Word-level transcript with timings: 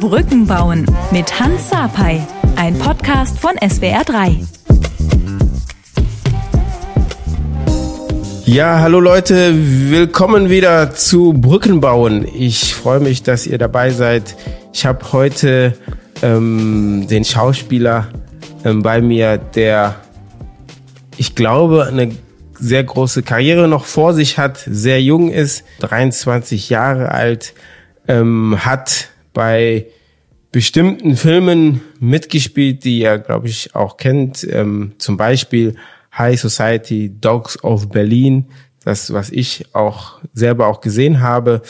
Brücken 0.00 0.46
bauen 0.46 0.86
mit 1.12 1.38
Hans 1.38 1.68
Sapai, 1.68 2.26
ein 2.56 2.78
Podcast 2.78 3.38
von 3.38 3.52
SWR3. 3.56 4.36
Ja, 8.46 8.78
hallo 8.78 8.98
Leute, 8.98 9.52
willkommen 9.90 10.48
wieder 10.48 10.94
zu 10.94 11.34
Brücken 11.34 11.82
bauen. 11.82 12.26
Ich 12.34 12.74
freue 12.74 13.00
mich, 13.00 13.24
dass 13.24 13.46
ihr 13.46 13.58
dabei 13.58 13.90
seid. 13.90 14.36
Ich 14.72 14.86
habe 14.86 15.12
heute 15.12 15.74
ähm, 16.22 17.06
den 17.06 17.26
Schauspieler 17.26 18.08
ähm, 18.64 18.82
bei 18.82 19.02
mir, 19.02 19.36
der, 19.36 19.96
ich 21.18 21.34
glaube, 21.34 21.84
eine 21.84 22.12
sehr 22.58 22.84
große 22.84 23.22
Karriere 23.22 23.68
noch 23.68 23.84
vor 23.84 24.14
sich 24.14 24.38
hat, 24.38 24.64
sehr 24.66 25.02
jung 25.02 25.30
ist, 25.30 25.62
23 25.80 26.70
Jahre 26.70 27.10
alt, 27.10 27.52
ähm, 28.08 28.64
hat 28.64 29.09
bei 29.32 29.86
bestimmten 30.52 31.16
Filmen 31.16 31.80
mitgespielt, 32.00 32.84
die 32.84 33.00
ihr, 33.00 33.18
glaube 33.18 33.48
ich, 33.48 33.74
auch 33.74 33.96
kennt. 33.96 34.46
Ähm, 34.50 34.92
zum 34.98 35.16
Beispiel 35.16 35.76
High 36.16 36.40
Society, 36.40 37.12
Dogs 37.20 37.62
of 37.62 37.88
Berlin, 37.88 38.46
das, 38.84 39.12
was 39.12 39.30
ich 39.30 39.66
auch 39.74 40.18
selber 40.32 40.66
auch 40.66 40.80
gesehen 40.80 41.20
habe. 41.20 41.62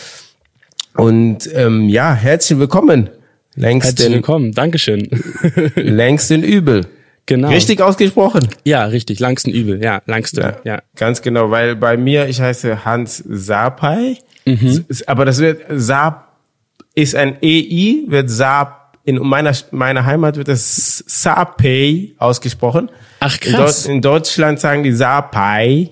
Und 0.95 1.49
ähm, 1.55 1.89
ja, 1.89 2.15
herzlich 2.15 2.59
willkommen. 2.59 3.11
Längst 3.55 3.89
herzlich 3.89 4.13
willkommen, 4.13 4.53
Dankeschön. 4.53 5.09
längst 5.75 6.31
in 6.31 6.43
Übel. 6.43 6.87
Genau. 7.27 7.49
Richtig 7.49 7.81
ausgesprochen? 7.81 8.49
Ja, 8.65 8.85
richtig. 8.87 9.21
Langsten 9.21 9.51
Übel. 9.51 9.83
Ja, 9.83 10.03
Langsten. 10.07 10.41
Ja, 10.41 10.57
ja. 10.65 10.83
Ganz 10.97 11.23
genau, 11.23 11.51
weil 11.51 11.77
bei 11.77 11.97
mir, 11.97 12.29
ich 12.29 12.41
heiße 12.41 12.85
Hans 12.85 13.23
Sapai, 13.29 14.17
mhm. 14.47 14.85
aber 15.07 15.25
das 15.25 15.39
wird 15.39 15.63
Saap 15.69 16.30
ist 17.03 17.15
ein 17.15 17.37
EI, 17.43 18.05
wird 18.09 18.31
Saap, 18.31 18.99
in 19.05 19.17
meiner, 19.17 19.55
meiner 19.71 20.05
Heimat 20.05 20.37
wird 20.37 20.49
das 20.49 21.03
Sapei 21.07 22.13
ausgesprochen. 22.19 22.91
Ach 23.21 23.39
krass. 23.41 23.87
In, 23.87 23.97
in 23.97 24.03
Deutschland 24.03 24.61
sagen 24.61 24.83
die 24.83 24.93
Sapai. 24.93 25.91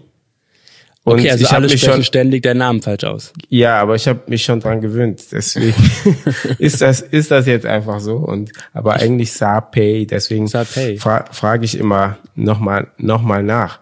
Und 1.05 1.20
okay, 1.20 1.31
also 1.31 1.45
ich 1.45 1.50
alle 1.50 1.69
sprechen 1.70 1.95
schon, 1.95 2.05
ständig 2.05 2.42
der 2.42 2.55
Namen 2.55 2.83
falsch 2.83 3.05
aus. 3.05 3.33
Ja, 3.48 3.81
aber 3.81 3.95
ich 3.95 4.06
habe 4.06 4.20
mich 4.27 4.45
schon 4.45 4.61
dran 4.61 4.83
gewöhnt. 4.83 5.23
Deswegen 5.33 5.75
ist 6.59 6.83
das 6.83 7.00
ist 7.00 7.31
das 7.31 7.47
jetzt 7.47 7.65
einfach 7.65 8.00
so. 8.00 8.17
Und 8.17 8.53
aber 8.75 8.95
eigentlich 8.95 9.33
Sapei. 9.33 10.06
Deswegen 10.09 10.48
fra 10.48 11.25
frage 11.33 11.65
ich 11.65 11.78
immer 11.78 12.19
nochmal 12.34 12.89
noch 12.98 13.22
mal 13.22 13.43
nach. 13.43 13.81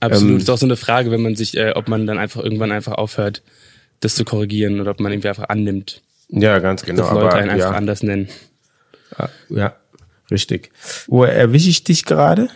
Absolut. 0.00 0.30
Ähm, 0.30 0.36
ist 0.38 0.50
auch 0.50 0.58
so 0.58 0.66
eine 0.66 0.76
Frage, 0.76 1.10
wenn 1.10 1.22
man 1.22 1.36
sich, 1.36 1.56
äh, 1.56 1.72
ob 1.74 1.88
man 1.88 2.06
dann 2.06 2.18
einfach 2.18 2.42
irgendwann 2.42 2.72
einfach 2.72 2.94
aufhört, 2.94 3.42
das 4.00 4.14
zu 4.14 4.24
korrigieren 4.24 4.80
oder 4.80 4.92
ob 4.92 5.00
man 5.00 5.12
irgendwie 5.12 5.28
einfach 5.28 5.48
annimmt. 5.48 6.02
Ja, 6.28 6.58
ganz 6.58 6.84
genau. 6.84 7.02
Dass 7.02 7.12
Leute 7.12 7.26
aber, 7.26 7.34
einen 7.34 7.50
einfach 7.50 7.70
ja. 7.72 7.76
anders 7.76 8.02
nennen. 8.02 8.28
Ja, 9.18 9.28
ja, 9.48 9.76
richtig. 10.30 10.70
Wo 11.06 11.24
erwische 11.24 11.68
ich 11.68 11.84
dich 11.84 12.04
gerade? 12.04 12.48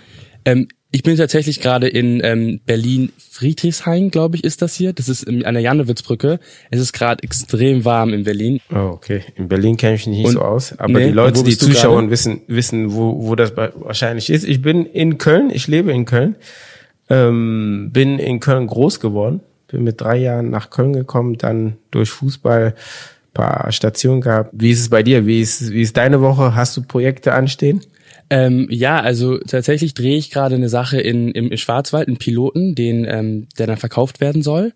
Ähm, 0.44 0.68
ich 0.90 1.02
bin 1.02 1.16
tatsächlich 1.18 1.60
gerade 1.60 1.86
in 1.86 2.22
ähm, 2.24 2.60
Berlin 2.64 3.12
Friedrichshain, 3.18 4.10
glaube 4.10 4.36
ich, 4.36 4.44
ist 4.44 4.62
das 4.62 4.74
hier. 4.74 4.94
Das 4.94 5.10
ist 5.10 5.28
an 5.28 5.42
der 5.42 5.60
Jannewitzbrücke. 5.60 6.40
Es 6.70 6.80
ist 6.80 6.94
gerade 6.94 7.22
extrem 7.22 7.84
warm 7.84 8.14
in 8.14 8.24
Berlin. 8.24 8.60
Oh, 8.72 8.92
okay. 8.94 9.22
In 9.36 9.48
Berlin 9.48 9.76
kenne 9.76 9.96
ich 9.96 10.06
mich 10.06 10.18
nicht 10.18 10.26
Und, 10.26 10.32
so 10.32 10.40
aus, 10.40 10.78
aber 10.78 10.94
nee, 10.94 11.08
die 11.08 11.12
Leute, 11.12 11.42
die 11.42 11.58
zuschauen, 11.58 12.10
wissen 12.10 12.40
wissen, 12.46 12.94
wo 12.94 13.26
wo 13.26 13.34
das 13.34 13.54
wahrscheinlich 13.56 14.30
ist. 14.30 14.44
Ich 14.44 14.62
bin 14.62 14.86
in 14.86 15.18
Köln. 15.18 15.50
Ich 15.50 15.68
lebe 15.68 15.92
in 15.92 16.06
Köln. 16.06 16.36
Ähm, 17.10 17.90
bin 17.92 18.18
in 18.18 18.40
Köln 18.40 18.66
groß 18.66 19.00
geworden. 19.00 19.40
Bin 19.68 19.84
mit 19.84 20.00
drei 20.00 20.16
Jahren 20.16 20.48
nach 20.48 20.70
Köln 20.70 20.94
gekommen, 20.94 21.36
dann 21.36 21.76
durch 21.90 22.08
Fußball 22.08 22.74
paar 23.38 23.72
Stationen 23.72 24.20
gehabt. 24.20 24.50
Wie 24.52 24.70
ist 24.70 24.80
es 24.80 24.88
bei 24.88 25.02
dir? 25.02 25.26
Wie 25.26 25.40
ist 25.40 25.70
wie 25.72 25.82
ist 25.82 25.96
deine 25.96 26.20
Woche? 26.20 26.54
Hast 26.54 26.76
du 26.76 26.82
Projekte 26.82 27.32
anstehen? 27.32 27.80
Ähm, 28.30 28.66
ja, 28.70 29.00
also 29.00 29.38
tatsächlich 29.38 29.94
drehe 29.94 30.18
ich 30.18 30.30
gerade 30.30 30.56
eine 30.56 30.68
Sache 30.68 31.00
in, 31.00 31.30
im 31.30 31.56
Schwarzwald, 31.56 32.08
einen 32.08 32.18
Piloten, 32.18 32.74
den, 32.74 33.06
ähm, 33.08 33.48
der 33.58 33.66
dann 33.66 33.78
verkauft 33.78 34.20
werden 34.20 34.42
soll. 34.42 34.74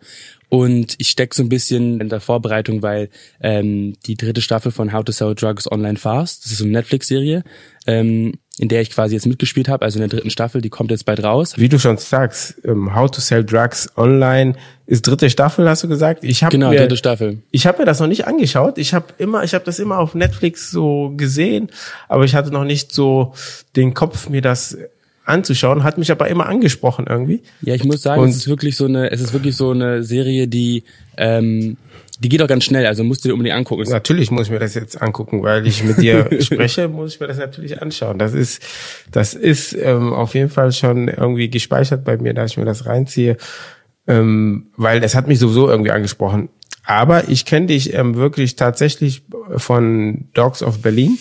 Und 0.49 0.95
ich 0.99 1.09
stecke 1.09 1.35
so 1.35 1.43
ein 1.43 1.49
bisschen 1.49 2.01
in 2.01 2.09
der 2.09 2.21
Vorbereitung, 2.21 2.83
weil 2.83 3.11
ähm, 3.41 3.95
die 4.07 4.17
dritte 4.17 4.41
Staffel 4.41 4.71
von 4.73 4.93
How 4.93 5.05
to 5.05 5.13
Sell 5.13 5.35
Drugs 5.35 5.71
Online 5.71 5.99
Fast, 5.99 6.45
das 6.45 6.53
ist 6.53 6.59
so 6.59 6.65
eine 6.65 6.73
Netflix-Serie, 6.73 7.43
ähm, 7.87 8.35
in 8.59 8.69
der 8.69 8.83
ich 8.83 8.91
quasi 8.91 9.15
jetzt 9.15 9.27
mitgespielt 9.27 9.69
habe, 9.69 9.85
also 9.85 9.99
in 9.99 10.01
der 10.01 10.09
dritten 10.09 10.31
Staffel, 10.31 10.61
die 10.61 10.69
kommt 10.69 10.91
jetzt 10.91 11.07
bald 11.07 11.23
raus. 11.25 11.55
Wie 11.57 11.71
du 11.71 11.79
schon 11.79 11.97
sagst, 11.97 12.57
ähm, 12.65 12.95
How 12.95 13.11
to 13.11 13.21
Sell 13.21 13.45
Drugs 13.45 13.89
Online 13.97 14.55
ist 14.87 15.07
dritte 15.07 15.31
Staffel, 15.31 15.69
hast 15.69 15.83
du 15.85 15.89
gesagt? 15.89 16.23
Ich 16.23 16.45
habe 16.45 16.51
genau 16.51 16.69
mir, 16.69 16.81
dritte 16.81 16.99
Staffel. 16.99 17.39
Ich 17.51 17.67
habe 17.67 17.79
mir 17.79 17.85
das 17.87 17.99
noch 18.01 18.09
nicht 18.09 18.27
angeschaut. 18.27 18.77
Ich 18.77 18.93
habe 18.93 19.07
immer, 19.17 19.43
ich 19.43 19.55
habe 19.55 19.65
das 19.65 19.79
immer 19.79 19.99
auf 19.99 20.15
Netflix 20.15 20.71
so 20.71 21.15
gesehen, 21.17 21.71
aber 22.09 22.25
ich 22.25 22.35
hatte 22.35 22.51
noch 22.51 22.65
nicht 22.65 22.93
so 22.93 23.33
den 23.75 23.95
Kopf, 23.95 24.29
mir 24.29 24.43
das 24.43 24.77
anzuschauen, 25.25 25.83
hat 25.83 25.97
mich 25.97 26.11
aber 26.11 26.29
immer 26.29 26.47
angesprochen 26.47 27.07
irgendwie. 27.09 27.43
Ja, 27.63 27.75
ich 27.75 27.85
muss 27.85 28.03
sagen, 28.03 28.21
Und 28.21 28.29
es 28.29 28.37
ist 28.37 28.49
wirklich 28.49 28.77
so 28.77 28.85
eine, 28.85 29.11
es 29.11 29.21
ist 29.21 29.33
wirklich 29.33 29.57
so 29.57 29.71
eine 29.71 30.03
Serie, 30.03 30.47
die 30.47 30.85
ähm, 31.17 31.79
die 32.23 32.29
geht 32.29 32.41
auch 32.41 32.47
ganz 32.47 32.65
schnell, 32.65 32.87
also 32.87 33.03
musst 33.03 33.25
du 33.25 33.29
dir 33.29 33.35
unbedingt 33.35 33.57
angucken. 33.57 33.83
Natürlich 33.91 34.31
muss 34.31 34.47
ich 34.47 34.53
mir 34.53 34.61
das 34.61 34.75
jetzt 34.75 35.03
angucken, 35.03 35.43
weil 35.43 35.67
ich 35.67 35.83
mit 35.83 35.99
dir 35.99 36.29
spreche, 36.41 36.89
muss 36.89 37.15
ich 37.15 37.21
mir 37.21 37.27
das 37.27 37.39
natürlich 37.39 37.83
anschauen. 37.83 38.19
Das 38.19 38.33
ist, 38.33 38.63
das 39.11 39.35
ist 39.35 39.75
ähm, 39.75 40.13
auf 40.13 40.35
jeden 40.35 40.49
Fall 40.49 40.71
schon 40.73 41.09
irgendwie 41.09 41.51
gespeichert 41.51 42.05
bei 42.05 42.17
mir, 42.17 42.33
dass 42.33 42.53
ich 42.53 42.57
mir 42.59 42.65
das 42.65 42.87
reinziehe, 42.87 43.37
ähm, 44.07 44.69
weil 44.77 45.03
es 45.03 45.17
hat 45.17 45.27
mich 45.27 45.41
sowieso 45.41 45.69
irgendwie 45.69 45.91
angesprochen. 45.91 46.49
Aber 46.85 47.29
ich 47.29 47.45
kenne 47.45 47.67
dich 47.67 47.93
ähm, 47.93 48.15
wirklich 48.15 48.57
tatsächlich 48.57 49.23
von 49.57 50.29
Dogs 50.35 50.63
of 50.63 50.81
Berlin. 50.81 51.19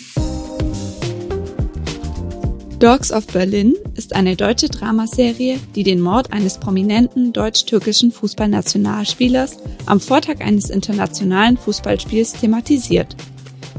Dogs 2.82 3.12
of 3.12 3.28
Berlin 3.28 3.76
ist 3.94 4.12
eine 4.12 4.34
deutsche 4.34 4.68
Dramaserie, 4.68 5.60
die 5.76 5.84
den 5.84 6.00
Mord 6.00 6.32
eines 6.32 6.58
prominenten 6.58 7.32
deutsch-türkischen 7.32 8.10
Fußballnationalspielers 8.10 9.58
am 9.86 10.00
Vortag 10.00 10.40
eines 10.40 10.68
internationalen 10.68 11.56
Fußballspiels 11.56 12.32
thematisiert. 12.32 13.14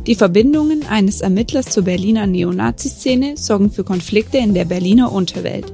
Die 0.07 0.15
Verbindungen 0.15 0.85
eines 0.87 1.19
Ermittlers 1.19 1.65
zur 1.65 1.83
Berliner 1.83 2.27
Neonazi-Szene 2.27 3.35
sorgen 3.35 3.71
für 3.71 3.83
Konflikte 3.83 4.37
in 4.37 4.53
der 4.53 4.63
Berliner 4.63 5.11
Unterwelt. 5.11 5.65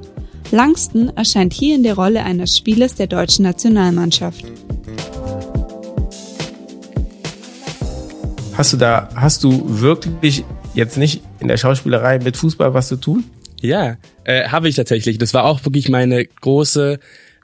Langston 0.50 1.10
erscheint 1.16 1.54
hier 1.54 1.76
in 1.76 1.84
der 1.84 1.94
Rolle 1.94 2.24
eines 2.24 2.58
Spielers 2.58 2.96
der 2.96 3.06
deutschen 3.06 3.44
Nationalmannschaft. 3.44 4.44
Hast 8.58 8.74
du 8.74 8.78
da, 8.78 9.10
hast 9.14 9.44
du 9.44 9.62
wirklich 9.68 10.44
jetzt 10.74 10.98
nicht 10.98 11.22
in 11.40 11.48
der 11.48 11.58
Schauspielerei 11.58 12.20
mit 12.20 12.38
Fußball 12.38 12.74
was 12.74 12.88
zu 12.88 12.98
tun? 12.98 13.24
Ja, 13.62 13.98
äh, 14.24 14.48
habe 14.48 14.70
ich 14.70 14.76
tatsächlich. 14.76 15.18
Das 15.18 15.34
war 15.34 15.46
auch 15.46 15.66
wirklich 15.66 15.90
meine 15.90 16.26
große, 16.26 17.00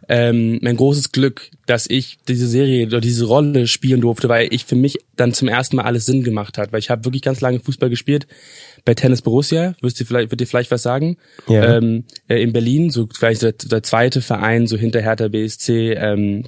ähm, 0.07 0.59
mein 0.61 0.78
großes 0.78 1.11
Glück, 1.11 1.50
dass 1.66 1.88
ich 1.89 2.17
diese 2.28 2.47
Serie 2.47 2.85
oder 2.85 3.01
diese 3.01 3.25
Rolle 3.25 3.67
spielen 3.67 4.01
durfte, 4.01 4.29
weil 4.29 4.53
ich 4.53 4.66
für 4.66 4.75
mich 4.75 4.97
dann 5.16 5.33
zum 5.33 5.47
ersten 5.47 5.75
Mal 5.75 5.83
alles 5.83 6.06
Sinn 6.06 6.23
gemacht 6.23 6.57
hat. 6.57 6.72
Weil 6.72 6.79
ich 6.79 6.89
habe 6.89 7.06
wirklich 7.06 7.22
ganz 7.22 7.41
lange 7.41 7.59
Fußball 7.59 7.89
gespielt 7.89 8.28
bei 8.85 8.94
Tennis 8.94 9.22
Borussia, 9.23 9.73
wirst 9.81 10.00
du 10.00 10.06
vielleicht, 10.06 10.31
wird 10.31 10.41
dir 10.41 10.47
vielleicht 10.47 10.72
was 10.72 10.83
sagen? 10.83 11.17
Ja. 11.47 11.77
Ähm, 11.77 12.06
äh, 12.27 12.41
in 12.41 12.53
Berlin, 12.53 12.91
so 12.91 13.09
vielleicht 13.12 13.41
der, 13.41 13.53
der 13.53 13.83
zweite 13.83 14.22
Verein, 14.22 14.67
so 14.67 14.77
hinter 14.77 15.01
Hertha 15.01 15.27
BSC, 15.27 15.94
ähm, 15.94 16.45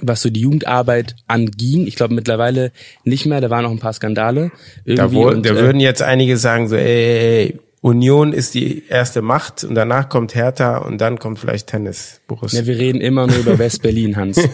was 0.00 0.22
so 0.22 0.30
die 0.30 0.40
Jugendarbeit 0.40 1.16
anging. 1.26 1.86
Ich 1.86 1.96
glaube 1.96 2.14
mittlerweile 2.14 2.72
nicht 3.04 3.26
mehr, 3.26 3.40
da 3.40 3.50
waren 3.50 3.64
noch 3.64 3.70
ein 3.70 3.78
paar 3.78 3.92
Skandale. 3.92 4.50
Da, 4.84 5.12
wo, 5.12 5.28
und, 5.28 5.46
da 5.46 5.50
äh, 5.50 5.56
würden 5.56 5.80
jetzt 5.80 6.02
einige 6.02 6.36
sagen 6.36 6.68
so, 6.68 6.76
ey, 6.76 6.84
ey, 6.84 7.18
ey, 7.18 7.58
Union 7.84 8.32
ist 8.32 8.54
die 8.54 8.84
erste 8.88 9.20
Macht 9.20 9.62
und 9.62 9.74
danach 9.74 10.08
kommt 10.08 10.34
Hertha 10.34 10.78
und 10.78 11.02
dann 11.02 11.18
kommt 11.18 11.38
vielleicht 11.38 11.66
Tennis. 11.66 12.22
Borussia. 12.26 12.60
Ja, 12.60 12.66
wir 12.66 12.78
reden 12.78 13.02
immer 13.02 13.26
nur 13.26 13.36
über 13.36 13.58
West-Berlin, 13.58 14.16
Hans. 14.16 14.38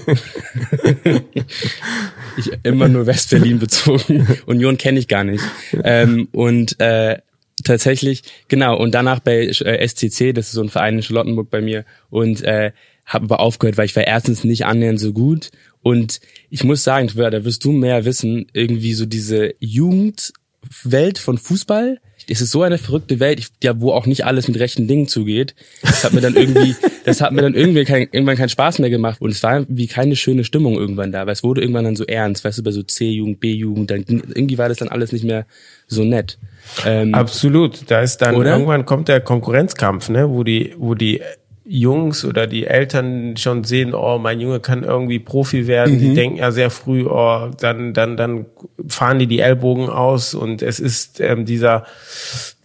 ich 2.36 2.50
immer 2.64 2.88
nur 2.88 3.06
West-Berlin 3.06 3.60
bezogen. 3.60 4.26
Union 4.46 4.76
kenne 4.78 4.98
ich 4.98 5.06
gar 5.06 5.22
nicht. 5.22 5.44
Ähm, 5.84 6.26
und 6.32 6.80
äh, 6.80 7.18
tatsächlich, 7.62 8.24
genau, 8.48 8.76
und 8.76 8.96
danach 8.96 9.20
bei 9.20 9.46
äh, 9.46 9.86
SCC, 9.86 10.32
das 10.32 10.46
ist 10.46 10.52
so 10.54 10.62
ein 10.62 10.68
Verein 10.68 10.96
in 10.96 11.02
Charlottenburg 11.02 11.50
bei 11.50 11.60
mir, 11.60 11.84
und 12.10 12.42
äh, 12.42 12.72
habe 13.10 13.24
aber 13.24 13.40
aufgehört, 13.40 13.76
weil 13.76 13.86
ich 13.86 13.96
war 13.96 14.06
erstens 14.06 14.44
nicht 14.44 14.64
annähernd 14.64 15.00
so 15.00 15.12
gut 15.12 15.50
und 15.82 16.20
ich 16.48 16.64
muss 16.64 16.84
sagen, 16.84 17.10
da 17.14 17.44
wirst 17.44 17.64
du 17.64 17.72
mehr 17.72 18.04
wissen, 18.04 18.46
irgendwie 18.52 18.94
so 18.94 19.04
diese 19.04 19.54
Jugendwelt 19.58 21.18
von 21.18 21.36
Fußball, 21.36 22.00
es 22.28 22.40
ist 22.40 22.52
so 22.52 22.62
eine 22.62 22.78
verrückte 22.78 23.18
Welt, 23.18 23.48
ja, 23.62 23.80
wo 23.80 23.92
auch 23.92 24.06
nicht 24.06 24.24
alles 24.24 24.46
mit 24.46 24.58
rechten 24.60 24.86
Dingen 24.86 25.08
zugeht. 25.08 25.54
Das 25.82 26.04
hat 26.04 26.12
mir 26.12 26.20
dann 26.20 26.36
irgendwie, 26.36 26.76
das 27.04 27.20
hat 27.20 27.32
mir 27.32 27.42
dann 27.42 27.54
irgendwie 27.54 27.84
kein, 27.84 28.08
irgendwann 28.12 28.36
keinen 28.36 28.48
Spaß 28.48 28.78
mehr 28.78 28.90
gemacht 28.90 29.20
und 29.20 29.30
es 29.30 29.42
war 29.42 29.64
wie 29.68 29.88
keine 29.88 30.14
schöne 30.14 30.44
Stimmung 30.44 30.74
irgendwann 30.74 31.10
da, 31.10 31.26
weil 31.26 31.32
es 31.32 31.42
wurde 31.42 31.60
irgendwann 31.60 31.84
dann 31.84 31.96
so 31.96 32.04
ernst, 32.04 32.44
weißt 32.44 32.58
du, 32.58 32.62
bei 32.62 32.70
so 32.70 32.82
C-Jugend, 32.82 33.40
B-Jugend, 33.40 33.90
dann 33.90 34.04
irgendwie 34.06 34.58
war 34.58 34.68
das 34.68 34.78
dann 34.78 34.88
alles 34.88 35.10
nicht 35.12 35.24
mehr 35.24 35.46
so 35.88 36.04
nett. 36.04 36.38
Ähm, 36.86 37.14
Absolut, 37.14 37.90
da 37.90 38.00
ist 38.00 38.18
dann 38.18 38.36
oder? 38.36 38.52
irgendwann 38.52 38.86
kommt 38.86 39.08
der 39.08 39.20
Konkurrenzkampf, 39.20 40.08
ne, 40.08 40.30
wo 40.30 40.44
die, 40.44 40.74
wo 40.78 40.94
die 40.94 41.22
Jungs 41.72 42.24
oder 42.24 42.48
die 42.48 42.66
Eltern 42.66 43.36
schon 43.36 43.62
sehen, 43.62 43.94
oh, 43.94 44.18
mein 44.18 44.40
Junge 44.40 44.58
kann 44.58 44.82
irgendwie 44.82 45.20
Profi 45.20 45.68
werden, 45.68 45.94
mhm. 45.94 45.98
die 46.00 46.14
denken 46.14 46.36
ja 46.38 46.50
sehr 46.50 46.68
früh, 46.68 47.06
oh, 47.06 47.48
dann, 47.60 47.94
dann, 47.94 48.16
dann 48.16 48.46
fahren 48.88 49.20
die 49.20 49.28
die 49.28 49.38
Ellbogen 49.38 49.88
aus 49.88 50.34
und 50.34 50.62
es 50.62 50.80
ist 50.80 51.20
ähm, 51.20 51.44
dieser, 51.44 51.86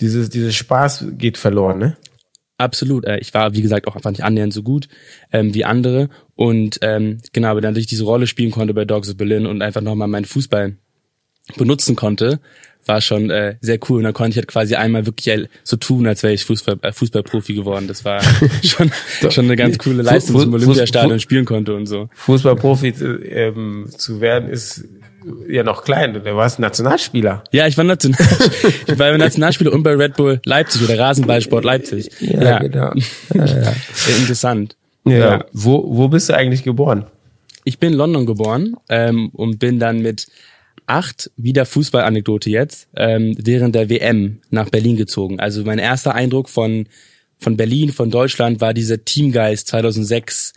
dieses, 0.01 0.31
dieses 0.31 0.55
Spaß 0.55 1.05
geht 1.19 1.37
verloren, 1.37 1.77
ne? 1.77 1.97
Absolut. 2.57 3.05
Äh, 3.05 3.19
ich 3.19 3.31
war, 3.33 3.53
wie 3.53 3.61
gesagt, 3.61 3.85
auch 3.87 3.95
einfach 3.95 4.09
nicht 4.09 4.23
annähernd 4.23 4.53
so 4.53 4.63
gut 4.63 4.87
ähm, 5.31 5.53
wie 5.53 5.65
andere. 5.65 6.09
Und 6.33 6.79
ähm, 6.81 7.19
genau, 7.31 7.49
aber 7.49 7.61
dann, 7.61 7.75
dass 7.75 7.81
ich 7.81 7.87
diese 7.87 8.05
Rolle 8.05 8.25
spielen 8.25 8.51
konnte 8.51 8.73
bei 8.73 8.85
Dogs 8.85 9.09
of 9.09 9.17
Berlin 9.17 9.45
und 9.45 9.61
einfach 9.61 9.81
nochmal 9.81 10.07
meinen 10.07 10.25
Fußball 10.25 10.77
benutzen 11.57 11.95
konnte, 11.95 12.39
war 12.85 13.01
schon 13.01 13.29
äh, 13.29 13.55
sehr 13.61 13.79
cool. 13.89 13.97
Und 13.97 14.03
dann 14.03 14.13
konnte 14.13 14.31
ich 14.31 14.37
halt 14.37 14.47
quasi 14.47 14.75
einmal 14.75 15.05
wirklich 15.05 15.47
so 15.63 15.77
tun, 15.77 16.07
als 16.07 16.23
wäre 16.23 16.33
ich 16.33 16.45
Fußball, 16.45 16.77
äh, 16.81 16.91
Fußballprofi 16.91 17.53
geworden. 17.53 17.87
Das 17.87 18.05
war 18.05 18.21
schon, 18.63 18.91
schon 19.29 19.45
eine 19.45 19.55
ganz 19.55 19.77
coole 19.77 20.03
Leistung, 20.03 20.35
dass 20.35 20.43
ich 20.43 20.47
im 20.47 20.53
Olympiastadion 20.53 21.19
spielen 21.19 21.45
konnte 21.45 21.75
und 21.75 21.85
so. 21.85 22.09
Fußballprofi 22.13 22.89
äh, 22.89 23.47
ähm, 23.47 23.87
zu 23.97 24.21
werden 24.21 24.49
ist 24.49 24.85
ja 25.47 25.63
noch 25.63 25.83
klein. 25.83 26.13
Du 26.13 26.23
warst 26.35 26.59
Nationalspieler. 26.59 27.43
Ja, 27.51 27.67
ich 27.67 27.77
war, 27.77 27.83
Nation 27.83 28.15
ich 28.87 28.99
war 28.99 29.17
Nationalspieler 29.17 29.73
und 29.73 29.83
bei 29.83 29.95
Red 29.95 30.15
Bull 30.15 30.39
Leipzig 30.45 30.83
oder 30.83 30.99
Rasenballsport 30.99 31.65
Leipzig. 31.65 32.09
Ja, 32.19 32.41
ja. 32.41 32.59
genau. 32.59 32.93
Ja, 33.33 33.45
ja. 33.45 33.73
Interessant. 34.19 34.75
Ja. 35.05 35.17
ja. 35.17 35.45
Wo, 35.53 35.83
wo 35.97 36.07
bist 36.07 36.29
du 36.29 36.35
eigentlich 36.35 36.63
geboren? 36.63 37.05
Ich 37.63 37.79
bin 37.79 37.93
in 37.93 37.97
London 37.97 38.25
geboren 38.25 38.75
ähm, 38.89 39.29
und 39.33 39.57
bin 39.57 39.79
dann 39.79 40.01
mit 40.01 40.27
acht, 40.87 41.31
wieder 41.37 41.65
Fußballanekdote 41.65 42.49
jetzt, 42.49 42.87
ähm, 42.95 43.35
während 43.37 43.75
der 43.75 43.89
WM 43.89 44.41
nach 44.49 44.69
Berlin 44.69 44.97
gezogen. 44.97 45.39
Also 45.39 45.63
mein 45.63 45.79
erster 45.79 46.13
Eindruck 46.13 46.49
von, 46.49 46.87
von 47.39 47.57
Berlin, 47.57 47.91
von 47.91 48.11
Deutschland 48.11 48.61
war 48.61 48.73
dieser 48.73 49.03
Teamgeist 49.03 49.67
2006 49.67 50.53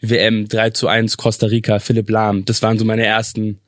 WM 0.00 0.48
3 0.48 0.70
zu 0.70 0.88
1 0.88 1.16
Costa 1.16 1.46
Rica, 1.46 1.78
Philipp 1.78 2.10
Lahm. 2.10 2.44
Das 2.44 2.62
waren 2.62 2.78
so 2.78 2.84
meine 2.84 3.04
ersten 3.04 3.58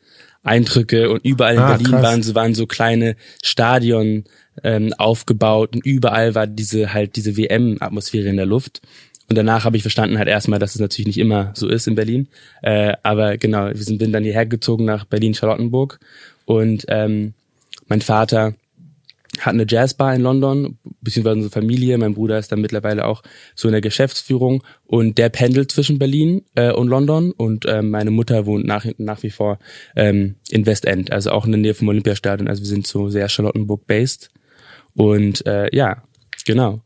Eindrücke 0.43 1.11
und 1.11 1.25
überall 1.25 1.55
in 1.55 1.61
ah, 1.61 1.77
Berlin 1.77 1.93
waren 2.03 2.23
so, 2.23 2.35
waren 2.35 2.55
so 2.55 2.67
kleine 2.67 3.17
Stadion 3.43 4.25
ähm, 4.63 4.93
aufgebaut 4.97 5.75
und 5.75 5.85
überall 5.85 6.35
war 6.35 6.47
diese 6.47 6.93
halt 6.93 7.17
diese 7.17 7.37
WM-Atmosphäre 7.37 8.29
in 8.29 8.37
der 8.37 8.47
Luft. 8.47 8.81
Und 9.29 9.37
danach 9.37 9.65
habe 9.65 9.77
ich 9.77 9.83
verstanden 9.83 10.19
halt 10.19 10.29
erstmal, 10.29 10.59
dass 10.59 10.75
es 10.75 10.81
natürlich 10.81 11.07
nicht 11.07 11.19
immer 11.19 11.53
so 11.55 11.69
ist 11.69 11.87
in 11.87 11.95
Berlin. 11.95 12.29
Äh, 12.63 12.95
aber 13.03 13.37
genau, 13.37 13.67
wir 13.67 13.77
sind 13.77 13.99
bin 13.99 14.13
dann 14.13 14.25
hierher 14.25 14.47
gezogen 14.47 14.85
nach 14.85 15.05
Berlin-Charlottenburg 15.05 16.01
und 16.47 16.87
ähm, 16.89 17.35
mein 17.89 18.01
Vater 18.01 18.55
hat 19.41 19.55
eine 19.55 19.67
Jazzbar 19.69 20.15
in 20.15 20.23
London, 20.23 20.79
beziehungsweise 21.01 21.37
unsere 21.37 21.53
Familie. 21.53 21.99
Mein 21.99 22.15
Bruder 22.15 22.39
ist 22.39 22.51
dann 22.51 22.61
mittlerweile 22.61 23.05
auch 23.05 23.23
so 23.55 23.69
in 23.69 23.73
der 23.73 23.81
Geschäftsführung 23.81 24.65
und 24.87 25.19
der 25.19 25.29
pendelt 25.29 25.71
zwischen 25.71 25.99
Berlin 25.99 26.43
äh, 26.55 26.73
und 26.73 26.89
London 26.89 27.33
und 27.33 27.67
äh, 27.67 27.83
meine 27.83 28.11
Mutter 28.11 28.47
wohnt 28.47 28.67
nach, 28.67 28.87
nach 28.97 29.23
wie 29.23 29.31
vor 29.31 29.59
ähm, 29.95 30.37
in 30.49 30.67
Westend, 30.67 31.13
also 31.13 31.31
auch 31.31 31.45
in 31.45 31.53
der 31.53 31.61
Nähe 31.61 31.75
vom 31.75 31.89
Olympiastadion. 31.89 32.49
Also 32.49 32.63
wir 32.63 32.69
sind 32.69 32.87
so 32.87 33.11
sehr 33.11 33.29
Charlottenburg-based 33.29 34.31
und 34.95 35.47
äh, 35.47 35.69
ja, 35.75 36.03
genau. 36.45 36.81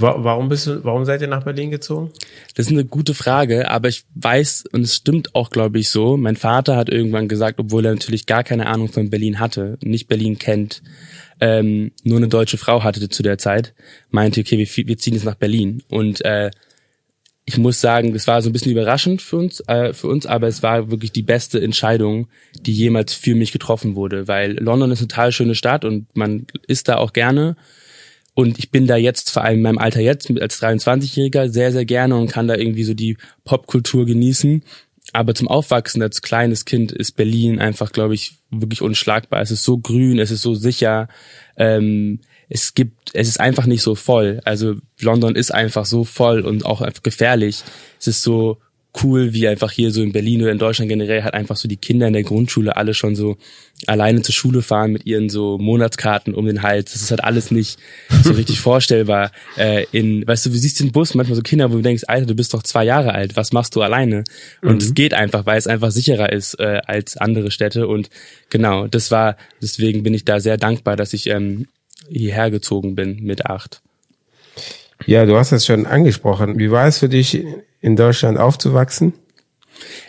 Warum 0.00 0.48
bist 0.48 0.68
du, 0.68 0.84
warum 0.84 1.04
seid 1.04 1.22
ihr 1.22 1.26
nach 1.26 1.42
Berlin 1.42 1.72
gezogen? 1.72 2.12
Das 2.54 2.66
ist 2.66 2.72
eine 2.72 2.84
gute 2.84 3.14
Frage, 3.14 3.68
aber 3.68 3.88
ich 3.88 4.04
weiß, 4.14 4.66
und 4.70 4.82
es 4.82 4.94
stimmt 4.94 5.34
auch, 5.34 5.50
glaube 5.50 5.80
ich, 5.80 5.90
so. 5.90 6.16
Mein 6.16 6.36
Vater 6.36 6.76
hat 6.76 6.88
irgendwann 6.88 7.26
gesagt, 7.26 7.58
obwohl 7.58 7.84
er 7.84 7.94
natürlich 7.94 8.26
gar 8.26 8.44
keine 8.44 8.68
Ahnung 8.68 8.92
von 8.92 9.10
Berlin 9.10 9.40
hatte, 9.40 9.76
nicht 9.82 10.06
Berlin 10.06 10.38
kennt, 10.38 10.82
ähm, 11.40 11.90
nur 12.04 12.18
eine 12.18 12.28
deutsche 12.28 12.58
Frau 12.58 12.84
hatte 12.84 13.08
zu 13.08 13.24
der 13.24 13.38
Zeit, 13.38 13.74
meinte, 14.10 14.40
okay, 14.40 14.56
wir, 14.58 14.86
wir 14.86 14.98
ziehen 14.98 15.14
jetzt 15.14 15.24
nach 15.24 15.34
Berlin. 15.34 15.82
Und 15.88 16.24
äh, 16.24 16.52
ich 17.44 17.58
muss 17.58 17.80
sagen, 17.80 18.12
das 18.12 18.28
war 18.28 18.40
so 18.40 18.50
ein 18.50 18.52
bisschen 18.52 18.72
überraschend 18.72 19.20
für 19.20 19.38
uns, 19.38 19.60
äh, 19.66 19.92
für 19.94 20.06
uns, 20.06 20.26
aber 20.26 20.46
es 20.46 20.62
war 20.62 20.92
wirklich 20.92 21.10
die 21.10 21.22
beste 21.22 21.60
Entscheidung, 21.60 22.28
die 22.60 22.72
jemals 22.72 23.14
für 23.14 23.34
mich 23.34 23.50
getroffen 23.50 23.96
wurde, 23.96 24.28
weil 24.28 24.52
London 24.62 24.92
ist 24.92 25.00
eine 25.00 25.08
total 25.08 25.32
schöne 25.32 25.56
Stadt 25.56 25.84
und 25.84 26.14
man 26.14 26.46
ist 26.68 26.88
da 26.88 26.98
auch 26.98 27.12
gerne 27.12 27.56
und 28.38 28.56
ich 28.60 28.70
bin 28.70 28.86
da 28.86 28.94
jetzt, 28.94 29.32
vor 29.32 29.42
allem 29.42 29.56
in 29.56 29.62
meinem 29.62 29.78
Alter 29.78 29.98
jetzt, 30.00 30.30
als 30.40 30.62
23-Jähriger, 30.62 31.48
sehr, 31.48 31.72
sehr 31.72 31.84
gerne 31.84 32.16
und 32.16 32.30
kann 32.30 32.46
da 32.46 32.54
irgendwie 32.54 32.84
so 32.84 32.94
die 32.94 33.16
Popkultur 33.44 34.06
genießen. 34.06 34.62
Aber 35.12 35.34
zum 35.34 35.48
Aufwachsen 35.48 36.02
als 36.02 36.22
kleines 36.22 36.64
Kind 36.64 36.92
ist 36.92 37.16
Berlin 37.16 37.58
einfach, 37.58 37.90
glaube 37.90 38.14
ich, 38.14 38.38
wirklich 38.52 38.80
unschlagbar. 38.80 39.42
Es 39.42 39.50
ist 39.50 39.64
so 39.64 39.78
grün, 39.78 40.20
es 40.20 40.30
ist 40.30 40.42
so 40.42 40.54
sicher. 40.54 41.08
Ähm, 41.56 42.20
es 42.48 42.74
gibt, 42.74 43.10
es 43.12 43.26
ist 43.26 43.40
einfach 43.40 43.66
nicht 43.66 43.82
so 43.82 43.96
voll. 43.96 44.40
Also 44.44 44.76
London 45.00 45.34
ist 45.34 45.52
einfach 45.52 45.84
so 45.84 46.04
voll 46.04 46.42
und 46.42 46.64
auch 46.64 46.88
gefährlich. 47.02 47.64
Es 47.98 48.06
ist 48.06 48.22
so 48.22 48.58
cool, 49.02 49.32
wie 49.32 49.46
einfach 49.46 49.70
hier 49.70 49.90
so 49.90 50.02
in 50.02 50.12
Berlin 50.12 50.42
oder 50.42 50.50
in 50.50 50.58
Deutschland 50.58 50.88
generell 50.88 51.22
halt 51.22 51.34
einfach 51.34 51.56
so 51.56 51.68
die 51.68 51.76
Kinder 51.76 52.06
in 52.06 52.14
der 52.14 52.22
Grundschule 52.22 52.76
alle 52.76 52.94
schon 52.94 53.14
so 53.14 53.36
alleine 53.86 54.22
zur 54.22 54.34
Schule 54.34 54.62
fahren 54.62 54.92
mit 54.92 55.06
ihren 55.06 55.28
so 55.28 55.58
Monatskarten 55.58 56.34
um 56.34 56.46
den 56.46 56.62
Hals. 56.62 56.92
Das 56.92 57.02
ist 57.02 57.10
halt 57.10 57.22
alles 57.22 57.50
nicht 57.50 57.78
so 58.24 58.32
richtig 58.32 58.60
vorstellbar. 58.60 59.30
Äh, 59.56 59.84
in, 59.92 60.26
weißt 60.26 60.46
du, 60.46 60.50
du 60.50 60.58
siehst 60.58 60.80
den 60.80 60.90
Bus 60.90 61.14
manchmal 61.14 61.36
so 61.36 61.42
Kinder, 61.42 61.70
wo 61.70 61.76
du 61.76 61.82
denkst, 61.82 62.04
Alter, 62.08 62.26
du 62.26 62.34
bist 62.34 62.54
doch 62.54 62.62
zwei 62.62 62.84
Jahre 62.84 63.12
alt, 63.12 63.36
was 63.36 63.52
machst 63.52 63.76
du 63.76 63.82
alleine? 63.82 64.24
Und 64.62 64.76
mhm. 64.76 64.78
es 64.78 64.94
geht 64.94 65.14
einfach, 65.14 65.46
weil 65.46 65.58
es 65.58 65.66
einfach 65.66 65.90
sicherer 65.90 66.32
ist 66.32 66.58
äh, 66.58 66.80
als 66.86 67.16
andere 67.16 67.50
Städte. 67.50 67.86
Und 67.86 68.10
genau, 68.50 68.88
das 68.88 69.10
war, 69.10 69.36
deswegen 69.62 70.02
bin 70.02 70.14
ich 70.14 70.24
da 70.24 70.40
sehr 70.40 70.56
dankbar, 70.56 70.96
dass 70.96 71.12
ich 71.12 71.28
ähm, 71.28 71.68
hierher 72.08 72.50
gezogen 72.50 72.94
bin 72.94 73.22
mit 73.22 73.46
acht. 73.46 73.82
Ja, 75.06 75.26
du 75.26 75.36
hast 75.36 75.52
es 75.52 75.66
schon 75.66 75.86
angesprochen. 75.86 76.58
Wie 76.58 76.70
war 76.70 76.86
es 76.86 76.98
für 76.98 77.08
dich, 77.08 77.44
in 77.80 77.96
Deutschland 77.96 78.38
aufzuwachsen? 78.38 79.14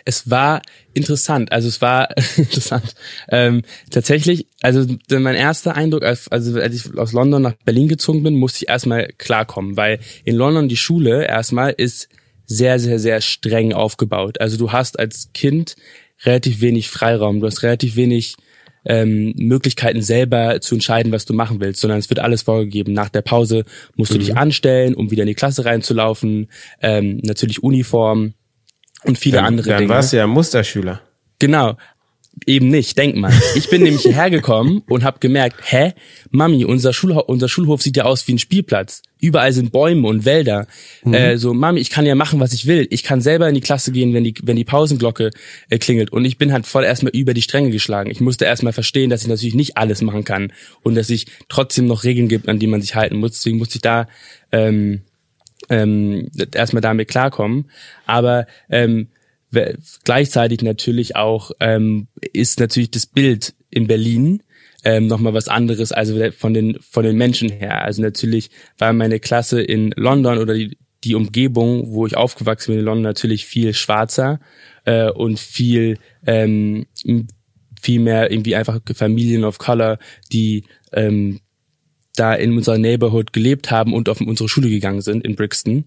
Es 0.06 0.30
war 0.30 0.62
interessant, 0.94 1.52
also 1.52 1.68
es 1.68 1.82
war 1.82 2.10
interessant. 2.38 2.96
Ähm, 3.30 3.62
tatsächlich, 3.92 4.48
also 4.62 4.86
mein 5.12 5.36
erster 5.36 5.76
Eindruck, 5.76 6.04
als, 6.04 6.28
also 6.28 6.60
als 6.60 6.76
ich 6.76 6.98
aus 6.98 7.14
London 7.14 7.42
nach 7.42 7.54
Berlin 7.66 7.88
gezogen 7.88 8.24
bin, 8.24 8.36
musste 8.36 8.64
ich 8.64 8.70
erstmal 8.70 9.10
klarkommen, 9.18 9.78
weil 9.78 10.00
in 10.24 10.36
London 10.36 10.70
die 10.70 10.78
Schule 10.78 11.26
erstmal 11.26 11.72
ist 11.72 12.10
sehr, 12.46 12.80
sehr, 12.80 12.98
sehr 12.98 13.22
streng 13.22 13.74
aufgebaut. 13.74 14.42
Also 14.42 14.58
du 14.58 14.72
hast 14.72 14.98
als 14.98 15.30
Kind 15.34 15.76
relativ 16.26 16.62
wenig 16.62 16.90
Freiraum, 16.90 17.40
du 17.40 17.48
hast 17.48 17.64
relativ 17.64 17.96
wenig 17.96 18.36
ähm, 18.86 19.34
Möglichkeiten 19.38 20.02
selber 20.02 20.62
zu 20.62 20.76
entscheiden, 20.76 21.12
was 21.12 21.26
du 21.26 21.34
machen 21.34 21.60
willst, 21.60 21.82
sondern 21.82 22.00
es 22.00 22.10
wird 22.10 22.20
alles 22.20 22.44
vorgegeben. 22.44 22.94
Nach 22.94 23.10
der 23.10 23.22
Pause 23.22 23.66
musst 23.96 24.12
du 24.12 24.16
mhm. 24.16 24.20
dich 24.20 24.38
anstellen, 24.38 24.96
um 24.96 25.12
wieder 25.12 25.24
in 25.24 25.28
die 25.28 25.36
Klasse 25.36 25.66
reinzulaufen. 25.66 26.50
Ähm, 26.82 27.20
natürlich 27.24 27.64
Uniform 27.64 28.34
und 29.04 29.18
viele 29.18 29.38
dann, 29.38 29.46
andere 29.46 29.70
dann 29.70 29.78
Dinge. 29.80 29.88
Dann 29.90 29.96
warst 29.98 30.14
du 30.14 30.18
ja 30.18 30.28
Musterschüler. 30.28 31.02
Genau. 31.40 31.78
Eben 32.46 32.70
nicht, 32.70 32.98
denk 32.98 33.16
mal. 33.16 33.34
Ich 33.56 33.70
bin 33.70 33.84
nämlich 33.84 34.02
hierher 34.02 34.30
gekommen 34.30 34.84
und 34.88 35.04
habe 35.04 35.20
gemerkt, 35.20 35.58
hä, 35.72 35.94
Mami, 36.32 36.66
unser, 36.66 36.94
Schulho 36.94 37.22
unser 37.22 37.50
Schulhof 37.50 37.82
sieht 37.82 37.98
ja 37.98 38.06
aus 38.06 38.28
wie 38.28 38.34
ein 38.34 38.40
Spielplatz. 38.40 39.02
Überall 39.22 39.52
sind 39.52 39.72
Bäume 39.72 40.08
und 40.08 40.26
Wälder. 40.26 40.68
Mhm. 41.04 41.14
Äh, 41.14 41.38
so, 41.38 41.54
Mami, 41.54 41.80
ich 41.80 41.90
kann 41.90 42.06
ja 42.06 42.16
machen, 42.16 42.40
was 42.40 42.54
ich 42.54 42.68
will. 42.68 42.88
Ich 42.90 43.04
kann 43.04 43.22
selber 43.22 43.50
in 43.50 43.56
die 43.56 43.62
Klasse 43.62 43.92
gehen, 43.92 44.14
wenn 44.14 44.24
die, 44.24 44.34
wenn 44.44 44.56
die 44.56 44.64
Pausenglocke 44.64 45.32
äh, 45.70 45.78
klingelt. 45.78 46.12
Und 46.12 46.26
ich 46.26 46.38
bin 46.38 46.54
halt 46.54 46.66
voll 46.66 46.84
erstmal 46.84 47.16
über 47.16 47.34
die 47.34 47.42
Stränge 47.42 47.72
geschlagen. 47.72 48.10
Ich 48.10 48.22
musste 48.22 48.46
erstmal 48.46 48.74
verstehen, 48.74 49.10
dass 49.10 49.22
ich 49.22 49.28
natürlich 49.28 49.56
nicht 49.56 49.78
alles 49.78 50.02
machen 50.02 50.24
kann 50.24 50.54
und 50.84 50.96
dass 50.96 51.10
ich 51.10 51.28
trotzdem 51.50 51.88
noch 51.88 52.04
Regeln 52.04 52.28
gibt, 52.28 52.48
an 52.48 52.60
die 52.60 52.68
man 52.68 52.82
sich 52.82 52.96
halten 52.96 53.18
muss. 53.18 53.32
Deswegen 53.32 53.58
musste 53.58 53.78
ich 53.78 53.82
da 53.82 54.08
ähm, 54.52 55.02
ähm, 55.70 56.30
erstmal 56.54 56.82
damit 56.82 57.10
klarkommen. 57.10 57.70
Aber 58.06 58.48
ähm, 58.70 59.08
gleichzeitig 60.04 60.62
natürlich 60.62 61.16
auch 61.16 61.52
ähm, 61.60 62.08
ist 62.34 62.60
natürlich 62.60 62.92
das 62.92 63.06
Bild 63.06 63.54
in 63.70 63.88
Berlin 63.88 64.44
ähm, 64.84 65.08
nochmal 65.08 65.34
was 65.34 65.48
anderes, 65.48 65.92
also 65.92 66.32
von 66.32 66.54
den 66.54 66.78
von 66.80 67.04
den 67.04 67.18
Menschen 67.18 67.50
her. 67.50 67.84
Also 67.84 68.02
natürlich 68.02 68.50
war 68.78 68.94
meine 68.94 69.20
Klasse 69.20 69.62
in 69.62 69.92
London 69.96 70.38
oder 70.38 70.54
die, 70.54 70.78
die 71.04 71.16
Umgebung, 71.16 71.92
wo 71.92 72.06
ich 72.06 72.16
aufgewachsen 72.16 72.72
bin 72.72 72.80
in 72.80 72.86
London, 72.86 73.04
natürlich 73.04 73.46
viel 73.46 73.74
schwarzer 73.74 74.40
äh, 74.86 75.10
und 75.10 75.40
viel 75.40 75.98
ähm, 76.26 76.86
viel 77.82 78.00
mehr 78.00 78.32
irgendwie 78.32 78.56
einfach 78.56 78.80
Familien 78.94 79.44
of 79.44 79.58
Color, 79.58 80.00
die 80.32 80.64
ähm, 80.92 81.40
da 82.20 82.34
in 82.34 82.56
unserer 82.56 82.78
Neighborhood 82.78 83.34
gelebt 83.34 83.72
haben 83.72 83.94
und 83.94 84.10
auf 84.10 84.22
unsere 84.22 84.50
Schule 84.50 84.70
gegangen 84.70 85.02
sind 85.02 85.26
in 85.26 85.36
Brixton. 85.36 85.86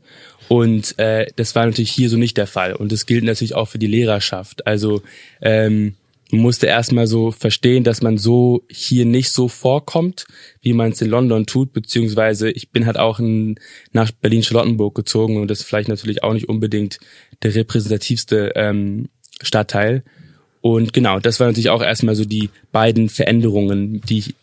Und 0.49 0.99
äh, 0.99 1.27
das 1.37 1.55
war 1.55 1.67
natürlich 1.67 1.91
hier 1.91 2.09
so 2.09 2.17
nicht 2.17 2.37
der 2.37 2.47
Fall. 2.47 2.75
Und 2.75 2.93
das 2.93 3.07
gilt 3.07 3.25
natürlich 3.25 3.55
auch 3.55 3.69
für 3.69 3.79
die 3.79 3.87
Lehrerschaft. 3.87 4.67
Also 4.67 5.03
ähm, 5.41 5.95
man 6.33 6.41
musste 6.41 6.67
erstmal 6.67 7.07
so 7.07 7.31
verstehen, 7.31 7.85
dass 7.85 8.01
man 8.01 8.17
so 8.17 8.65
hier 8.71 9.05
nicht 9.05 9.31
so 9.31 9.49
vorkommt, 9.49 10.25
wie 10.63 10.73
man 10.73 10.93
es 10.93 11.03
in 11.03 11.11
London 11.11 11.45
tut, 11.45 11.75
beziehungsweise 11.75 12.51
ich 12.51 12.71
bin 12.71 12.87
halt 12.87 12.99
auch 12.99 13.21
in, 13.21 13.57
nach 13.93 14.11
Berlin-Charlottenburg 14.11 14.95
gezogen 14.95 15.37
und 15.37 15.51
das 15.51 15.61
ist 15.61 15.67
vielleicht 15.67 15.91
natürlich 15.91 16.23
auch 16.23 16.33
nicht 16.33 16.49
unbedingt 16.49 16.99
der 17.43 17.55
repräsentativste 17.55 18.53
ähm, 18.57 19.11
Stadtteil. 19.43 20.05
Und 20.63 20.95
genau, 20.95 21.19
das 21.19 21.39
war 21.39 21.49
natürlich 21.49 21.71
auch 21.71 21.83
erstmal 21.83 22.15
so 22.15 22.25
die 22.25 22.49
beiden 22.71 23.11
Veränderungen, 23.11 24.01
die 24.01 24.19
ich 24.19 24.35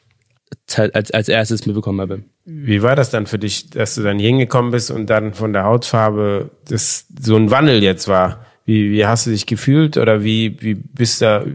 als, 0.78 1.12
als 1.12 1.30
erstes 1.30 1.66
mitbekommen 1.66 2.02
habe. 2.02 2.24
Wie 2.46 2.82
war 2.82 2.96
das 2.96 3.10
dann 3.10 3.28
für 3.28 3.40
dich, 3.40 3.70
dass 3.70 3.96
du 3.96 4.02
dann 4.02 4.20
hingekommen 4.20 4.72
bist 4.72 4.92
und 4.92 5.08
dann 5.08 5.34
von 5.34 5.54
der 5.54 5.64
Hautfarbe 5.64 6.52
das 6.68 7.06
so 7.20 7.36
ein 7.36 7.52
Wandel 7.52 7.84
jetzt 7.84 8.08
war? 8.08 8.46
Wie, 8.66 8.92
wie 8.92 9.06
hast 9.06 9.26
du 9.26 9.32
dich 9.32 9.46
gefühlt 9.46 9.98
oder 9.98 10.24
wie, 10.24 10.62
wie 10.62 10.76
bist 10.76 11.22
da, 11.22 11.46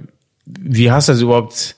wie 0.47 0.91
hast 0.91 1.09
du 1.09 1.13
das 1.13 1.21
überhaupt, 1.21 1.77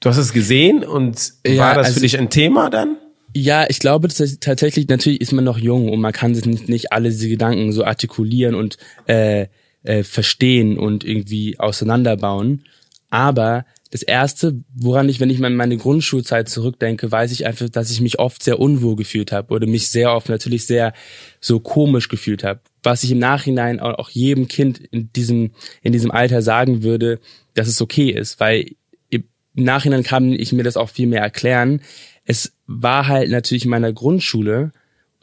du 0.00 0.08
hast 0.08 0.18
es 0.18 0.32
gesehen 0.32 0.84
und 0.84 1.32
ja, 1.46 1.58
war 1.58 1.74
das 1.74 1.88
also, 1.88 1.94
für 1.94 2.00
dich 2.00 2.18
ein 2.18 2.30
Thema 2.30 2.70
dann? 2.70 2.96
Ja, 3.34 3.66
ich 3.68 3.78
glaube 3.78 4.08
tatsächlich, 4.08 4.88
natürlich 4.88 5.20
ist 5.20 5.32
man 5.32 5.44
noch 5.44 5.58
jung 5.58 5.90
und 5.90 6.00
man 6.00 6.12
kann 6.12 6.34
sich 6.34 6.46
nicht, 6.46 6.68
nicht 6.68 6.92
alle 6.92 7.10
diese 7.10 7.28
Gedanken 7.28 7.72
so 7.72 7.84
artikulieren 7.84 8.54
und 8.54 8.76
äh, 9.06 9.46
äh, 9.82 10.02
verstehen 10.02 10.78
und 10.78 11.04
irgendwie 11.04 11.58
auseinanderbauen. 11.58 12.64
Aber 13.08 13.64
das 13.90 14.02
erste, 14.02 14.62
woran 14.72 15.08
ich, 15.08 15.18
wenn 15.18 15.30
ich 15.30 15.44
an 15.44 15.56
meine 15.56 15.76
Grundschulzeit 15.76 16.48
zurückdenke, 16.48 17.10
weiß 17.10 17.32
ich 17.32 17.44
einfach, 17.44 17.68
dass 17.68 17.90
ich 17.90 18.00
mich 18.00 18.20
oft 18.20 18.42
sehr 18.42 18.60
unwohl 18.60 18.94
gefühlt 18.94 19.32
habe 19.32 19.52
oder 19.52 19.66
mich 19.66 19.88
sehr 19.88 20.14
oft 20.14 20.28
natürlich 20.28 20.66
sehr 20.66 20.92
so 21.40 21.58
komisch 21.58 22.08
gefühlt 22.08 22.44
habe. 22.44 22.60
Was 22.84 23.02
ich 23.02 23.10
im 23.10 23.18
Nachhinein 23.18 23.80
auch 23.80 24.10
jedem 24.10 24.46
Kind 24.46 24.78
in 24.78 25.12
diesem, 25.12 25.50
in 25.82 25.92
diesem 25.92 26.12
Alter 26.12 26.40
sagen 26.40 26.84
würde, 26.84 27.18
dass 27.54 27.66
es 27.66 27.82
okay 27.82 28.10
ist, 28.10 28.38
weil 28.38 28.76
im 29.08 29.24
Nachhinein 29.54 30.04
kann 30.04 30.32
ich 30.32 30.52
mir 30.52 30.62
das 30.62 30.76
auch 30.76 30.88
viel 30.88 31.08
mehr 31.08 31.22
erklären. 31.22 31.82
Es 32.24 32.52
war 32.68 33.08
halt 33.08 33.30
natürlich 33.30 33.64
in 33.64 33.70
meiner 33.70 33.92
Grundschule 33.92 34.70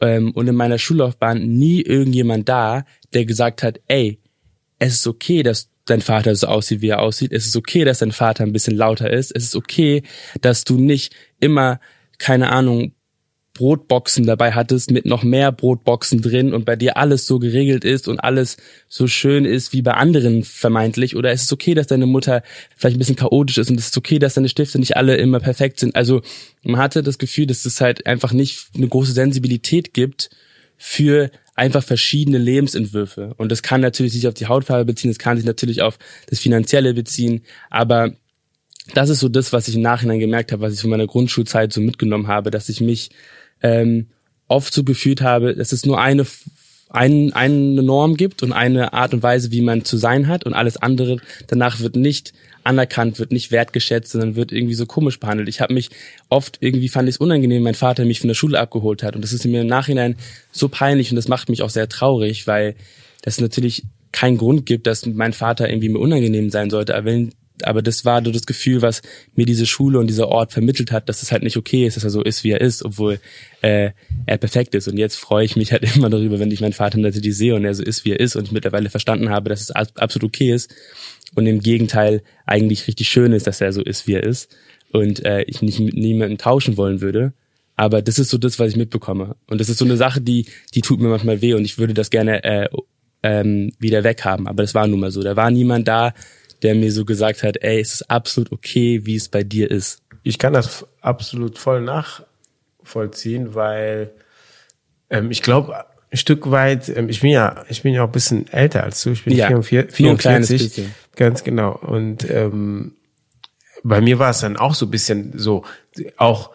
ähm, 0.00 0.32
und 0.32 0.46
in 0.46 0.54
meiner 0.54 0.78
Schullaufbahn 0.78 1.42
nie 1.42 1.80
irgendjemand 1.80 2.50
da, 2.50 2.84
der 3.14 3.24
gesagt 3.24 3.62
hat, 3.62 3.80
ey, 3.86 4.20
es 4.78 4.94
ist 4.94 5.06
okay, 5.06 5.42
dass 5.42 5.70
dein 5.90 6.00
Vater 6.00 6.34
so 6.34 6.46
aussieht, 6.46 6.80
wie 6.80 6.88
er 6.88 7.00
aussieht. 7.00 7.32
Es 7.32 7.46
ist 7.46 7.56
okay, 7.56 7.84
dass 7.84 7.98
dein 7.98 8.12
Vater 8.12 8.44
ein 8.44 8.52
bisschen 8.52 8.76
lauter 8.76 9.10
ist. 9.10 9.32
Es 9.34 9.44
ist 9.44 9.56
okay, 9.56 10.02
dass 10.40 10.64
du 10.64 10.78
nicht 10.78 11.14
immer, 11.40 11.80
keine 12.18 12.50
Ahnung, 12.50 12.92
Brotboxen 13.58 14.24
dabei 14.24 14.52
hattest 14.52 14.92
mit 14.92 15.04
noch 15.04 15.24
mehr 15.24 15.50
Brotboxen 15.50 16.22
drin 16.22 16.54
und 16.54 16.64
bei 16.64 16.76
dir 16.76 16.96
alles 16.96 17.26
so 17.26 17.40
geregelt 17.40 17.84
ist 17.84 18.06
und 18.06 18.20
alles 18.20 18.56
so 18.88 19.08
schön 19.08 19.44
ist 19.44 19.72
wie 19.72 19.82
bei 19.82 19.94
anderen 19.94 20.44
vermeintlich. 20.44 21.16
Oder 21.16 21.32
es 21.32 21.42
ist 21.42 21.52
okay, 21.52 21.74
dass 21.74 21.88
deine 21.88 22.06
Mutter 22.06 22.44
vielleicht 22.76 22.96
ein 22.96 23.00
bisschen 23.00 23.16
chaotisch 23.16 23.58
ist 23.58 23.68
und 23.68 23.80
es 23.80 23.88
ist 23.88 23.98
okay, 23.98 24.20
dass 24.20 24.34
deine 24.34 24.48
Stifte 24.48 24.78
nicht 24.78 24.96
alle 24.96 25.16
immer 25.16 25.40
perfekt 25.40 25.80
sind. 25.80 25.96
Also 25.96 26.22
man 26.62 26.80
hatte 26.80 27.02
das 27.02 27.18
Gefühl, 27.18 27.46
dass 27.46 27.64
es 27.64 27.80
halt 27.80 28.06
einfach 28.06 28.32
nicht 28.32 28.68
eine 28.76 28.86
große 28.86 29.12
Sensibilität 29.12 29.92
gibt 29.92 30.30
für 30.76 31.32
einfach 31.58 31.82
verschiedene 31.82 32.38
Lebensentwürfe. 32.38 33.34
Und 33.36 33.50
das 33.50 33.62
kann 33.62 33.80
natürlich 33.80 34.12
sich 34.12 34.28
auf 34.28 34.34
die 34.34 34.46
Hautfarbe 34.46 34.84
beziehen, 34.84 35.10
das 35.10 35.18
kann 35.18 35.36
sich 35.36 35.46
natürlich 35.46 35.82
auf 35.82 35.98
das 36.28 36.38
Finanzielle 36.38 36.94
beziehen, 36.94 37.42
aber 37.68 38.12
das 38.94 39.10
ist 39.10 39.20
so 39.20 39.28
das, 39.28 39.52
was 39.52 39.68
ich 39.68 39.74
im 39.74 39.82
Nachhinein 39.82 40.18
gemerkt 40.18 40.52
habe, 40.52 40.62
was 40.62 40.72
ich 40.72 40.80
von 40.80 40.90
meiner 40.90 41.06
Grundschulzeit 41.06 41.72
so 41.72 41.80
mitgenommen 41.80 42.26
habe, 42.26 42.50
dass 42.50 42.70
ich 42.70 42.80
mich 42.80 43.10
ähm, 43.62 44.06
oft 44.46 44.72
so 44.72 44.82
gefühlt 44.82 45.20
habe, 45.20 45.54
dass 45.54 45.72
es 45.72 45.84
nur 45.84 46.00
eine 46.00 46.24
ein, 46.90 47.34
eine 47.34 47.82
Norm 47.82 48.16
gibt 48.16 48.42
und 48.42 48.54
eine 48.54 48.94
Art 48.94 49.12
und 49.12 49.22
Weise, 49.22 49.50
wie 49.52 49.60
man 49.60 49.84
zu 49.84 49.98
sein 49.98 50.26
hat 50.26 50.44
und 50.44 50.54
alles 50.54 50.78
andere 50.78 51.18
danach 51.46 51.80
wird 51.80 51.96
nicht 51.96 52.32
anerkannt, 52.68 53.18
wird 53.18 53.32
nicht 53.32 53.50
wertgeschätzt, 53.50 54.12
sondern 54.12 54.36
wird 54.36 54.52
irgendwie 54.52 54.74
so 54.74 54.84
komisch 54.84 55.18
behandelt. 55.18 55.48
Ich 55.48 55.60
habe 55.60 55.72
mich 55.72 55.88
oft 56.28 56.58
irgendwie 56.60 56.88
fand 56.88 57.08
ich 57.08 57.14
es 57.14 57.20
unangenehm, 57.20 57.62
mein 57.62 57.74
Vater 57.74 58.04
mich 58.04 58.20
von 58.20 58.28
der 58.28 58.34
Schule 58.34 58.60
abgeholt 58.60 59.02
hat 59.02 59.16
und 59.16 59.22
das 59.22 59.32
ist 59.32 59.46
mir 59.46 59.62
im 59.62 59.66
Nachhinein 59.66 60.16
so 60.52 60.68
peinlich 60.68 61.10
und 61.10 61.16
das 61.16 61.28
macht 61.28 61.48
mich 61.48 61.62
auch 61.62 61.70
sehr 61.70 61.88
traurig, 61.88 62.46
weil 62.46 62.76
das 63.22 63.40
natürlich 63.40 63.84
keinen 64.12 64.36
Grund 64.36 64.66
gibt, 64.66 64.86
dass 64.86 65.06
mein 65.06 65.32
Vater 65.32 65.68
irgendwie 65.68 65.88
mir 65.88 65.98
unangenehm 65.98 66.50
sein 66.50 66.70
sollte. 66.70 66.94
Aber 66.94 67.06
wenn 67.06 67.32
aber 67.66 67.82
das 67.82 68.04
war 68.04 68.24
so 68.24 68.30
das 68.30 68.46
Gefühl, 68.46 68.82
was 68.82 69.02
mir 69.34 69.46
diese 69.46 69.66
Schule 69.66 69.98
und 69.98 70.08
dieser 70.08 70.28
Ort 70.28 70.52
vermittelt 70.52 70.92
hat, 70.92 71.08
dass 71.08 71.22
es 71.22 71.32
halt 71.32 71.42
nicht 71.42 71.56
okay 71.56 71.86
ist, 71.86 71.96
dass 71.96 72.04
er 72.04 72.10
so 72.10 72.22
ist, 72.22 72.44
wie 72.44 72.50
er 72.50 72.60
ist, 72.60 72.84
obwohl 72.84 73.20
äh, 73.62 73.90
er 74.26 74.38
perfekt 74.38 74.74
ist. 74.74 74.88
Und 74.88 74.98
jetzt 74.98 75.16
freue 75.16 75.44
ich 75.44 75.56
mich 75.56 75.72
halt 75.72 75.82
immer 75.96 76.10
darüber, 76.10 76.38
wenn 76.38 76.50
ich 76.50 76.60
meinen 76.60 76.72
Vater 76.72 76.98
natürlich 76.98 77.36
sehe 77.36 77.54
und 77.54 77.64
er 77.64 77.74
so 77.74 77.82
ist, 77.82 78.04
wie 78.04 78.12
er 78.12 78.20
ist 78.20 78.36
und 78.36 78.44
ich 78.44 78.52
mittlerweile 78.52 78.90
verstanden 78.90 79.30
habe, 79.30 79.48
dass 79.48 79.60
es 79.60 79.70
absolut 79.70 80.24
okay 80.24 80.52
ist 80.52 80.74
und 81.34 81.46
im 81.46 81.60
Gegenteil 81.60 82.22
eigentlich 82.46 82.86
richtig 82.86 83.08
schön 83.08 83.32
ist, 83.32 83.46
dass 83.46 83.60
er 83.60 83.72
so 83.72 83.82
ist, 83.82 84.06
wie 84.06 84.14
er 84.14 84.24
ist 84.24 84.54
und 84.92 85.24
äh, 85.24 85.42
ich 85.42 85.62
nicht 85.62 85.80
mit 85.80 85.94
niemandem 85.94 86.38
tauschen 86.38 86.76
wollen 86.76 87.00
würde. 87.00 87.32
Aber 87.76 88.02
das 88.02 88.18
ist 88.18 88.30
so 88.30 88.38
das, 88.38 88.58
was 88.58 88.70
ich 88.70 88.76
mitbekomme. 88.76 89.36
Und 89.46 89.60
das 89.60 89.68
ist 89.68 89.78
so 89.78 89.84
eine 89.84 89.96
Sache, 89.96 90.20
die, 90.20 90.46
die 90.74 90.80
tut 90.80 91.00
mir 91.00 91.08
manchmal 91.08 91.40
weh 91.42 91.54
und 91.54 91.64
ich 91.64 91.78
würde 91.78 91.94
das 91.94 92.10
gerne 92.10 92.42
äh, 92.42 92.68
ähm, 93.22 93.72
wieder 93.78 94.02
weghaben. 94.04 94.48
Aber 94.48 94.62
das 94.62 94.74
war 94.74 94.86
nun 94.86 95.00
mal 95.00 95.10
so. 95.10 95.22
Da 95.22 95.36
war 95.36 95.50
niemand 95.50 95.86
da, 95.86 96.12
der 96.62 96.74
mir 96.74 96.92
so 96.92 97.04
gesagt 97.04 97.42
hat, 97.42 97.56
ey, 97.60 97.80
es 97.80 97.94
ist 97.94 98.10
absolut 98.10 98.52
okay, 98.52 99.04
wie 99.04 99.16
es 99.16 99.28
bei 99.28 99.42
dir 99.42 99.70
ist. 99.70 100.02
Ich 100.22 100.38
kann 100.38 100.52
das 100.52 100.86
absolut 101.00 101.58
voll 101.58 101.80
nachvollziehen, 101.80 103.54
weil 103.54 104.12
ähm, 105.10 105.30
ich 105.30 105.42
glaube, 105.42 105.84
ein 106.10 106.16
Stück 106.16 106.50
weit, 106.50 106.88
ähm, 106.88 107.08
ich 107.08 107.20
bin 107.20 107.30
ja, 107.30 107.64
ich 107.68 107.82
bin 107.82 107.94
ja 107.94 108.02
auch 108.02 108.08
ein 108.08 108.12
bisschen 108.12 108.50
älter 108.52 108.82
als 108.82 109.02
du, 109.02 109.10
ich 109.10 109.24
bin 109.24 109.34
ja, 109.34 109.46
44, 109.46 109.94
44 109.94 110.88
ganz 111.16 111.44
genau. 111.44 111.72
Und 111.72 112.28
ähm, 112.30 112.96
bei 113.82 114.00
mir 114.00 114.18
war 114.18 114.30
es 114.30 114.40
dann 114.40 114.56
auch 114.56 114.74
so 114.74 114.86
ein 114.86 114.90
bisschen 114.90 115.38
so, 115.38 115.64
auch, 116.16 116.50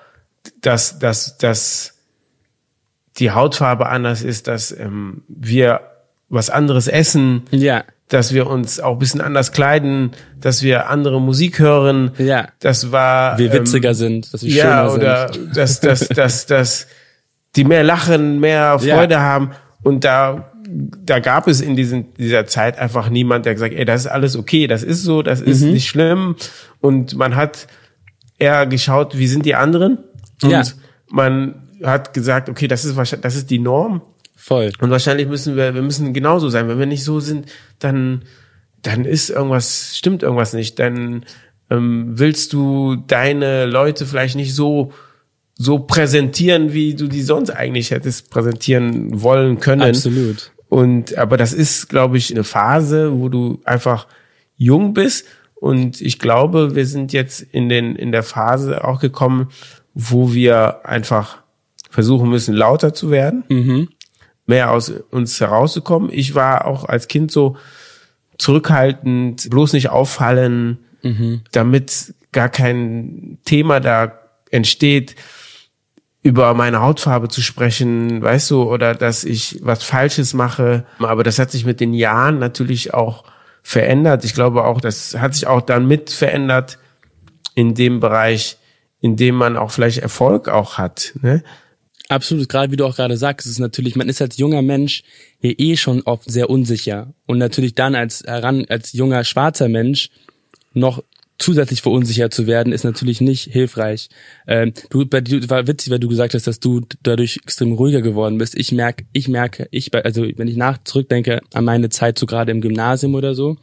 dass, 0.61 0.99
dass, 0.99 1.37
dass 1.37 1.99
die 3.17 3.31
Hautfarbe 3.31 3.87
anders 3.87 4.23
ist, 4.23 4.47
dass 4.47 4.71
ähm, 4.71 5.23
wir 5.27 5.81
was 6.29 6.49
anderes 6.49 6.87
essen. 6.87 7.43
Ja 7.51 7.85
dass 8.13 8.31
wir 8.31 8.47
uns 8.47 8.79
auch 8.79 8.93
ein 8.93 8.99
bisschen 8.99 9.21
anders 9.21 9.51
kleiden, 9.51 10.11
dass 10.39 10.61
wir 10.61 10.89
andere 10.89 11.19
Musik 11.19 11.57
hören. 11.57 12.11
Ja. 12.19 12.47
Das 12.59 12.91
war. 12.91 13.39
Wir 13.39 13.51
witziger 13.51 13.89
ähm, 13.89 13.95
sind, 13.95 14.33
dass 14.33 14.43
wir 14.43 14.51
ja, 14.51 14.63
schöner 14.63 14.93
oder 14.93 15.33
sind. 15.33 15.57
dass, 15.57 15.79
dass, 15.79 16.07
dass, 16.09 16.45
dass 16.45 16.87
die 17.55 17.63
mehr 17.63 17.83
lachen, 17.83 18.39
mehr 18.39 18.77
Freude 18.77 19.15
ja. 19.15 19.21
haben. 19.21 19.51
Und 19.81 20.03
da, 20.03 20.51
da 20.67 21.19
gab 21.19 21.47
es 21.47 21.59
in 21.59 21.75
diesen, 21.75 22.13
dieser 22.13 22.45
Zeit 22.45 22.77
einfach 22.77 23.09
niemand, 23.09 23.45
der 23.45 23.53
gesagt, 23.55 23.73
ey, 23.73 23.83
das 23.83 24.01
ist 24.01 24.07
alles 24.07 24.35
okay, 24.35 24.67
das 24.67 24.83
ist 24.83 25.03
so, 25.03 25.23
das 25.23 25.41
ist 25.41 25.61
mhm. 25.61 25.71
nicht 25.71 25.87
schlimm. 25.87 26.35
Und 26.81 27.15
man 27.15 27.35
hat 27.35 27.67
eher 28.37 28.67
geschaut, 28.67 29.17
wie 29.17 29.27
sind 29.27 29.45
die 29.45 29.55
anderen? 29.55 29.97
Und 30.43 30.51
ja. 30.51 30.63
man 31.09 31.55
hat 31.83 32.13
gesagt, 32.13 32.47
okay, 32.47 32.67
das 32.67 32.85
ist 32.85 32.95
wahrscheinlich, 32.95 33.23
das 33.23 33.35
ist 33.35 33.49
die 33.49 33.59
Norm. 33.59 34.01
Voll. 34.43 34.73
Und 34.81 34.89
wahrscheinlich 34.89 35.29
müssen 35.29 35.55
wir, 35.55 35.73
wir 35.73 35.81
müssen 35.81 36.11
genauso 36.11 36.49
sein. 36.49 36.67
Wenn 36.67 36.77
wir 36.77 36.85
nicht 36.85 37.05
so 37.05 37.21
sind, 37.21 37.45
dann, 37.79 38.23
dann 38.81 39.05
ist 39.05 39.29
irgendwas, 39.29 39.95
stimmt 39.95 40.21
irgendwas 40.21 40.51
nicht. 40.51 40.79
Dann 40.79 41.23
ähm, 41.69 42.19
willst 42.19 42.51
du 42.51 42.97
deine 43.07 43.65
Leute 43.65 44.05
vielleicht 44.05 44.35
nicht 44.35 44.53
so 44.53 44.91
so 45.55 45.79
präsentieren, 45.79 46.73
wie 46.73 46.93
du 46.93 47.07
die 47.07 47.21
sonst 47.21 47.51
eigentlich 47.51 47.91
hättest 47.91 48.31
präsentieren 48.31 49.21
wollen 49.21 49.61
können. 49.61 49.81
Absolut. 49.81 50.51
Und 50.67 51.17
aber 51.17 51.37
das 51.37 51.53
ist, 51.53 51.87
glaube 51.87 52.17
ich, 52.17 52.29
eine 52.29 52.43
Phase, 52.43 53.17
wo 53.17 53.29
du 53.29 53.61
einfach 53.63 54.07
jung 54.57 54.93
bist. 54.93 55.25
Und 55.55 56.01
ich 56.01 56.19
glaube, 56.19 56.75
wir 56.75 56.85
sind 56.85 57.13
jetzt 57.13 57.41
in 57.41 57.69
den 57.69 57.95
in 57.95 58.11
der 58.11 58.23
Phase 58.23 58.83
auch 58.83 58.99
gekommen, 58.99 59.47
wo 59.93 60.33
wir 60.33 60.85
einfach 60.85 61.43
versuchen 61.89 62.29
müssen, 62.29 62.53
lauter 62.53 62.93
zu 62.93 63.09
werden. 63.09 63.45
Mhm 63.47 63.87
mehr 64.45 64.71
aus 64.71 64.89
uns 64.89 65.39
herauszukommen. 65.39 66.09
Ich 66.11 66.35
war 66.35 66.65
auch 66.65 66.85
als 66.85 67.07
Kind 67.07 67.31
so 67.31 67.57
zurückhaltend, 68.37 69.49
bloß 69.49 69.73
nicht 69.73 69.89
auffallen, 69.89 70.79
mhm. 71.01 71.41
damit 71.51 72.13
gar 72.31 72.49
kein 72.49 73.37
Thema 73.45 73.79
da 73.79 74.19
entsteht, 74.49 75.15
über 76.23 76.53
meine 76.53 76.81
Hautfarbe 76.81 77.27
zu 77.27 77.41
sprechen, 77.41 78.21
weißt 78.21 78.49
du, 78.51 78.63
oder 78.63 78.95
dass 78.95 79.25
ich 79.25 79.59
was 79.61 79.83
Falsches 79.83 80.33
mache. 80.33 80.85
Aber 80.99 81.23
das 81.23 81.37
hat 81.37 81.51
sich 81.51 81.65
mit 81.65 81.79
den 81.81 81.93
Jahren 81.93 82.39
natürlich 82.39 82.93
auch 82.93 83.25
verändert. 83.61 84.23
Ich 84.23 84.33
glaube 84.33 84.63
auch, 84.63 84.79
das 84.79 85.15
hat 85.19 85.33
sich 85.33 85.47
auch 85.47 85.61
dann 85.61 85.85
mit 85.85 86.09
verändert 86.09 86.79
in 87.55 87.75
dem 87.75 87.99
Bereich, 87.99 88.57
in 89.01 89.17
dem 89.17 89.35
man 89.35 89.57
auch 89.57 89.71
vielleicht 89.71 89.97
Erfolg 89.99 90.47
auch 90.47 90.77
hat. 90.77 91.13
Ne? 91.21 91.43
Absolut, 92.13 92.47
gerade 92.47 92.71
wie 92.71 92.75
du 92.75 92.85
auch 92.85 92.95
gerade 92.95 93.17
sagst, 93.17 93.47
ist 93.47 93.57
natürlich, 93.57 93.95
man 93.95 94.07
ist 94.07 94.21
als 94.21 94.37
junger 94.37 94.61
Mensch 94.61 95.01
ja 95.41 95.49
eh 95.57 95.75
schon 95.75 96.03
oft 96.03 96.29
sehr 96.29 96.47
unsicher. 96.47 97.11
Und 97.25 97.39
natürlich 97.39 97.73
dann 97.73 97.95
als 97.95 98.23
heran 98.23 98.65
als 98.69 98.93
junger 98.93 99.23
schwarzer 99.23 99.67
Mensch 99.67 100.11
noch 100.73 101.03
zusätzlich 101.39 101.81
verunsichert 101.81 102.33
zu 102.33 102.47
werden, 102.47 102.71
ist 102.71 102.83
natürlich 102.83 103.19
nicht 103.19 103.51
hilfreich. 103.51 104.09
Ähm, 104.47 104.73
du, 104.89 105.05
bei 105.05 105.19
dir 105.19 105.49
war 105.49 105.67
witzig, 105.67 105.91
weil 105.91 105.99
du 105.99 106.07
gesagt 106.07 106.33
hast, 106.33 106.47
dass 106.47 106.59
du 106.59 106.81
dadurch 107.01 107.39
extrem 107.43 107.73
ruhiger 107.73 108.01
geworden 108.01 108.37
bist. 108.37 108.55
Ich 108.55 108.71
merke, 108.71 109.05
ich 109.13 109.27
merke, 109.27 109.67
ich, 109.71 109.93
also 109.93 110.25
wenn 110.35 110.47
ich 110.47 110.57
nach 110.57 110.77
zurückdenke 110.83 111.41
an 111.53 111.65
meine 111.65 111.89
Zeit 111.89 112.19
so 112.19 112.25
gerade 112.25 112.51
im 112.51 112.61
Gymnasium 112.61 113.15
oder 113.15 113.35
so, 113.35 113.57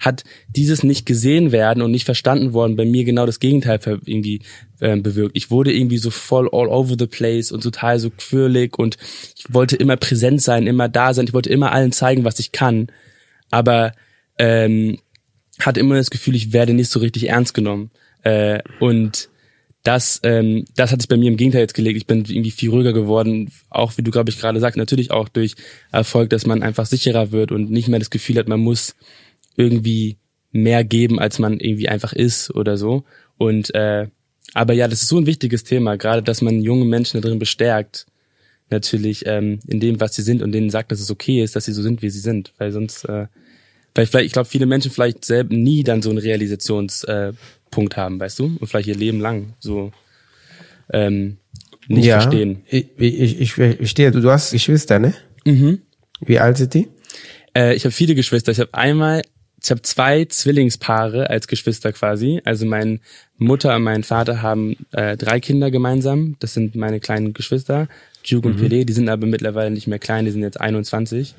hat 0.00 0.24
dieses 0.48 0.82
nicht 0.82 1.04
gesehen 1.06 1.52
werden 1.52 1.82
und 1.82 1.90
nicht 1.90 2.04
verstanden 2.04 2.52
worden 2.52 2.76
bei 2.76 2.86
mir 2.86 3.04
genau 3.04 3.26
das 3.26 3.38
Gegenteil 3.38 3.78
irgendwie 4.06 4.40
äh, 4.80 4.96
bewirkt. 4.96 5.36
Ich 5.36 5.50
wurde 5.50 5.72
irgendwie 5.72 5.98
so 5.98 6.10
voll 6.10 6.48
all 6.50 6.68
over 6.68 6.96
the 6.98 7.06
place 7.06 7.52
und 7.52 7.62
total 7.62 7.98
so 7.98 8.10
quirlig 8.10 8.78
und 8.78 8.96
ich 9.36 9.44
wollte 9.52 9.76
immer 9.76 9.96
präsent 9.96 10.42
sein, 10.42 10.66
immer 10.66 10.88
da 10.88 11.12
sein. 11.12 11.26
Ich 11.26 11.34
wollte 11.34 11.50
immer 11.50 11.72
allen 11.72 11.92
zeigen, 11.92 12.24
was 12.24 12.38
ich 12.38 12.50
kann. 12.50 12.88
Aber 13.50 13.92
ähm, 14.38 14.98
hatte 15.60 15.80
immer 15.80 15.96
das 15.96 16.10
Gefühl, 16.10 16.34
ich 16.34 16.52
werde 16.52 16.74
nicht 16.74 16.90
so 16.90 17.00
richtig 17.00 17.28
ernst 17.28 17.54
genommen. 17.54 17.90
Äh, 18.22 18.60
und 18.78 19.28
das, 19.82 20.20
ähm, 20.24 20.66
das 20.76 20.92
hat 20.92 21.00
sich 21.00 21.08
bei 21.08 21.16
mir 21.16 21.28
im 21.28 21.36
Gegenteil 21.36 21.62
jetzt 21.62 21.74
gelegt. 21.74 21.96
Ich 21.96 22.06
bin 22.06 22.24
irgendwie 22.26 22.50
viel 22.50 22.70
ruhiger 22.70 22.92
geworden, 22.92 23.50
auch 23.70 23.96
wie 23.96 24.02
du, 24.02 24.10
glaube 24.10 24.30
ich, 24.30 24.38
gerade 24.38 24.60
sagst, 24.60 24.76
natürlich 24.76 25.10
auch 25.10 25.28
durch 25.28 25.54
Erfolg, 25.90 26.30
dass 26.30 26.46
man 26.46 26.62
einfach 26.62 26.86
sicherer 26.86 27.32
wird 27.32 27.50
und 27.50 27.70
nicht 27.70 27.88
mehr 27.88 27.98
das 27.98 28.10
Gefühl 28.10 28.36
hat, 28.36 28.48
man 28.48 28.60
muss 28.60 28.94
irgendwie 29.56 30.18
mehr 30.52 30.84
geben, 30.84 31.18
als 31.18 31.38
man 31.38 31.60
irgendwie 31.60 31.88
einfach 31.88 32.12
ist 32.12 32.50
oder 32.50 32.76
so. 32.76 33.04
Und 33.38 33.74
äh, 33.74 34.08
aber 34.52 34.74
ja, 34.74 34.88
das 34.88 35.02
ist 35.02 35.08
so 35.08 35.18
ein 35.18 35.26
wichtiges 35.26 35.64
Thema, 35.64 35.96
gerade 35.96 36.22
dass 36.22 36.42
man 36.42 36.60
junge 36.60 36.84
Menschen 36.84 37.20
darin 37.20 37.38
bestärkt, 37.38 38.06
natürlich 38.68 39.24
ähm, 39.26 39.60
in 39.66 39.80
dem, 39.80 40.00
was 40.00 40.14
sie 40.14 40.22
sind 40.22 40.42
und 40.42 40.52
denen 40.52 40.70
sagt, 40.70 40.92
dass 40.92 41.00
es 41.00 41.10
okay 41.10 41.42
ist, 41.42 41.56
dass 41.56 41.64
sie 41.64 41.72
so 41.72 41.82
sind, 41.82 42.02
wie 42.02 42.10
sie 42.10 42.20
sind, 42.20 42.52
weil 42.58 42.72
sonst, 42.72 43.04
äh, 43.04 43.26
weil 43.94 44.06
vielleicht, 44.06 44.26
ich 44.26 44.32
glaube, 44.32 44.48
viele 44.48 44.66
Menschen 44.66 44.90
vielleicht 44.90 45.24
selber 45.24 45.54
nie 45.54 45.82
dann 45.82 46.02
so 46.02 46.10
einen 46.10 46.18
Realisationspunkt 46.18 47.94
äh, 47.94 47.96
haben, 47.96 48.20
weißt 48.20 48.38
du, 48.38 48.56
und 48.58 48.66
vielleicht 48.66 48.88
ihr 48.88 48.96
Leben 48.96 49.20
lang 49.20 49.54
so 49.58 49.92
ähm, 50.92 51.38
nicht 51.88 52.06
ja, 52.06 52.20
verstehen. 52.20 52.62
Ich, 52.68 52.86
ich, 52.96 53.40
ich, 53.40 53.52
verstehe, 53.52 54.10
du, 54.10 54.20
du 54.20 54.30
hast 54.30 54.52
Geschwister, 54.52 54.98
ne? 54.98 55.14
Mhm. 55.44 55.82
Wie 56.20 56.38
alt 56.38 56.58
sind 56.58 56.74
die? 56.74 56.88
Äh, 57.56 57.74
ich 57.74 57.84
habe 57.84 57.92
viele 57.92 58.14
Geschwister. 58.14 58.52
Ich 58.52 58.60
habe 58.60 58.74
einmal 58.74 59.22
ich 59.62 59.70
habe 59.70 59.82
zwei 59.82 60.24
Zwillingspaare 60.24 61.28
als 61.28 61.46
Geschwister 61.46 61.92
quasi. 61.92 62.40
Also 62.44 62.64
meine 62.64 63.00
Mutter 63.36 63.76
und 63.76 63.82
mein 63.82 64.04
Vater 64.04 64.42
haben 64.42 64.76
äh, 64.92 65.16
drei 65.16 65.40
Kinder 65.40 65.70
gemeinsam. 65.70 66.36
Das 66.40 66.54
sind 66.54 66.74
meine 66.76 67.00
kleinen 67.00 67.34
Geschwister, 67.34 67.88
Juke 68.24 68.48
und 68.48 68.58
mhm. 68.58 68.66
Pelé. 68.66 68.84
Die 68.84 68.92
sind 68.92 69.08
aber 69.08 69.26
mittlerweile 69.26 69.70
nicht 69.70 69.86
mehr 69.86 69.98
klein, 69.98 70.24
die 70.24 70.30
sind 70.30 70.42
jetzt 70.42 70.60
21. 70.60 71.34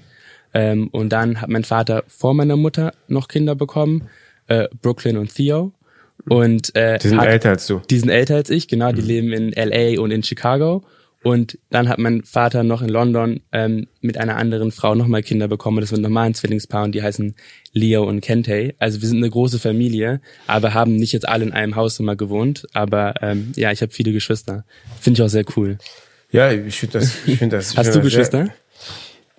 Ähm, 0.53 0.88
und 0.89 1.10
dann 1.10 1.41
hat 1.41 1.50
mein 1.50 1.63
Vater 1.63 2.03
vor 2.08 2.34
meiner 2.34 2.58
Mutter 2.58 2.93
noch 3.08 3.27
Kinder 3.27 3.55
bekommen, 3.55 4.10
äh, 4.48 4.67
Brooklyn 4.81 5.17
und 5.17 5.34
Theo. 5.34 5.74
Und 6.29 6.75
äh, 6.75 7.00
die 7.00 7.08
sind 7.08 7.20
hat, 7.20 7.27
älter 7.27 7.50
als 7.50 7.67
du. 7.67 7.81
Die 7.89 7.98
sind 7.98 8.10
älter 8.10 8.36
als 8.36 8.50
ich, 8.50 8.67
genau. 8.67 8.91
Mhm. 8.91 8.96
Die 8.96 9.01
leben 9.01 9.34
in 9.34 9.51
LA 9.51 10.01
und 10.01 10.12
in 10.12 10.24
Chicago. 10.24 10.84
Und 11.24 11.60
dann 11.70 11.88
hat 11.88 12.00
mein 12.00 12.24
Vater 12.24 12.63
noch 12.63 12.81
in 12.81 12.89
London 12.89 13.41
ähm, 13.51 13.88
mit 14.01 14.17
einer 14.17 14.38
anderen 14.38 14.72
Frau 14.72 14.96
nochmal 14.96 15.22
Kinder 15.22 15.48
bekommen. 15.48 15.79
Das 15.79 15.89
sind 15.89 16.01
nochmal 16.01 16.25
ein 16.25 16.34
Zwillingspaar 16.34 16.84
und 16.84 16.96
die 16.96 17.03
heißen 17.03 17.36
Leo 17.74 18.03
und 18.03 18.22
Kentei. 18.22 18.74
Also 18.79 19.01
wir 19.01 19.08
sind 19.08 19.17
eine 19.17 19.29
große 19.29 19.60
Familie, 19.60 20.20
aber 20.48 20.74
haben 20.74 20.96
nicht 20.96 21.12
jetzt 21.12 21.29
alle 21.29 21.43
in 21.43 21.51
einem 21.51 21.75
Haus 21.75 22.00
immer 22.00 22.15
gewohnt. 22.15 22.65
Aber 22.74 23.13
ähm, 23.22 23.51
ja, 23.55 23.72
ich 23.72 23.84
habe 23.84 23.91
viele 23.91 24.13
Geschwister. 24.13 24.65
Finde 25.00 25.20
ich 25.20 25.24
auch 25.24 25.29
sehr 25.29 25.46
cool. 25.55 25.77
Ja, 26.31 26.51
ich 26.51 26.79
finde 26.79 27.00
das. 27.00 27.15
Ich 27.27 27.38
find 27.38 27.53
das 27.53 27.77
Hast 27.77 27.93
du 27.93 28.01
Geschwister? 28.01 28.46
Sehr, 28.46 28.55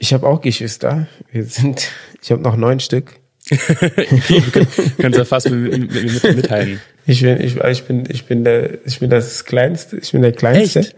ich 0.02 0.12
habe 0.12 0.26
auch 0.26 0.40
Geschwister. 0.40 1.06
Wir 1.30 1.44
sind. 1.44 1.88
Ich 2.21 2.32
habe 2.32 2.42
noch 2.42 2.56
neun 2.56 2.80
Stück. 2.80 3.21
Kannst 4.99 5.18
ja 5.18 5.25
fast 5.25 5.49
mit, 5.49 5.78
mit, 5.78 5.92
mit, 5.92 6.37
mithalten. 6.37 6.80
Ich 7.06 7.23
bin, 7.23 7.40
ich, 7.40 7.56
ich 7.56 7.85
bin, 7.85 8.04
ich 8.09 8.25
bin 8.25 8.42
der, 8.42 8.85
ich 8.85 8.99
bin 8.99 9.11
das 9.11 9.44
Kleinste, 9.44 9.99
ich 9.99 10.11
bin 10.11 10.23
der 10.23 10.32
Kleinste. 10.32 10.80
Echt? 10.80 10.97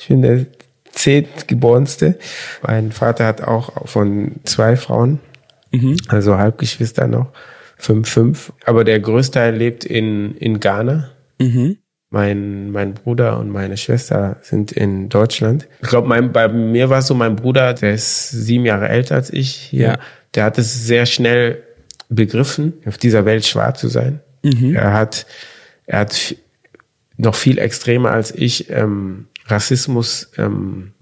Ich 0.00 0.08
bin 0.08 0.22
der 0.22 0.46
zehntgeborenste. 0.90 2.18
Mein 2.62 2.90
Vater 2.90 3.26
hat 3.26 3.42
auch 3.42 3.86
von 3.86 4.32
zwei 4.42 4.76
Frauen, 4.76 5.20
mhm. 5.70 5.96
also 6.08 6.36
Halbgeschwister 6.36 7.06
noch, 7.06 7.28
fünf, 7.76 8.08
fünf. 8.08 8.52
Aber 8.64 8.82
der 8.82 8.98
Größteil 8.98 9.54
lebt 9.54 9.84
in, 9.84 10.36
in 10.36 10.58
Ghana. 10.58 11.10
Mhm. 11.38 11.78
Mein, 12.12 12.70
mein 12.72 12.92
Bruder 12.92 13.38
und 13.38 13.48
meine 13.48 13.78
Schwester 13.78 14.36
sind 14.42 14.70
in 14.70 15.08
Deutschland. 15.08 15.66
Ich 15.80 15.88
glaube, 15.88 16.06
mein, 16.08 16.30
bei 16.30 16.46
mir 16.46 16.90
war 16.90 16.98
es 16.98 17.06
so, 17.06 17.14
mein 17.14 17.36
Bruder, 17.36 17.72
der 17.72 17.94
ist 17.94 18.28
sieben 18.28 18.66
Jahre 18.66 18.88
älter 18.90 19.14
als 19.14 19.30
ich 19.30 19.50
hier, 19.54 19.86
Ja. 19.86 19.98
der 20.34 20.44
hat 20.44 20.58
es 20.58 20.86
sehr 20.86 21.06
schnell 21.06 21.62
begriffen, 22.10 22.74
auf 22.84 22.98
dieser 22.98 23.24
Welt 23.24 23.46
schwarz 23.46 23.80
zu 23.80 23.88
sein. 23.88 24.20
Mhm. 24.42 24.76
Er 24.76 24.92
hat, 24.92 25.24
er 25.86 26.00
hat 26.00 26.36
noch 27.16 27.34
viel 27.34 27.58
extremer 27.58 28.10
als 28.10 28.30
ich 28.30 28.68
ähm, 28.68 29.28
Rassismus 29.46 30.30
ähm, 30.36 30.92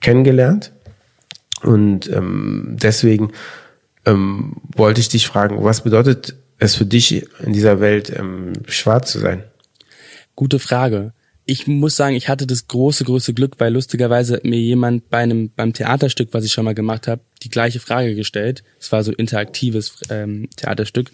kennengelernt. 0.00 0.70
Und 1.64 2.08
ähm, 2.12 2.76
deswegen 2.80 3.32
ähm, 4.06 4.56
wollte 4.76 5.00
ich 5.00 5.08
dich 5.08 5.26
fragen, 5.26 5.64
was 5.64 5.80
bedeutet 5.82 6.36
es 6.58 6.76
für 6.76 6.84
dich 6.86 7.26
in 7.44 7.52
dieser 7.52 7.80
Welt 7.80 8.12
ähm, 8.16 8.52
schwarz 8.68 9.10
zu 9.10 9.18
sein? 9.18 9.42
Gute 10.36 10.58
Frage. 10.58 11.12
Ich 11.46 11.66
muss 11.66 11.96
sagen, 11.96 12.16
ich 12.16 12.28
hatte 12.28 12.46
das 12.46 12.68
große, 12.68 13.04
große 13.04 13.34
Glück, 13.34 13.56
weil 13.58 13.72
lustigerweise 13.72 14.40
mir 14.44 14.58
jemand 14.58 15.10
bei 15.10 15.18
einem 15.18 15.50
beim 15.50 15.74
Theaterstück, 15.74 16.30
was 16.32 16.44
ich 16.44 16.52
schon 16.52 16.64
mal 16.64 16.74
gemacht 16.74 17.06
habe, 17.06 17.20
die 17.42 17.50
gleiche 17.50 17.80
Frage 17.80 18.14
gestellt. 18.14 18.64
Es 18.80 18.90
war 18.92 19.04
so 19.04 19.12
interaktives 19.12 20.00
ähm, 20.08 20.48
Theaterstück 20.56 21.12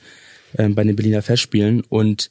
ähm, 0.56 0.74
bei 0.74 0.84
den 0.84 0.94
Berliner 0.94 1.22
Festspielen 1.22 1.82
und 1.82 2.30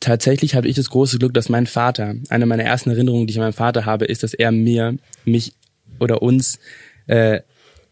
tatsächlich 0.00 0.56
habe 0.56 0.66
ich 0.66 0.74
das 0.74 0.90
große 0.90 1.18
Glück, 1.18 1.32
dass 1.34 1.48
mein 1.48 1.66
Vater, 1.66 2.16
eine 2.28 2.46
meiner 2.46 2.64
ersten 2.64 2.90
Erinnerungen, 2.90 3.28
die 3.28 3.32
ich 3.32 3.38
an 3.38 3.44
meinen 3.44 3.52
Vater 3.52 3.86
habe, 3.86 4.04
ist, 4.04 4.24
dass 4.24 4.34
er 4.34 4.50
mir, 4.50 4.96
mich 5.24 5.52
oder 6.00 6.20
uns 6.20 6.58
äh, 7.06 7.40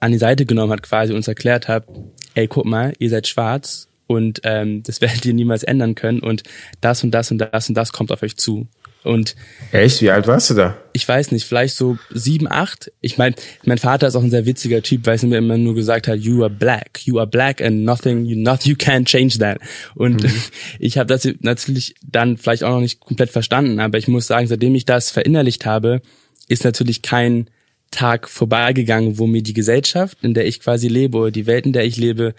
an 0.00 0.10
die 0.10 0.18
Seite 0.18 0.46
genommen 0.46 0.72
hat, 0.72 0.82
quasi 0.82 1.12
uns 1.12 1.28
erklärt 1.28 1.68
hat, 1.68 1.86
ey, 2.34 2.48
guck 2.48 2.64
mal, 2.64 2.92
ihr 2.98 3.10
seid 3.10 3.28
schwarz 3.28 3.89
und 4.10 4.40
ähm, 4.42 4.82
das 4.82 5.00
werdet 5.00 5.24
ihr 5.24 5.34
niemals 5.34 5.62
ändern 5.62 5.94
können 5.94 6.18
und 6.18 6.42
das 6.80 7.04
und 7.04 7.12
das 7.12 7.30
und 7.30 7.38
das 7.38 7.68
und 7.68 7.76
das 7.76 7.92
kommt 7.92 8.10
auf 8.10 8.24
euch 8.24 8.36
zu. 8.36 8.66
Und 9.04 9.34
Echt? 9.72 10.02
Wie 10.02 10.10
alt 10.10 10.26
warst 10.26 10.50
du 10.50 10.54
da? 10.54 10.76
ich 10.92 11.08
weiß 11.08 11.30
nicht, 11.30 11.46
vielleicht 11.46 11.74
so 11.76 11.96
sieben, 12.10 12.46
acht. 12.50 12.92
Ich 13.00 13.16
meine, 13.16 13.34
mein 13.64 13.78
Vater 13.78 14.08
ist 14.08 14.16
auch 14.16 14.22
ein 14.22 14.30
sehr 14.30 14.44
witziger 14.44 14.82
Typ, 14.82 15.06
weil 15.06 15.16
er 15.16 15.26
mir 15.26 15.38
immer 15.38 15.56
nur 15.56 15.74
gesagt 15.74 16.08
hat, 16.08 16.18
you 16.18 16.42
are 16.42 16.50
black, 16.50 17.00
you 17.04 17.18
are 17.18 17.26
black 17.26 17.62
and 17.62 17.84
nothing, 17.84 18.26
you 18.26 18.36
not, 18.36 18.66
you 18.66 18.74
can't 18.74 19.06
change 19.06 19.38
that. 19.38 19.58
Und 19.94 20.24
Mhm. 20.24 20.30
ich 20.80 20.98
habe 20.98 21.06
das 21.06 21.26
natürlich 21.40 21.94
dann 22.06 22.36
vielleicht 22.36 22.64
auch 22.64 22.72
noch 22.72 22.80
nicht 22.80 23.00
komplett 23.00 23.30
verstanden, 23.30 23.78
aber 23.78 23.96
ich 23.96 24.08
muss 24.08 24.26
sagen, 24.26 24.48
seitdem 24.48 24.74
ich 24.74 24.84
das 24.84 25.10
verinnerlicht 25.10 25.64
habe, 25.64 26.02
ist 26.48 26.64
natürlich 26.64 27.00
kein 27.00 27.48
Tag 27.92 28.28
vorbeigegangen, 28.28 29.18
wo 29.18 29.26
mir 29.26 29.42
die 29.42 29.54
Gesellschaft, 29.54 30.18
in 30.20 30.34
der 30.34 30.46
ich 30.46 30.60
quasi 30.60 30.88
lebe, 30.88 31.16
oder 31.16 31.30
die 31.30 31.46
Welt, 31.46 31.64
in 31.64 31.72
der 31.72 31.84
ich 31.84 31.96
lebe, 31.96 32.34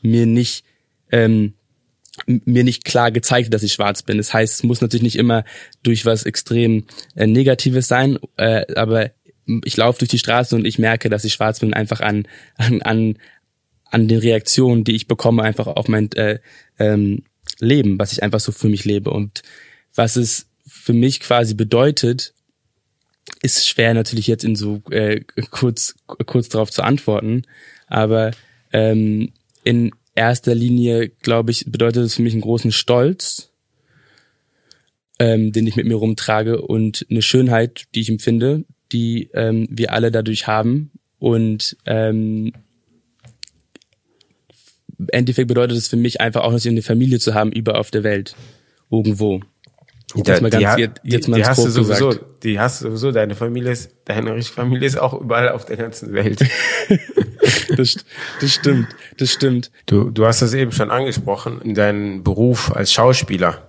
mir 0.00 0.24
nicht 0.24 0.64
ähm, 1.10 1.54
mir 2.26 2.64
nicht 2.64 2.84
klar 2.84 3.10
gezeigt, 3.10 3.52
dass 3.52 3.62
ich 3.62 3.72
schwarz 3.72 4.02
bin. 4.02 4.16
Das 4.16 4.32
heißt, 4.32 4.54
es 4.54 4.62
muss 4.62 4.80
natürlich 4.80 5.02
nicht 5.02 5.16
immer 5.16 5.44
durch 5.82 6.06
was 6.06 6.24
extrem 6.24 6.84
äh, 7.14 7.26
Negatives 7.26 7.88
sein, 7.88 8.18
äh, 8.36 8.64
aber 8.74 9.10
ich 9.64 9.76
laufe 9.76 9.98
durch 9.98 10.08
die 10.08 10.18
Straße 10.18 10.56
und 10.56 10.64
ich 10.64 10.78
merke, 10.78 11.08
dass 11.08 11.24
ich 11.24 11.34
schwarz 11.34 11.60
bin, 11.60 11.74
einfach 11.74 12.00
an 12.00 12.26
an 12.56 12.82
an, 12.82 13.18
an 13.84 14.08
den 14.08 14.18
Reaktionen, 14.18 14.84
die 14.84 14.96
ich 14.96 15.06
bekomme, 15.06 15.42
einfach 15.42 15.66
auf 15.66 15.88
mein 15.88 16.10
äh, 16.12 16.40
ähm, 16.78 17.24
Leben, 17.60 17.98
was 17.98 18.12
ich 18.12 18.22
einfach 18.22 18.40
so 18.40 18.50
für 18.50 18.68
mich 18.68 18.84
lebe 18.84 19.10
und 19.10 19.42
was 19.94 20.16
es 20.16 20.48
für 20.66 20.92
mich 20.92 21.20
quasi 21.20 21.54
bedeutet, 21.54 22.34
ist 23.42 23.68
schwer 23.68 23.94
natürlich 23.94 24.26
jetzt 24.26 24.44
in 24.44 24.56
so 24.56 24.82
äh, 24.90 25.20
kurz 25.50 25.94
kurz 26.06 26.48
darauf 26.48 26.70
zu 26.70 26.82
antworten, 26.82 27.42
aber 27.86 28.32
ähm, 28.72 29.32
in 29.64 29.92
erster 30.16 30.54
Linie, 30.54 31.08
glaube 31.08 31.52
ich, 31.52 31.64
bedeutet 31.66 32.04
es 32.04 32.14
für 32.14 32.22
mich 32.22 32.32
einen 32.32 32.42
großen 32.42 32.72
Stolz, 32.72 33.52
ähm, 35.18 35.52
den 35.52 35.66
ich 35.66 35.76
mit 35.76 35.86
mir 35.86 35.96
rumtrage 35.96 36.60
und 36.60 37.06
eine 37.10 37.22
Schönheit, 37.22 37.84
die 37.94 38.00
ich 38.00 38.08
empfinde, 38.08 38.64
die 38.92 39.30
ähm, 39.34 39.66
wir 39.70 39.92
alle 39.92 40.10
dadurch 40.10 40.46
haben. 40.46 40.90
Und 41.18 41.76
ähm, 41.86 42.52
im 44.98 45.08
Endeffekt 45.08 45.48
bedeutet 45.48 45.76
es 45.76 45.88
für 45.88 45.96
mich 45.96 46.20
einfach 46.20 46.42
auch, 46.42 46.52
dass 46.52 46.64
eine 46.66 46.82
Familie 46.82 47.18
zu 47.18 47.34
haben, 47.34 47.52
über 47.52 47.78
auf 47.78 47.90
der 47.90 48.02
Welt. 48.02 48.34
Irgendwo. 48.90 49.40
Jetzt 50.16 50.42
mal 50.42 50.50
ganz, 50.50 50.64
ha- 50.64 50.78
jetzt, 50.78 51.00
jetzt 51.02 51.28
mal 51.28 51.36
die 51.36 51.44
hast 51.44 51.64
du 51.64 51.68
sowieso, 51.68 52.08
gesagt. 52.08 52.24
die 52.42 52.58
hast 52.60 52.80
du 52.82 52.86
sowieso, 52.88 53.12
deine 53.12 53.34
Familie 53.34 53.72
ist, 53.72 53.90
deine 54.04 54.34
richtige 54.34 54.54
Familie 54.54 54.86
ist 54.86 54.98
auch 54.98 55.20
überall 55.20 55.50
auf 55.50 55.64
der 55.64 55.76
ganzen 55.76 56.12
Welt. 56.12 56.44
Das, 57.76 57.96
das 58.40 58.54
stimmt, 58.54 58.88
das 59.18 59.30
stimmt. 59.32 59.70
Du, 59.86 60.10
du 60.10 60.26
hast 60.26 60.42
das 60.42 60.52
eben 60.54 60.72
schon 60.72 60.90
angesprochen, 60.90 61.60
in 61.62 61.74
deinem 61.74 62.22
Beruf 62.24 62.74
als 62.74 62.92
Schauspieler. 62.92 63.62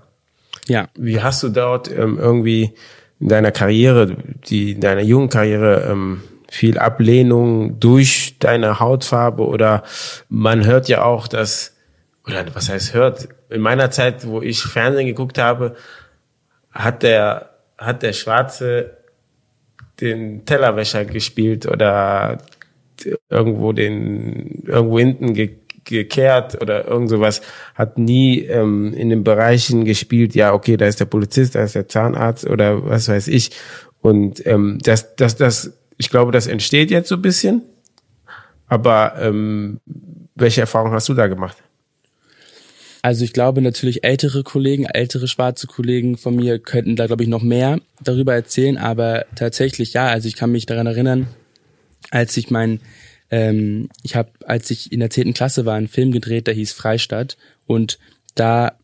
Ja. 0.68 0.88
Wie 0.96 1.22
hast 1.22 1.44
du 1.44 1.50
dort 1.50 1.92
ähm, 1.92 2.18
irgendwie 2.20 2.74
in 3.20 3.28
deiner 3.28 3.52
Karriere, 3.52 4.16
die 4.48 4.72
in 4.74 4.82
deiner 4.82 5.02
jungen 5.02 5.30
Karriere 5.30 5.88
ähm, 5.92 6.22
viel 6.50 6.78
Ablehnung 6.78 7.80
durch 7.80 8.36
deine 8.40 8.80
Hautfarbe 8.80 9.44
oder 9.46 9.84
man 10.30 10.66
hört 10.66 10.88
ja 10.90 11.04
auch, 11.04 11.28
dass 11.28 11.74
oder 12.26 12.46
was 12.54 12.70
heißt 12.70 12.94
hört? 12.94 13.30
In 13.50 13.62
meiner 13.62 13.92
Zeit, 13.92 14.28
wo 14.28 14.42
ich 14.42 14.62
Fernsehen 14.62 15.08
geguckt 15.08 15.38
habe, 15.38 15.76
hat 16.78 17.04
der 17.04 17.50
hat 17.78 18.04
der 18.04 18.14
Schwarze 18.14 18.98
den 20.00 20.46
Tellerwäscher 20.46 21.06
gespielt 21.06 21.66
oder 21.66 22.40
irgendwo 23.30 23.74
den 23.74 24.64
irgendwo 24.66 25.00
hinten 25.00 25.34
ge 25.34 25.58
gekehrt 25.88 26.62
oder 26.62 26.86
irgend 26.86 27.10
sowas, 27.10 27.42
hat 27.74 27.98
nie 27.98 28.42
ähm, 28.42 28.94
in 28.94 29.10
den 29.10 29.24
Bereichen 29.24 29.86
gespielt, 29.86 30.36
ja, 30.36 30.54
okay, 30.54 30.76
da 30.76 30.86
ist 30.86 31.00
der 31.00 31.06
Polizist, 31.06 31.56
da 31.56 31.64
ist 31.64 31.76
der 31.76 31.88
Zahnarzt 31.88 32.46
oder 32.46 32.86
was 32.86 33.08
weiß 33.08 33.30
ich. 33.30 33.52
Und 34.02 34.46
ähm, 34.46 34.80
das, 34.84 35.16
das, 35.16 35.38
das, 35.38 35.80
ich 35.98 36.10
glaube, 36.10 36.34
das 36.34 36.48
entsteht 36.48 36.92
jetzt 36.92 37.08
so 37.08 37.16
ein 37.16 37.22
bisschen. 37.22 37.62
Aber 38.68 39.14
ähm, 39.20 39.80
welche 40.36 40.60
Erfahrung 40.60 40.92
hast 40.92 41.08
du 41.08 41.14
da 41.14 41.28
gemacht? 41.28 41.56
Also 43.02 43.24
ich 43.24 43.34
glaube 43.34 43.62
natürlich 43.62 44.04
ältere 44.04 44.44
Kollegen, 44.44 44.86
ältere 44.86 45.28
schwarze 45.28 45.68
Kollegen 45.68 46.18
von 46.18 46.36
mir 46.36 46.60
könnten 46.60 46.96
da 46.96 47.08
glaube 47.08 47.24
ich 47.24 47.30
noch 47.30 47.44
mehr 47.44 47.80
darüber 48.02 48.34
erzählen, 48.34 48.78
aber 48.78 49.26
tatsächlich 49.36 49.94
ja, 49.94 50.08
also 50.08 50.28
ich 50.28 50.36
kann 50.36 50.52
mich 50.52 50.66
daran 50.66 50.88
erinnern, 50.88 51.28
als 52.12 52.36
ich 52.38 52.50
mein 52.50 52.80
ähm, 53.30 53.90
ich 54.04 54.16
habe, 54.16 54.32
als 54.46 54.72
ich 54.72 54.92
in 54.92 55.00
der 55.00 55.10
zehnten 55.10 55.34
Klasse 55.34 55.66
war, 55.66 55.76
einen 55.76 55.88
Film 55.88 56.12
gedreht, 56.12 56.48
der 56.48 56.54
hieß 56.54 56.72
Freistadt 56.72 57.38
und 57.66 58.00
da 58.36 58.78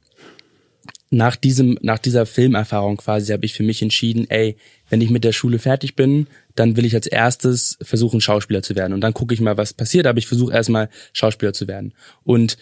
nach 1.14 1.36
diesem, 1.36 1.78
nach 1.82 2.00
dieser 2.00 2.26
Filmerfahrung 2.26 2.98
quasi 2.98 3.32
habe 3.32 3.46
ich 3.46 3.54
für 3.54 3.64
mich 3.64 3.82
entschieden, 3.84 4.30
ey, 4.30 4.58
wenn 4.90 5.00
ich 5.00 5.12
mit 5.12 5.24
der 5.24 5.32
Schule 5.32 5.60
fertig 5.60 5.96
bin, 5.96 6.28
dann 6.56 6.76
will 6.76 6.86
ich 6.86 6.96
als 6.96 7.08
erstes 7.08 7.78
versuchen, 7.82 8.20
Schauspieler 8.20 8.64
zu 8.64 8.76
werden. 8.76 8.94
Und 8.94 9.02
dann 9.02 9.14
gucke 9.14 9.34
ich 9.34 9.40
mal, 9.40 9.56
was 9.56 9.74
passiert, 9.74 10.08
aber 10.08 10.18
ich 10.18 10.28
versuche 10.28 10.54
erstmal 10.54 10.90
Schauspieler 11.14 11.54
zu 11.54 11.68
werden. 11.68 11.94
Und 12.24 12.58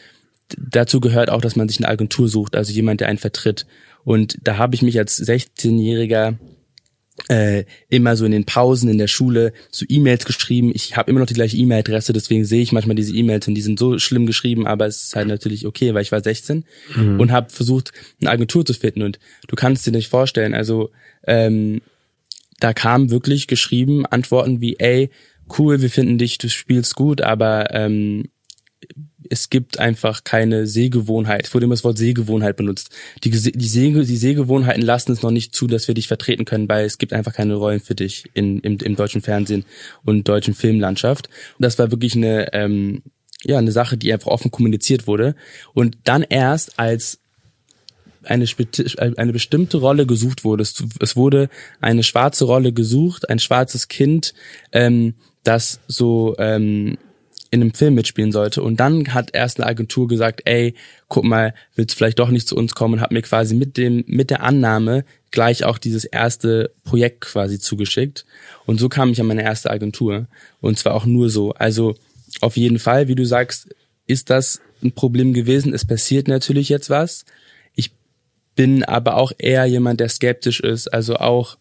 dazu 0.60 1.00
gehört 1.00 1.30
auch, 1.30 1.42
dass 1.42 1.56
man 1.56 1.68
sich 1.68 1.80
eine 1.80 1.88
Agentur 1.88 2.28
sucht, 2.28 2.56
also 2.56 2.72
jemand, 2.72 3.02
der 3.02 3.08
einen 3.08 3.18
vertritt. 3.18 3.66
Und 4.04 4.38
da 4.44 4.58
habe 4.58 4.76
ich 4.76 4.82
mich 4.82 4.98
als 4.98 5.22
16-Jähriger 5.22 6.38
äh, 7.30 7.66
immer 7.90 8.16
so 8.16 8.26
in 8.26 8.32
den 8.32 8.46
Pausen 8.46 8.90
in 8.90 8.98
der 8.98 9.08
Schule 9.08 9.54
so 9.70 9.86
E-Mails 9.88 10.26
geschrieben. 10.26 10.72
Ich 10.74 10.98
habe 10.98 11.12
immer 11.12 11.20
noch 11.20 11.28
die 11.28 11.34
gleiche 11.34 11.58
E-Mail-Adresse, 11.58 12.14
deswegen 12.14 12.46
sehe 12.46 12.62
ich 12.62 12.72
manchmal 12.72 12.96
diese 12.96 13.14
E-Mails 13.14 13.48
und 13.48 13.56
die 13.56 13.62
sind 13.62 13.78
so 13.78 14.00
schlimm 14.00 14.26
geschrieben, 14.26 14.66
aber 14.66 14.88
es 14.88 15.04
ist 15.04 15.16
halt 15.16 15.28
natürlich 15.28 15.66
okay, 15.66 15.94
weil 15.94 16.02
ich 16.02 16.12
war 16.12 16.24
16 16.24 16.66
mhm. 16.96 17.20
und 17.20 17.32
habe 17.32 17.50
versucht, 17.50 17.92
eine 18.20 18.32
Agentur 18.32 18.66
zu 18.66 18.74
finden. 18.74 19.04
Und 19.04 19.20
du 19.48 19.56
kannst 19.56 19.86
dir 19.86 19.92
nicht 19.92 20.08
vorstellen, 20.08 20.54
also 20.54 20.90
ähm, 21.28 21.82
da 22.60 22.74
kam 22.74 23.12
wirklich 23.12 23.48
geschrieben 23.48 24.06
Antworten 24.06 24.62
wie, 24.62 24.78
ey, 24.80 25.10
cool, 25.58 25.82
wir 25.82 25.90
finden 25.90 26.18
dich, 26.18 26.38
du 26.38 26.50
spielst 26.50 26.96
gut, 26.96 27.22
aber 27.22 27.74
ähm, 27.74 28.30
es 29.30 29.50
gibt 29.50 29.80
einfach 29.80 30.24
keine 30.24 30.68
Sehgewohnheit. 30.68 31.46
Es 31.46 31.54
wurde 31.54 31.66
immer 31.66 31.76
das 31.76 31.84
Wort 31.84 31.98
Sehgewohnheit 31.98 32.56
benutzt. 32.58 32.90
Die, 33.24 33.30
die, 33.30 33.38
Seh, 33.38 33.92
die 33.92 34.18
Sehgewohnheiten 34.18 34.82
lassen 34.82 35.12
es 35.12 35.22
noch 35.22 35.32
nicht 35.32 35.56
zu, 35.56 35.68
dass 35.68 35.88
wir 35.88 35.96
dich 35.96 36.08
vertreten 36.08 36.46
können, 36.46 36.68
weil 36.68 36.86
es 36.86 36.98
gibt 36.98 37.14
einfach 37.14 37.34
keine 37.34 37.56
Rollen 37.56 37.80
für 37.80 37.96
dich 37.96 38.26
in, 38.34 38.60
im, 38.60 38.78
im 38.78 38.96
deutschen 38.96 39.22
Fernsehen 39.22 39.66
und 40.04 40.28
deutschen 40.28 40.54
Filmlandschaft. 40.54 41.28
Und 41.58 41.64
das 41.64 41.78
war 41.80 41.92
wirklich 41.92 42.16
eine, 42.16 42.54
ähm, 42.54 43.04
ja, 43.44 43.58
eine 43.58 43.72
Sache, 43.72 43.98
die 43.98 44.12
einfach 44.12 44.32
offen 44.32 44.52
kommuniziert 44.52 45.08
wurde. 45.08 45.36
Und 45.74 45.98
dann 46.04 46.24
erst 46.24 46.80
als 46.80 47.20
eine, 48.24 48.46
eine 49.18 49.34
bestimmte 49.34 49.78
Rolle 49.78 50.06
gesucht 50.06 50.44
wurde. 50.44 50.64
Es, 50.64 51.16
wurde 51.16 51.50
eine 51.80 52.04
schwarze 52.04 52.46
Rolle 52.46 52.72
gesucht, 52.72 53.30
ein 53.30 53.40
schwarzes 53.40 53.88
Kind, 53.88 54.34
ähm, 54.72 55.16
das 55.44 55.80
so 55.88 56.36
ähm, 56.38 56.98
in 57.50 57.62
einem 57.62 57.74
Film 57.74 57.96
mitspielen 57.96 58.32
sollte. 58.32 58.62
Und 58.62 58.80
dann 58.80 59.14
hat 59.14 59.32
erst 59.34 59.60
eine 59.60 59.68
Agentur 59.68 60.08
gesagt, 60.08 60.42
ey, 60.46 60.76
guck 61.08 61.24
mal, 61.24 61.54
willst 61.76 61.94
du 61.94 61.98
vielleicht 61.98 62.20
doch 62.20 62.30
nicht 62.30 62.48
zu 62.48 62.56
uns 62.56 62.76
kommen 62.76 62.96
und 62.96 63.02
hat 63.02 63.12
mir 63.12 63.22
quasi 63.22 63.56
mit 63.56 63.78
dem, 63.78 64.04
mit 64.08 64.30
der 64.30 64.44
Annahme 64.44 65.04
gleich 65.32 65.64
auch 65.64 65.78
dieses 65.78 66.06
erste 66.06 66.74
Projekt 66.84 67.22
quasi 67.22 67.60
zugeschickt. 67.60 68.26
Und 68.66 68.80
so 68.80 68.90
kam 68.90 69.12
ich 69.12 69.20
an 69.20 69.28
meine 69.28 69.44
erste 69.44 69.72
Agentur. 69.72 70.28
Und 70.60 70.78
zwar 70.78 70.94
auch 70.94 71.06
nur 71.06 71.30
so. 71.30 71.54
Also 71.54 71.96
auf 72.40 72.58
jeden 72.58 72.80
Fall, 72.80 73.08
wie 73.08 73.16
du 73.16 73.26
sagst, 73.26 73.70
ist 74.08 74.30
das 74.30 74.62
ein 74.84 74.92
Problem 74.92 75.34
gewesen. 75.34 75.74
Es 75.74 75.86
passiert 75.86 76.28
natürlich 76.28 76.70
jetzt 76.70 76.90
was. 76.90 77.26
Ich 77.76 77.92
bin 78.56 78.84
aber 78.84 79.18
auch 79.18 79.32
eher 79.38 79.66
jemand, 79.66 80.00
der 80.00 80.10
skeptisch 80.10 80.60
ist. 80.60 80.88
Also 80.88 81.16
auch 81.16 81.58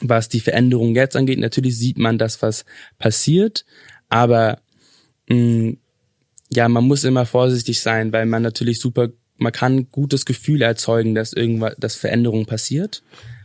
was 0.00 0.28
die 0.28 0.40
Veränderung 0.40 0.94
jetzt 0.94 1.16
angeht. 1.16 1.38
Natürlich 1.38 1.76
sieht 1.76 1.98
man 1.98 2.18
das, 2.18 2.40
was 2.42 2.64
passiert. 2.98 3.64
Aber 4.08 4.58
mh, 5.30 5.36
mm, 5.36 5.76
ja, 6.52 6.68
man 6.68 6.84
muss 6.84 7.04
immer 7.04 7.26
vorsichtig 7.26 7.80
sein, 7.80 8.12
weil 8.12 8.26
man 8.26 8.42
natürlich 8.42 8.80
super, 8.80 9.08
man 9.36 9.52
kann 9.52 9.88
gutes 9.90 10.26
Gefühl 10.26 10.62
erzeugen, 10.62 11.14
dass 11.14 11.32
irgendwas, 11.32 11.76
dass 11.78 11.94
Veränderung 11.94 12.44
passiert. 12.46 13.02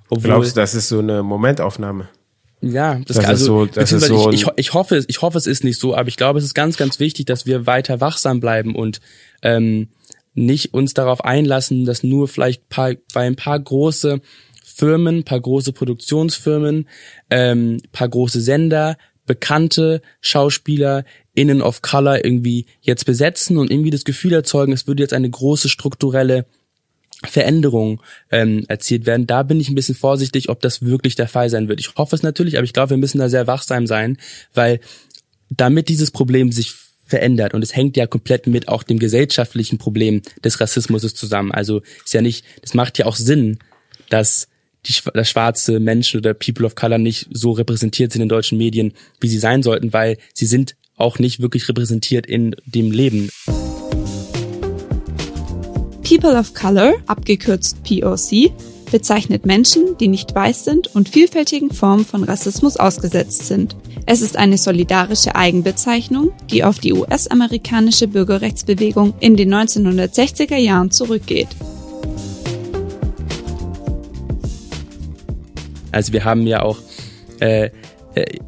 Obwohl, 0.09 0.31
Glaubst 0.31 0.55
du, 0.55 0.61
das 0.61 0.75
ist 0.75 0.89
so 0.89 0.99
eine 0.99 1.23
Momentaufnahme? 1.23 2.09
Ja, 2.61 2.95
das, 3.05 3.17
das 3.17 3.25
also, 3.25 3.63
ist 3.63 3.73
so, 3.73 3.79
das 3.79 3.91
ist 3.91 4.07
so 4.07 4.31
ich, 4.31 4.41
ich, 4.41 4.47
ich 4.55 4.73
hoffe, 4.73 5.03
ich 5.07 5.21
hoffe, 5.21 5.37
es 5.37 5.45
ist 5.45 5.63
nicht 5.63 5.79
so, 5.79 5.95
aber 5.95 6.07
ich 6.07 6.17
glaube, 6.17 6.39
es 6.39 6.45
ist 6.45 6.55
ganz, 6.55 6.77
ganz 6.77 6.99
wichtig, 6.99 7.25
dass 7.25 7.45
wir 7.45 7.67
weiter 7.67 8.01
wachsam 8.01 8.39
bleiben 8.39 8.75
und 8.75 9.01
ähm, 9.43 9.89
nicht 10.33 10.73
uns 10.73 10.93
darauf 10.93 11.23
einlassen, 11.23 11.85
dass 11.85 12.03
nur 12.03 12.27
vielleicht 12.27 12.67
paar, 12.69 12.93
bei 13.13 13.21
ein 13.21 13.35
paar 13.35 13.59
große 13.59 14.19
Firmen, 14.63 15.23
paar 15.23 15.39
große 15.39 15.73
Produktionsfirmen, 15.73 16.87
ähm, 17.29 17.77
paar 17.91 18.09
große 18.09 18.41
Sender, 18.41 18.97
bekannte 19.25 20.01
Schauspieler 20.21 21.05
Innen 21.35 21.61
of 21.61 21.81
Color 21.81 22.23
irgendwie 22.25 22.65
jetzt 22.81 23.05
besetzen 23.05 23.57
und 23.57 23.71
irgendwie 23.71 23.91
das 23.91 24.05
Gefühl 24.05 24.33
erzeugen, 24.33 24.73
es 24.73 24.87
würde 24.87 25.03
jetzt 25.03 25.13
eine 25.13 25.29
große 25.29 25.69
strukturelle 25.69 26.45
Veränderung 27.23 28.01
ähm, 28.31 28.65
erzielt 28.67 29.05
werden. 29.05 29.27
Da 29.27 29.43
bin 29.43 29.59
ich 29.59 29.69
ein 29.69 29.75
bisschen 29.75 29.95
vorsichtig, 29.95 30.49
ob 30.49 30.61
das 30.61 30.81
wirklich 30.81 31.15
der 31.15 31.27
Fall 31.27 31.49
sein 31.49 31.67
wird. 31.67 31.79
Ich 31.79 31.95
hoffe 31.95 32.15
es 32.15 32.23
natürlich, 32.23 32.57
aber 32.57 32.65
ich 32.65 32.73
glaube, 32.73 32.91
wir 32.91 32.97
müssen 32.97 33.19
da 33.19 33.29
sehr 33.29 33.47
wachsam 33.47 33.87
sein, 33.87 34.17
weil 34.53 34.79
damit 35.49 35.89
dieses 35.89 36.11
Problem 36.11 36.51
sich 36.51 36.73
verändert 37.05 37.53
und 37.53 37.63
es 37.63 37.75
hängt 37.75 37.97
ja 37.97 38.07
komplett 38.07 38.47
mit 38.47 38.67
auch 38.67 38.83
dem 38.83 38.97
gesellschaftlichen 38.97 39.77
Problem 39.77 40.21
des 40.43 40.59
Rassismus 40.59 41.13
zusammen. 41.13 41.51
Also 41.51 41.81
ist 42.03 42.13
ja 42.13 42.21
nicht, 42.21 42.45
das 42.61 42.73
macht 42.73 42.97
ja 42.97 43.05
auch 43.05 43.15
Sinn, 43.15 43.59
dass 44.09 44.47
die, 44.87 44.93
dass 45.13 45.29
schwarze 45.29 45.79
Menschen 45.79 46.19
oder 46.19 46.33
People 46.33 46.65
of 46.65 46.75
Color 46.75 46.97
nicht 46.97 47.27
so 47.31 47.51
repräsentiert 47.51 48.11
sind 48.11 48.21
in 48.21 48.29
deutschen 48.29 48.57
Medien, 48.57 48.93
wie 49.19 49.27
sie 49.27 49.39
sein 49.39 49.63
sollten, 49.63 49.93
weil 49.93 50.17
sie 50.33 50.45
sind 50.45 50.75
auch 50.97 51.19
nicht 51.19 51.41
wirklich 51.41 51.67
repräsentiert 51.67 52.25
in 52.25 52.55
dem 52.65 52.91
Leben. 52.91 53.29
People 56.03 56.37
of 56.37 56.53
Color, 56.53 56.93
abgekürzt 57.07 57.83
POC, 57.83 58.51
bezeichnet 58.91 59.45
Menschen, 59.45 59.97
die 59.99 60.07
nicht 60.07 60.33
weiß 60.33 60.63
sind 60.63 60.93
und 60.95 61.09
vielfältigen 61.09 61.71
Formen 61.71 62.05
von 62.05 62.23
Rassismus 62.23 62.77
ausgesetzt 62.77 63.47
sind. 63.47 63.75
Es 64.05 64.21
ist 64.21 64.37
eine 64.37 64.57
solidarische 64.57 65.35
Eigenbezeichnung, 65.35 66.31
die 66.51 66.63
auf 66.63 66.77
die 66.77 66.93
US-amerikanische 66.93 68.07
Bürgerrechtsbewegung 68.07 69.15
in 69.19 69.35
den 69.35 69.53
1960er 69.53 70.57
Jahren 70.57 70.91
zurückgeht. 70.91 71.47
Also 75.91 76.13
wir 76.13 76.23
haben 76.23 76.45
ja 76.45 76.61
auch 76.61 76.77
äh, 77.39 77.71
äh, 78.13 78.39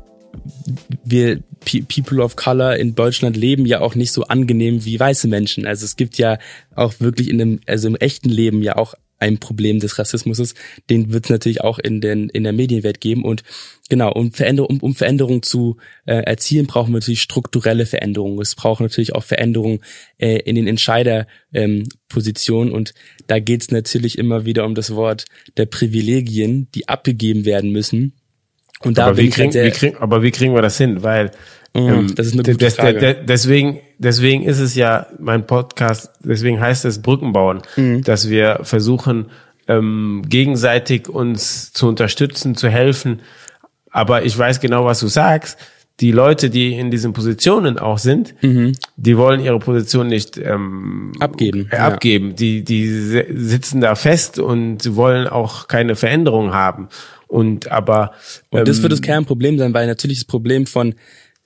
wir 1.03 1.41
People 1.87 2.23
of 2.23 2.35
Color 2.35 2.77
in 2.77 2.95
Deutschland 2.95 3.37
leben 3.37 3.65
ja 3.65 3.81
auch 3.81 3.95
nicht 3.95 4.11
so 4.11 4.23
angenehm 4.23 4.85
wie 4.85 4.99
weiße 4.99 5.27
Menschen. 5.27 5.65
Also 5.65 5.85
es 5.85 5.95
gibt 5.95 6.17
ja 6.17 6.37
auch 6.75 6.93
wirklich 6.99 7.29
in 7.29 7.37
dem, 7.37 7.59
also 7.65 7.87
im 7.87 7.95
echten 7.95 8.29
Leben 8.29 8.61
ja 8.61 8.75
auch 8.75 8.95
ein 9.19 9.39
Problem 9.39 9.79
des 9.79 9.97
Rassismus. 9.97 10.53
Den 10.89 11.11
wird 11.11 11.25
es 11.25 11.29
natürlich 11.29 11.61
auch 11.61 11.79
in, 11.79 12.01
den, 12.01 12.29
in 12.29 12.43
der 12.43 12.53
Medienwelt 12.53 13.01
geben. 13.01 13.25
Und 13.25 13.43
genau, 13.89 14.11
um 14.11 14.31
Veränderung, 14.31 14.77
um, 14.77 14.79
um 14.79 14.95
Veränderung 14.95 15.43
zu 15.43 15.77
äh, 16.05 16.23
erzielen, 16.23 16.67
brauchen 16.67 16.91
wir 16.91 16.99
natürlich 16.99 17.21
strukturelle 17.21 17.85
Veränderungen. 17.85 18.39
Es 18.39 18.55
braucht 18.55 18.81
natürlich 18.81 19.15
auch 19.15 19.23
Veränderungen 19.23 19.79
äh, 20.17 20.39
in 20.39 20.55
den 20.55 20.67
Entscheiderpositionen. 20.67 22.69
Ähm, 22.69 22.75
und 22.75 22.93
da 23.27 23.39
geht 23.39 23.63
es 23.63 23.71
natürlich 23.71 24.17
immer 24.17 24.45
wieder 24.45 24.65
um 24.65 24.75
das 24.75 24.93
Wort 24.93 25.25
der 25.57 25.65
Privilegien, 25.65 26.69
die 26.75 26.87
abgegeben 26.87 27.45
werden 27.45 27.71
müssen. 27.71 28.13
Und 28.81 28.99
da 28.99 29.07
aber, 29.07 29.17
wie 29.17 29.23
halt 29.23 29.33
kriegen, 29.33 29.53
wie 29.53 29.71
kriegen, 29.71 29.97
aber 29.97 30.21
wie 30.21 30.31
kriegen 30.31 30.53
wir 30.53 30.61
das 30.61 30.77
hin? 30.77 31.03
Weil. 31.03 31.31
Ähm, 31.77 32.15
das 32.15 32.27
ist 32.27 32.33
eine 32.33 32.43
gute 32.43 32.71
Frage. 32.71 33.15
deswegen, 33.27 33.79
deswegen 33.99 34.43
ist 34.43 34.59
es 34.59 34.75
ja 34.75 35.07
mein 35.19 35.45
Podcast, 35.45 36.11
deswegen 36.23 36.59
heißt 36.59 36.85
es 36.85 37.01
Brückenbauen, 37.01 37.61
mhm. 37.75 38.01
dass 38.01 38.29
wir 38.29 38.59
versuchen, 38.63 39.27
ähm, 39.67 40.23
gegenseitig 40.27 41.07
uns 41.09 41.73
zu 41.73 41.87
unterstützen, 41.87 42.55
zu 42.55 42.69
helfen. 42.69 43.21
Aber 43.91 44.23
ich 44.23 44.37
weiß 44.37 44.59
genau, 44.59 44.85
was 44.85 44.99
du 44.99 45.07
sagst. 45.07 45.57
Die 45.99 46.11
Leute, 46.11 46.51
die 46.51 46.77
in 46.77 46.91
diesen 46.91 47.13
Positionen 47.13 47.79
auch 47.79 47.97
sind, 47.97 48.35
mhm. 48.43 48.73
die 48.97 49.17
wollen 49.17 49.39
ihre 49.39 49.57
Position 49.57 50.05
nicht 50.05 50.37
ähm, 50.37 51.11
abgeben. 51.19 51.67
Äh, 51.71 51.77
abgeben. 51.77 52.29
Ja. 52.29 52.35
Die, 52.35 52.63
die 52.63 52.87
sitzen 52.87 53.81
da 53.81 53.95
fest 53.95 54.37
und 54.37 54.95
wollen 54.95 55.27
auch 55.27 55.67
keine 55.67 55.95
Veränderung 55.95 56.53
haben. 56.53 56.89
Und 57.27 57.71
aber 57.71 58.11
und 58.51 58.67
das 58.67 58.81
wird 58.83 58.91
das 58.91 58.99
ähm, 58.99 59.05
Kernproblem 59.05 59.57
sein, 59.57 59.73
weil 59.73 59.87
natürlich 59.87 60.19
das 60.19 60.25
Problem 60.25 60.67
von 60.67 60.93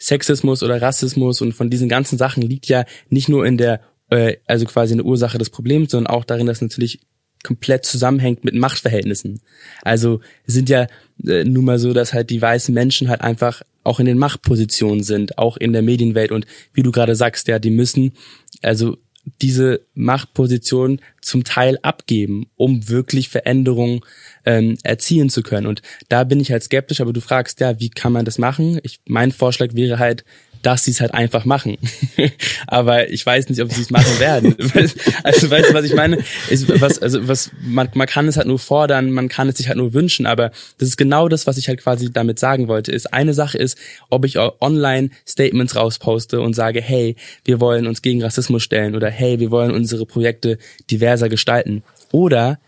Sexismus 0.02 0.64
oder 0.64 0.82
Rassismus 0.82 1.42
und 1.42 1.54
von 1.54 1.70
diesen 1.70 1.88
ganzen 1.88 2.18
Sachen 2.18 2.42
liegt 2.42 2.68
ja 2.68 2.86
nicht 3.10 3.30
nur 3.30 3.46
in 3.46 3.58
der, 3.58 3.82
äh, 4.10 4.38
also 4.48 4.66
quasi 4.66 4.94
in 4.94 4.98
der 4.98 5.06
Ursache 5.06 5.38
des 5.38 5.52
Problems, 5.52 5.92
sondern 5.92 6.12
auch 6.12 6.26
darin, 6.26 6.48
dass 6.48 6.62
natürlich 6.62 7.02
komplett 7.44 7.86
zusammenhängt 7.86 8.44
mit 8.44 8.56
Machtverhältnissen. 8.56 9.42
Also 9.84 10.22
sind 10.46 10.70
ja 10.70 10.88
äh, 11.26 11.44
nun 11.44 11.66
mal 11.66 11.80
so, 11.80 11.94
dass 11.94 12.14
halt 12.14 12.32
die 12.32 12.42
weißen 12.42 12.74
Menschen 12.74 13.10
halt 13.10 13.22
einfach 13.22 13.62
auch 13.84 14.00
in 14.00 14.06
den 14.08 14.18
Machtpositionen 14.18 15.04
sind, 15.04 15.38
auch 15.38 15.58
in 15.58 15.74
der 15.74 15.82
Medienwelt 15.82 16.32
und 16.32 16.46
wie 16.74 16.84
du 16.84 16.92
gerade 16.92 17.16
sagst, 17.16 17.48
ja, 17.48 17.60
die 17.60 17.72
müssen 17.72 18.14
also 18.62 18.98
diese 19.42 19.82
Machtposition 19.94 21.00
zum 21.22 21.44
Teil 21.44 21.78
abgeben, 21.84 22.48
um 22.56 22.90
wirklich 22.90 23.30
Veränderungen 23.30 24.02
ähm, 24.46 24.78
erzielen 24.84 25.30
zu 25.30 25.44
können. 25.44 25.68
Und 25.68 25.82
da 26.10 26.24
bin 26.24 26.40
ich 26.40 26.52
halt 26.52 26.64
skeptisch, 26.64 27.02
aber 27.02 27.14
du 27.14 27.22
fragst 27.22 27.60
ja, 27.60 27.80
wie 27.80 27.90
kann 27.90 28.14
man 28.14 28.26
das 28.26 28.38
machen? 28.38 28.80
Ich, 28.84 29.00
mein 29.06 29.32
Vorschlag 29.32 29.74
wäre 29.74 30.00
halt, 30.00 30.24
dass 30.62 30.84
sie 30.84 30.92
es 30.92 31.02
halt 31.02 31.14
einfach 31.14 31.46
machen. 31.46 31.78
Aber 32.68 33.10
ich 33.10 33.26
weiß 33.26 33.50
nicht, 33.50 33.62
ob 33.62 33.72
sie 33.72 33.82
es 33.82 33.90
machen 33.90 34.20
werden. 34.20 34.56
also 35.24 35.50
weißt 35.50 35.70
du, 35.70 35.74
was 35.74 35.86
ich 35.86 35.94
meine? 35.94 36.20
Ist, 36.50 36.82
was, 36.82 37.00
also 37.00 37.28
was 37.28 37.52
man, 37.62 37.90
man 37.94 38.08
kann 38.08 38.28
es 38.28 38.38
halt 38.38 38.48
nur 38.48 38.60
fordern, 38.60 39.12
man 39.12 39.28
kann 39.28 39.50
es 39.50 39.58
sich 39.58 39.68
halt 39.68 39.78
nur 39.78 39.94
wünschen, 39.94 40.26
aber 40.26 40.52
das 40.78 40.90
ist 40.90 40.98
genau 40.98 41.28
das, 41.28 41.48
was 41.48 41.58
ich 41.58 41.68
halt 41.68 41.82
quasi 41.82 42.12
damit 42.12 42.40
sagen 42.40 42.68
wollte. 42.68 42.92
Ist 42.92 43.14
eine 43.14 43.34
Sache 43.34 43.58
ist, 43.58 43.78
ob 44.10 44.26
ich 44.26 44.38
online 44.38 45.10
Statements 45.28 45.76
rausposte 45.76 46.42
und 46.42 46.54
sage, 46.54 46.82
hey, 46.82 47.16
wir 47.46 47.60
wollen 47.60 47.88
uns 47.88 48.02
gegen 48.02 48.22
Rassismus 48.22 48.64
stellen 48.64 48.96
oder 48.96 49.10
hey, 49.10 49.40
wir 49.40 49.52
wollen 49.52 49.72
unsere 49.72 50.06
Projekte 50.06 50.58
diverser 50.90 51.30
gestalten. 51.30 51.84
Oder 52.12 52.60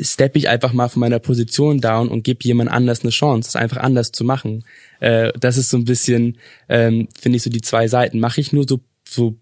steppe 0.00 0.38
ich 0.38 0.48
einfach 0.48 0.72
mal 0.72 0.88
von 0.88 1.00
meiner 1.00 1.18
Position 1.18 1.80
down 1.80 2.08
und 2.08 2.22
gebe 2.22 2.40
jemand 2.42 2.70
anders 2.70 3.02
eine 3.02 3.10
Chance, 3.10 3.48
es 3.48 3.56
einfach 3.56 3.78
anders 3.78 4.12
zu 4.12 4.24
machen. 4.24 4.64
Äh, 5.00 5.32
das 5.38 5.56
ist 5.56 5.70
so 5.70 5.76
ein 5.76 5.84
bisschen, 5.84 6.38
ähm, 6.68 7.08
finde 7.18 7.36
ich, 7.36 7.42
so 7.42 7.50
die 7.50 7.62
zwei 7.62 7.88
Seiten. 7.88 8.20
Mache 8.20 8.40
ich 8.40 8.52
nur 8.52 8.66
so, 8.68 8.80
so 9.08 9.36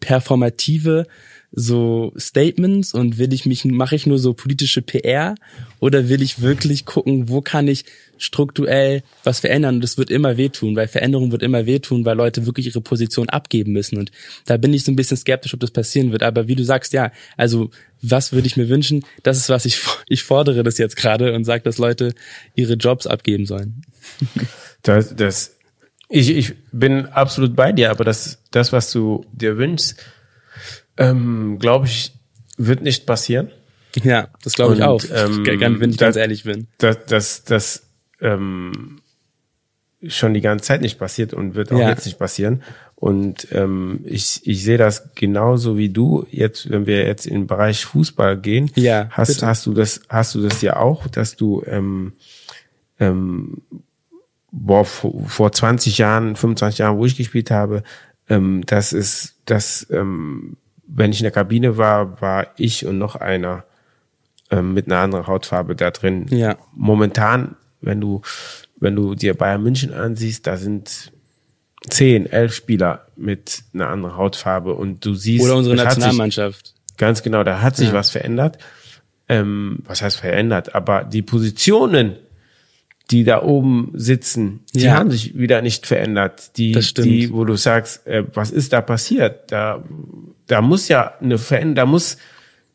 performative 0.00 1.06
so 1.54 2.12
Statements 2.16 2.94
und 2.94 3.18
will 3.18 3.32
ich 3.32 3.44
mich, 3.44 3.64
mache 3.66 3.94
ich 3.94 4.06
nur 4.06 4.18
so 4.18 4.32
politische 4.32 4.80
PR 4.80 5.34
oder 5.80 6.08
will 6.08 6.22
ich 6.22 6.40
wirklich 6.40 6.86
gucken, 6.86 7.28
wo 7.28 7.42
kann 7.42 7.68
ich 7.68 7.84
strukturell 8.16 9.02
was 9.22 9.40
verändern? 9.40 9.76
Und 9.76 9.80
das 9.82 9.98
wird 9.98 10.10
immer 10.10 10.38
wehtun, 10.38 10.74
weil 10.76 10.88
Veränderung 10.88 11.30
wird 11.30 11.42
immer 11.42 11.66
wehtun, 11.66 12.06
weil 12.06 12.16
Leute 12.16 12.46
wirklich 12.46 12.66
ihre 12.66 12.80
Position 12.80 13.28
abgeben 13.28 13.72
müssen. 13.72 13.98
Und 13.98 14.10
da 14.46 14.56
bin 14.56 14.72
ich 14.72 14.84
so 14.84 14.92
ein 14.92 14.96
bisschen 14.96 15.18
skeptisch, 15.18 15.52
ob 15.52 15.60
das 15.60 15.70
passieren 15.70 16.10
wird. 16.10 16.22
Aber 16.22 16.48
wie 16.48 16.54
du 16.54 16.64
sagst, 16.64 16.94
ja, 16.94 17.12
also 17.36 17.70
was 18.02 18.32
würde 18.32 18.46
ich 18.46 18.56
mir 18.56 18.68
wünschen? 18.68 19.04
Das 19.22 19.36
ist, 19.38 19.48
was 19.48 19.64
ich, 19.64 19.80
ich 20.08 20.24
fordere 20.24 20.62
das 20.62 20.78
jetzt 20.78 20.96
gerade 20.96 21.34
und 21.34 21.44
sage, 21.44 21.62
dass 21.62 21.78
Leute 21.78 22.14
ihre 22.54 22.74
Jobs 22.74 23.06
abgeben 23.06 23.46
sollen. 23.46 23.82
Das, 24.84 25.14
das, 25.14 25.54
ich, 26.08 26.30
ich 26.30 26.54
bin 26.72 27.06
absolut 27.06 27.54
bei 27.54 27.70
dir, 27.70 27.92
aber 27.92 28.02
das, 28.02 28.42
das, 28.50 28.72
was 28.72 28.90
du 28.90 29.24
dir 29.32 29.58
wünschst, 29.58 29.94
ähm, 30.96 31.60
glaube 31.60 31.86
ich, 31.86 32.12
wird 32.56 32.82
nicht 32.82 33.06
passieren. 33.06 33.52
Ja, 34.02 34.26
das 34.42 34.54
glaube 34.54 34.74
ich 34.74 34.82
auch, 34.82 35.00
ähm, 35.14 35.46
wenn 35.46 35.90
ich 35.90 35.98
ganz 35.98 36.16
ehrlich 36.16 36.42
bin. 36.42 36.66
Das, 36.78 36.98
das, 37.06 37.44
das 37.44 37.86
ähm, 38.20 39.00
schon 40.06 40.34
die 40.34 40.40
ganze 40.40 40.64
Zeit 40.64 40.80
nicht 40.80 40.98
passiert 40.98 41.32
und 41.32 41.54
wird 41.54 41.70
auch 41.72 41.78
ja. 41.78 41.90
jetzt 41.90 42.06
nicht 42.06 42.18
passieren. 42.18 42.62
Und 43.02 43.48
ähm, 43.50 43.98
ich, 44.04 44.42
ich 44.44 44.62
sehe 44.62 44.78
das 44.78 45.12
genauso 45.16 45.76
wie 45.76 45.88
du. 45.88 46.24
Jetzt, 46.30 46.70
wenn 46.70 46.86
wir 46.86 47.04
jetzt 47.04 47.26
in 47.26 47.34
den 47.34 47.46
Bereich 47.48 47.84
Fußball 47.84 48.38
gehen, 48.38 48.70
ja, 48.76 49.08
hast, 49.10 49.42
hast 49.42 49.66
du 49.66 49.74
das, 49.74 50.02
hast 50.08 50.36
du 50.36 50.40
das 50.40 50.62
ja 50.62 50.76
auch, 50.76 51.08
dass 51.08 51.34
du 51.34 51.64
ähm, 51.66 52.12
ähm, 53.00 53.62
boah, 54.52 54.84
vor, 54.84 55.14
vor 55.26 55.50
20 55.50 55.98
Jahren, 55.98 56.36
25 56.36 56.78
Jahren, 56.78 56.96
wo 56.96 57.04
ich 57.04 57.16
gespielt 57.16 57.50
habe, 57.50 57.82
ähm, 58.28 58.62
das 58.66 58.92
ist, 58.92 59.34
das 59.46 59.84
ähm, 59.90 60.56
wenn 60.86 61.10
ich 61.10 61.18
in 61.18 61.24
der 61.24 61.32
Kabine 61.32 61.76
war, 61.76 62.20
war 62.20 62.46
ich 62.56 62.86
und 62.86 62.98
noch 62.98 63.16
einer 63.16 63.64
ähm, 64.52 64.74
mit 64.74 64.86
einer 64.86 65.00
anderen 65.00 65.26
Hautfarbe 65.26 65.74
da 65.74 65.90
drin. 65.90 66.26
Ja. 66.28 66.56
Momentan, 66.72 67.56
wenn 67.80 68.00
du, 68.00 68.22
wenn 68.78 68.94
du 68.94 69.16
dir 69.16 69.34
Bayern 69.34 69.64
München 69.64 69.92
ansiehst, 69.92 70.46
da 70.46 70.56
sind 70.56 71.10
zehn, 71.88 72.26
elf 72.26 72.54
Spieler 72.54 73.06
mit 73.16 73.62
einer 73.74 73.88
anderen 73.88 74.16
Hautfarbe 74.16 74.74
und 74.74 75.04
du 75.04 75.14
siehst. 75.14 75.44
Oder 75.44 75.56
unsere 75.56 75.76
Nationalmannschaft. 75.76 76.66
Sich, 76.66 76.96
ganz 76.96 77.22
genau, 77.22 77.44
da 77.44 77.60
hat 77.60 77.76
sich 77.76 77.88
ja. 77.88 77.94
was 77.94 78.10
verändert. 78.10 78.58
Ähm, 79.28 79.80
was 79.84 80.02
heißt 80.02 80.18
verändert? 80.18 80.74
Aber 80.74 81.04
die 81.04 81.22
Positionen, 81.22 82.16
die 83.10 83.24
da 83.24 83.42
oben 83.42 83.92
sitzen, 83.94 84.60
die 84.74 84.82
ja. 84.84 84.94
haben 84.94 85.10
sich 85.10 85.36
wieder 85.36 85.62
nicht 85.62 85.86
verändert. 85.86 86.56
Die, 86.56 86.72
die, 86.72 87.32
wo 87.32 87.44
du 87.44 87.56
sagst, 87.56 88.06
äh, 88.06 88.24
was 88.34 88.50
ist 88.50 88.72
da 88.72 88.80
passiert? 88.80 89.50
Da 89.52 89.82
da 90.52 90.60
muss 90.60 90.88
ja 90.88 91.14
eine 91.20 91.38
Veränderung, 91.38 91.74
da 91.74 91.86
muss, 91.86 92.18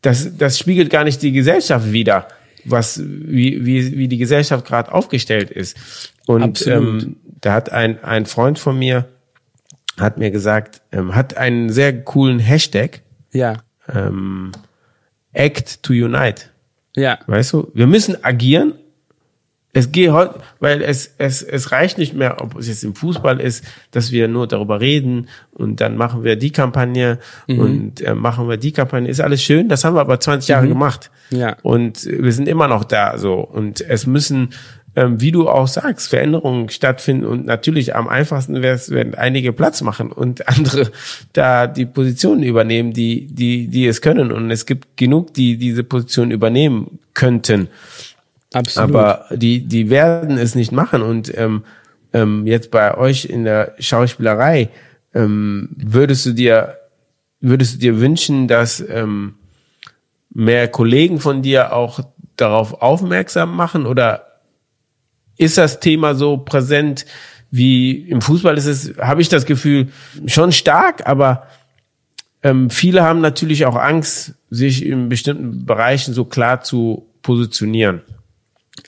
das, 0.01 0.37
das 0.37 0.57
spiegelt 0.57 0.89
gar 0.89 1.03
nicht 1.03 1.21
die 1.21 1.31
Gesellschaft 1.31 1.91
wider, 1.91 2.27
was, 2.69 3.01
wie, 3.03 3.65
wie, 3.65 3.97
wie 3.97 4.07
die 4.07 4.17
Gesellschaft 4.17 4.65
gerade 4.65 4.91
aufgestellt 4.93 5.51
ist. 5.51 5.77
Und 6.25 6.65
ähm, 6.67 7.17
da 7.25 7.53
hat 7.53 7.71
ein, 7.71 8.03
ein 8.03 8.25
Freund 8.25 8.59
von 8.59 8.77
mir, 8.77 9.05
hat 9.99 10.17
mir 10.17 10.31
gesagt, 10.31 10.81
ähm, 10.91 11.15
hat 11.15 11.37
einen 11.37 11.69
sehr 11.69 12.03
coolen 12.03 12.39
Hashtag. 12.39 13.01
Ja. 13.31 13.63
Ähm, 13.93 14.51
Act 15.33 15.83
to 15.83 15.93
Unite. 15.93 16.45
Ja. 16.95 17.19
Weißt 17.27 17.53
du, 17.53 17.71
wir 17.73 17.87
müssen 17.87 18.23
agieren, 18.23 18.73
es 19.77 19.91
geht 19.91 20.11
heute, 20.11 20.39
weil 20.59 20.81
es, 20.81 21.13
es, 21.19 21.43
es 21.43 21.71
reicht 21.71 21.99
nicht 21.99 22.15
mehr, 22.15 22.41
ob 22.41 22.57
es 22.57 22.67
jetzt 22.67 22.83
im 22.83 22.95
Fußball 22.95 23.39
ist, 23.39 23.63
dass 23.91 24.11
wir 24.11 24.27
nur 24.27 24.47
darüber 24.47 24.81
reden 24.81 25.27
und 25.51 25.81
dann 25.81 25.97
machen 25.97 26.23
wir 26.23 26.35
die 26.35 26.51
Kampagne 26.51 27.19
mhm. 27.45 27.59
und 27.59 28.01
äh, 28.01 28.15
machen 28.15 28.49
wir 28.49 28.57
die 28.57 28.71
Kampagne. 28.71 29.07
Ist 29.07 29.21
alles 29.21 29.43
schön, 29.43 29.69
das 29.69 29.83
haben 29.83 29.95
wir 29.95 30.01
aber 30.01 30.19
20 30.19 30.49
Jahre 30.49 30.65
mhm. 30.65 30.69
gemacht. 30.69 31.11
Ja. 31.29 31.57
Und 31.61 32.05
wir 32.05 32.31
sind 32.31 32.47
immer 32.47 32.67
noch 32.67 32.85
da 32.85 33.19
so. 33.19 33.35
Und 33.35 33.81
es 33.81 34.07
müssen, 34.07 34.49
ähm, 34.95 35.21
wie 35.21 35.31
du 35.31 35.47
auch 35.47 35.67
sagst, 35.67 36.09
Veränderungen 36.09 36.69
stattfinden. 36.69 37.25
Und 37.25 37.45
natürlich 37.45 37.95
am 37.95 38.07
einfachsten 38.07 38.63
wäre 38.63 38.75
es, 38.75 38.89
wenn 38.89 39.13
einige 39.13 39.53
Platz 39.53 39.81
machen 39.81 40.11
und 40.11 40.47
andere 40.49 40.91
da 41.33 41.67
die 41.67 41.85
Positionen 41.85 42.41
übernehmen, 42.41 42.93
die, 42.93 43.27
die, 43.27 43.67
die 43.67 43.85
es 43.85 44.01
können. 44.01 44.31
Und 44.31 44.49
es 44.49 44.65
gibt 44.65 44.97
genug, 44.97 45.35
die 45.35 45.57
diese 45.57 45.83
Position 45.83 46.31
übernehmen 46.31 46.97
könnten. 47.13 47.67
Absolut. 48.57 48.89
Aber 48.89 49.25
die, 49.31 49.67
die 49.67 49.89
werden 49.89 50.37
es 50.37 50.55
nicht 50.55 50.71
machen. 50.71 51.01
Und 51.01 51.35
ähm, 51.37 51.63
ähm, 52.13 52.47
jetzt 52.47 52.71
bei 52.71 52.97
euch 52.97 53.25
in 53.25 53.43
der 53.43 53.75
Schauspielerei, 53.79 54.69
ähm, 55.13 55.69
würdest 55.75 56.25
du 56.25 56.33
dir, 56.33 56.77
würdest 57.39 57.75
du 57.75 57.79
dir 57.79 57.99
wünschen, 57.99 58.47
dass 58.47 58.79
ähm, 58.79 59.35
mehr 60.33 60.67
Kollegen 60.67 61.19
von 61.19 61.41
dir 61.41 61.73
auch 61.73 61.99
darauf 62.35 62.81
aufmerksam 62.81 63.55
machen? 63.55 63.85
Oder 63.85 64.39
ist 65.37 65.57
das 65.57 65.79
Thema 65.79 66.15
so 66.15 66.37
präsent 66.37 67.05
wie 67.49 68.09
im 68.09 68.21
Fußball 68.21 68.57
ist 68.57 68.65
es, 68.65 68.97
habe 68.97 69.21
ich 69.21 69.29
das 69.29 69.45
Gefühl, 69.45 69.87
schon 70.25 70.51
stark, 70.51 71.07
aber 71.07 71.47
ähm, 72.43 72.69
viele 72.69 73.03
haben 73.03 73.21
natürlich 73.21 73.65
auch 73.65 73.75
Angst, 73.75 74.33
sich 74.49 74.85
in 74.85 75.09
bestimmten 75.09 75.65
Bereichen 75.65 76.13
so 76.13 76.25
klar 76.25 76.61
zu 76.61 77.07
positionieren. 77.21 78.01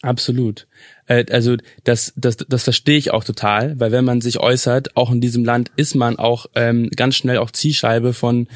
Absolut. 0.02 0.68
Äh, 1.08 1.26
also 1.32 1.58
das, 1.84 2.14
das, 2.16 2.38
das 2.38 2.64
verstehe 2.64 2.98
ich 2.98 3.12
auch 3.12 3.24
total, 3.24 3.80
weil 3.80 3.92
wenn 3.92 4.06
man 4.06 4.22
sich 4.22 4.40
äußert, 4.40 4.96
auch 4.96 5.12
in 5.12 5.22
diesem 5.22 5.44
Land 5.44 5.72
ist 5.76 5.96
man 5.96 6.18
auch 6.18 6.46
ähm, 6.56 6.90
ganz 6.96 7.16
schnell 7.16 7.38
auch 7.38 7.52
Zielscheibe 7.52 8.14
von 8.14 8.48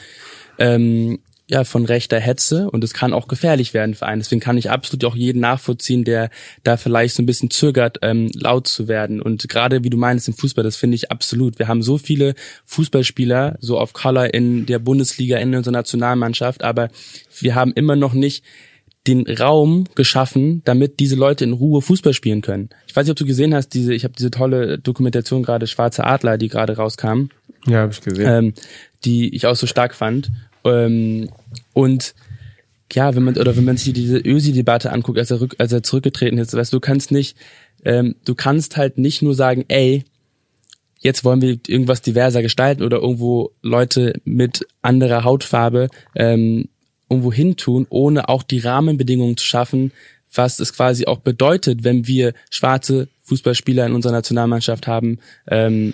ähm, 0.59 1.19
ja 1.49 1.63
von 1.65 1.85
rechter 1.85 2.19
Hetze 2.19 2.71
und 2.71 2.83
es 2.83 2.93
kann 2.93 3.13
auch 3.13 3.27
gefährlich 3.27 3.73
werden 3.73 3.95
für 3.95 4.05
einen. 4.05 4.21
Deswegen 4.21 4.39
kann 4.39 4.57
ich 4.57 4.71
absolut 4.71 5.03
auch 5.05 5.15
jeden 5.15 5.41
nachvollziehen, 5.41 6.03
der 6.03 6.29
da 6.63 6.77
vielleicht 6.77 7.15
so 7.15 7.21
ein 7.21 7.25
bisschen 7.25 7.51
zögert, 7.51 7.99
ähm, 8.01 8.31
laut 8.33 8.67
zu 8.67 8.87
werden. 8.87 9.21
Und 9.21 9.47
gerade 9.49 9.83
wie 9.83 9.89
du 9.89 9.97
meinst 9.97 10.27
im 10.27 10.33
Fußball, 10.33 10.63
das 10.63 10.77
finde 10.77 10.95
ich 10.95 11.11
absolut. 11.11 11.59
Wir 11.59 11.67
haben 11.67 11.83
so 11.83 11.97
viele 11.97 12.33
Fußballspieler 12.65 13.57
so 13.59 13.77
auf 13.77 13.93
Color 13.93 14.33
in 14.33 14.65
der 14.65 14.79
Bundesliga 14.79 15.37
in 15.37 15.53
unserer 15.53 15.73
Nationalmannschaft, 15.73 16.63
aber 16.63 16.89
wir 17.39 17.55
haben 17.55 17.73
immer 17.73 17.97
noch 17.97 18.13
nicht 18.13 18.43
den 19.07 19.27
Raum 19.27 19.85
geschaffen, 19.95 20.61
damit 20.63 20.99
diese 20.99 21.15
Leute 21.15 21.43
in 21.43 21.53
Ruhe 21.53 21.81
Fußball 21.81 22.13
spielen 22.13 22.41
können. 22.41 22.69
Ich 22.87 22.95
weiß 22.95 23.05
nicht, 23.05 23.11
ob 23.11 23.17
du 23.17 23.25
gesehen 23.25 23.53
hast, 23.53 23.69
diese, 23.69 23.93
ich 23.93 24.05
habe 24.05 24.13
diese 24.17 24.31
tolle 24.31 24.79
Dokumentation 24.79 25.43
gerade 25.43 25.67
Schwarze 25.67 26.05
Adler, 26.05 26.37
die 26.37 26.47
gerade 26.47 26.77
rauskam. 26.77 27.27
Ja, 27.67 27.79
habe 27.79 27.91
ich 27.91 28.01
gesehen. 28.01 28.27
Ähm, 28.27 28.53
die 29.03 29.35
ich 29.35 29.45
auch 29.45 29.55
so 29.55 29.67
stark 29.67 29.93
fand. 29.93 30.31
Ähm, 30.63 31.29
und 31.73 32.15
ja, 32.93 33.15
wenn 33.15 33.23
man 33.23 33.37
oder 33.37 33.57
wenn 33.57 33.65
man 33.65 33.77
sich 33.77 33.91
diese 33.93 34.17
Ösi-Debatte 34.17 34.91
anguckt, 34.91 35.17
als 35.17 35.31
er, 35.31 35.41
rück, 35.41 35.55
als 35.57 35.71
er 35.71 35.83
zurückgetreten 35.83 36.37
ist, 36.37 36.53
weißt 36.53 36.71
du, 36.71 36.77
du 36.77 36.81
kannst 36.81 37.11
nicht, 37.11 37.37
ähm, 37.83 38.15
du 38.23 38.35
kannst 38.35 38.77
halt 38.77 38.97
nicht 38.97 39.21
nur 39.21 39.33
sagen, 39.35 39.65
ey, 39.67 40.05
jetzt 40.99 41.25
wollen 41.25 41.41
wir 41.41 41.59
irgendwas 41.67 42.01
diverser 42.01 42.41
gestalten 42.41 42.83
oder 42.83 43.01
irgendwo 43.01 43.51
Leute 43.61 44.21
mit 44.23 44.65
anderer 44.81 45.23
Hautfarbe 45.23 45.89
ähm, 46.15 46.69
irgendwo 47.13 47.31
hintun, 47.31 47.85
ohne 47.89 48.29
auch 48.29 48.43
die 48.43 48.59
Rahmenbedingungen 48.59 49.37
zu 49.37 49.45
schaffen, 49.45 49.91
was 50.33 50.59
es 50.59 50.73
quasi 50.73 51.05
auch 51.05 51.19
bedeutet, 51.19 51.83
wenn 51.83 52.07
wir 52.07 52.33
schwarze 52.49 53.07
Fußballspieler 53.23 53.85
in 53.85 53.93
unserer 53.93 54.13
Nationalmannschaft 54.13 54.87
haben, 54.87 55.19
ähm, 55.47 55.93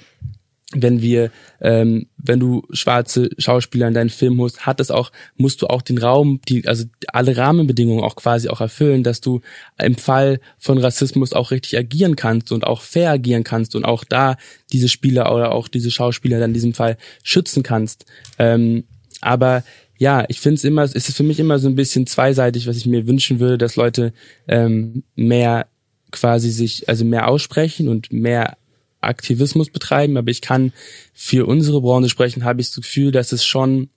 wenn 0.71 1.01
wir, 1.01 1.31
ähm, 1.61 2.05
wenn 2.17 2.39
du 2.39 2.61
schwarze 2.71 3.29
Schauspieler 3.39 3.87
in 3.87 3.95
deinen 3.95 4.11
Film 4.11 4.41
hast, 4.43 4.67
hat 4.67 4.79
es 4.79 4.91
auch, 4.91 5.11
musst 5.35 5.63
du 5.63 5.67
auch 5.67 5.81
den 5.81 5.97
Raum, 5.97 6.41
die, 6.47 6.67
also 6.67 6.85
alle 7.07 7.35
Rahmenbedingungen 7.35 8.03
auch 8.03 8.15
quasi 8.15 8.49
auch 8.49 8.61
erfüllen, 8.61 9.03
dass 9.03 9.19
du 9.19 9.41
im 9.81 9.95
Fall 9.95 10.39
von 10.59 10.77
Rassismus 10.77 11.33
auch 11.33 11.49
richtig 11.49 11.75
agieren 11.75 12.15
kannst 12.15 12.51
und 12.51 12.67
auch 12.67 12.81
fair 12.81 13.09
agieren 13.09 13.43
kannst 13.43 13.75
und 13.75 13.83
auch 13.83 14.03
da 14.03 14.37
diese 14.71 14.89
Spieler 14.89 15.33
oder 15.33 15.53
auch 15.53 15.67
diese 15.67 15.89
Schauspieler 15.89 16.39
dann 16.39 16.51
in 16.51 16.55
diesem 16.55 16.75
Fall 16.75 16.97
schützen 17.23 17.63
kannst. 17.63 18.05
Ähm, 18.37 18.83
aber 19.21 19.63
ja, 19.99 20.23
ich 20.29 20.39
finde 20.39 20.55
es 20.55 20.63
immer, 20.63 20.83
es 20.83 20.95
ist 20.95 21.15
für 21.15 21.23
mich 21.23 21.39
immer 21.39 21.59
so 21.59 21.67
ein 21.67 21.75
bisschen 21.75 22.07
zweiseitig, 22.07 22.67
was 22.67 22.77
ich 22.77 22.85
mir 22.85 23.05
wünschen 23.05 23.41
würde, 23.41 23.57
dass 23.57 23.75
Leute 23.75 24.13
ähm, 24.47 25.03
mehr 25.15 25.67
quasi 26.11 26.51
sich, 26.51 26.87
also 26.87 27.03
mehr 27.03 27.27
aussprechen 27.27 27.89
und 27.89 28.11
mehr 28.11 28.57
Aktivismus 29.01 29.69
betreiben, 29.69 30.15
aber 30.15 30.31
ich 30.31 30.41
kann 30.41 30.71
für 31.13 31.45
unsere 31.45 31.81
Branche 31.81 32.09
sprechen, 32.09 32.45
habe 32.45 32.61
ich 32.61 32.67
das 32.67 32.77
Gefühl, 32.77 33.11
dass 33.11 33.33
es 33.33 33.45
schon 33.45 33.89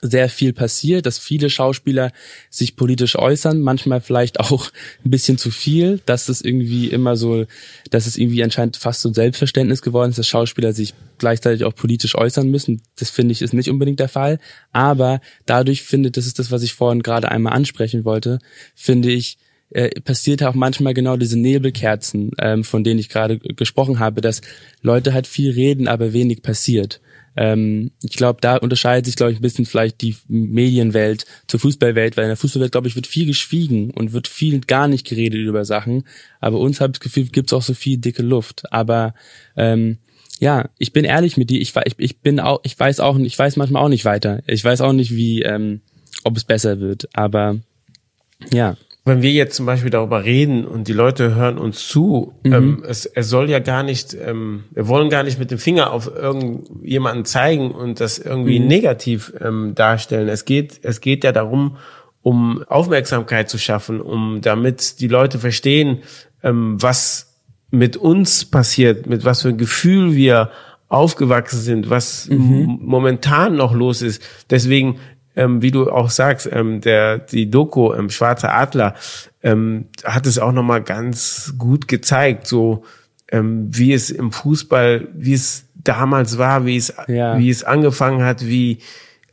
sehr 0.00 0.28
viel 0.28 0.52
passiert, 0.52 1.06
dass 1.06 1.18
viele 1.18 1.50
Schauspieler 1.50 2.12
sich 2.50 2.76
politisch 2.76 3.16
äußern, 3.16 3.60
manchmal 3.60 4.00
vielleicht 4.00 4.40
auch 4.40 4.70
ein 5.04 5.10
bisschen 5.10 5.38
zu 5.38 5.50
viel, 5.50 6.00
dass 6.06 6.28
es 6.28 6.40
irgendwie 6.40 6.88
immer 6.88 7.16
so, 7.16 7.46
dass 7.90 8.06
es 8.06 8.16
irgendwie 8.16 8.42
anscheinend 8.42 8.76
fast 8.76 9.02
so 9.02 9.08
ein 9.08 9.14
Selbstverständnis 9.14 9.82
geworden 9.82 10.10
ist, 10.10 10.18
dass 10.18 10.26
Schauspieler 10.26 10.72
sich 10.72 10.94
gleichzeitig 11.18 11.64
auch 11.64 11.74
politisch 11.74 12.14
äußern 12.14 12.48
müssen. 12.48 12.82
Das 12.96 13.10
finde 13.10 13.32
ich 13.32 13.42
ist 13.42 13.54
nicht 13.54 13.70
unbedingt 13.70 14.00
der 14.00 14.08
Fall, 14.08 14.38
aber 14.72 15.20
dadurch 15.46 15.82
finde, 15.82 16.10
das 16.10 16.26
ist 16.26 16.38
das, 16.38 16.50
was 16.50 16.62
ich 16.62 16.74
vorhin 16.74 17.02
gerade 17.02 17.30
einmal 17.30 17.52
ansprechen 17.52 18.04
wollte, 18.04 18.38
finde 18.74 19.10
ich, 19.10 19.38
äh, 19.70 20.00
passiert 20.00 20.42
auch 20.42 20.54
manchmal 20.54 20.94
genau 20.94 21.16
diese 21.16 21.38
Nebelkerzen, 21.38 22.30
ähm, 22.38 22.64
von 22.64 22.84
denen 22.84 22.98
ich 22.98 23.08
gerade 23.08 23.38
gesprochen 23.38 23.98
habe, 23.98 24.20
dass 24.20 24.40
Leute 24.80 25.12
halt 25.12 25.26
viel 25.26 25.50
reden, 25.50 25.88
aber 25.88 26.12
wenig 26.12 26.42
passiert. 26.42 27.00
Ähm, 27.40 27.92
ich 28.02 28.16
glaube, 28.16 28.40
da 28.40 28.56
unterscheidet 28.56 29.06
sich, 29.06 29.14
glaube 29.14 29.30
ich, 29.30 29.38
ein 29.38 29.42
bisschen 29.42 29.64
vielleicht 29.64 30.00
die 30.00 30.16
Medienwelt 30.26 31.24
zur 31.46 31.60
Fußballwelt, 31.60 32.16
weil 32.16 32.24
in 32.24 32.30
der 32.30 32.36
Fußballwelt, 32.36 32.72
glaube 32.72 32.88
ich, 32.88 32.96
wird 32.96 33.06
viel 33.06 33.26
geschwiegen 33.26 33.92
und 33.92 34.12
wird 34.12 34.26
viel 34.26 34.60
gar 34.60 34.88
nicht 34.88 35.06
geredet 35.06 35.40
über 35.40 35.64
Sachen. 35.64 36.02
Aber 36.40 36.58
uns 36.58 36.80
habe 36.80 36.90
ich 36.90 36.98
das 36.98 37.04
Gefühl, 37.04 37.26
gibt 37.26 37.50
es 37.50 37.52
auch 37.52 37.62
so 37.62 37.74
viel 37.74 37.98
dicke 37.98 38.24
Luft. 38.24 38.72
Aber 38.72 39.14
ähm, 39.56 39.98
ja, 40.40 40.68
ich 40.78 40.92
bin 40.92 41.04
ehrlich 41.04 41.36
mit 41.36 41.48
dir. 41.48 41.60
Ich, 41.60 41.76
ich, 41.76 41.94
ich 41.98 42.18
bin 42.18 42.40
auch, 42.40 42.58
ich 42.64 42.76
weiß 42.76 42.98
auch, 42.98 43.16
ich 43.16 43.38
weiß 43.38 43.54
manchmal 43.54 43.84
auch 43.84 43.88
nicht 43.88 44.04
weiter. 44.04 44.42
Ich 44.48 44.64
weiß 44.64 44.80
auch 44.80 44.92
nicht, 44.92 45.14
wie, 45.14 45.42
ähm, 45.42 45.80
ob 46.24 46.36
es 46.36 46.42
besser 46.42 46.80
wird. 46.80 47.08
Aber 47.12 47.60
ja 48.52 48.76
wenn 49.08 49.22
wir 49.22 49.32
jetzt 49.32 49.56
zum 49.56 49.66
Beispiel 49.66 49.90
darüber 49.90 50.24
reden 50.24 50.64
und 50.64 50.86
die 50.86 50.92
Leute 50.92 51.34
hören 51.34 51.58
uns 51.58 51.88
zu, 51.88 52.34
mhm. 52.44 52.52
ähm, 52.52 52.84
es, 52.86 53.06
es 53.06 53.28
soll 53.28 53.50
ja 53.50 53.58
gar 53.58 53.82
nicht, 53.82 54.14
ähm, 54.14 54.64
wir 54.70 54.86
wollen 54.86 55.10
gar 55.10 55.24
nicht 55.24 55.38
mit 55.38 55.50
dem 55.50 55.58
Finger 55.58 55.92
auf 55.92 56.08
irgendjemanden 56.14 57.24
zeigen 57.24 57.72
und 57.72 57.98
das 58.00 58.18
irgendwie 58.18 58.60
mhm. 58.60 58.68
negativ 58.68 59.32
ähm, 59.40 59.74
darstellen. 59.74 60.28
Es 60.28 60.44
geht, 60.44 60.80
es 60.82 61.00
geht 61.00 61.24
ja 61.24 61.32
darum, 61.32 61.76
um 62.22 62.62
Aufmerksamkeit 62.68 63.48
zu 63.48 63.58
schaffen, 63.58 64.00
um 64.00 64.40
damit 64.42 65.00
die 65.00 65.08
Leute 65.08 65.38
verstehen, 65.38 66.02
ähm, 66.42 66.80
was 66.80 67.40
mit 67.70 67.96
uns 67.96 68.44
passiert, 68.44 69.06
mit 69.06 69.24
was 69.24 69.42
für 69.42 69.48
ein 69.48 69.58
Gefühl 69.58 70.14
wir 70.14 70.50
aufgewachsen 70.88 71.60
sind, 71.60 71.90
was 71.90 72.28
mhm. 72.28 72.78
momentan 72.80 73.56
noch 73.56 73.74
los 73.74 74.02
ist. 74.02 74.22
Deswegen 74.50 74.98
ähm, 75.38 75.62
wie 75.62 75.70
du 75.70 75.90
auch 75.90 76.10
sagst, 76.10 76.48
ähm, 76.52 76.80
der 76.80 77.18
die 77.18 77.48
Doku 77.48 77.94
ähm, 77.94 78.10
Schwarzer 78.10 78.52
Adler 78.52 78.94
ähm, 79.42 79.86
hat 80.04 80.26
es 80.26 80.38
auch 80.38 80.52
nochmal 80.52 80.82
ganz 80.82 81.54
gut 81.56 81.86
gezeigt, 81.86 82.46
so 82.46 82.84
ähm, 83.30 83.68
wie 83.70 83.92
es 83.92 84.10
im 84.10 84.32
Fußball, 84.32 85.08
wie 85.14 85.34
es 85.34 85.64
damals 85.76 86.38
war, 86.38 86.66
wie 86.66 86.76
es 86.76 86.92
ja. 87.06 87.38
wie 87.38 87.48
es 87.48 87.62
angefangen 87.62 88.24
hat, 88.24 88.44
wie 88.44 88.78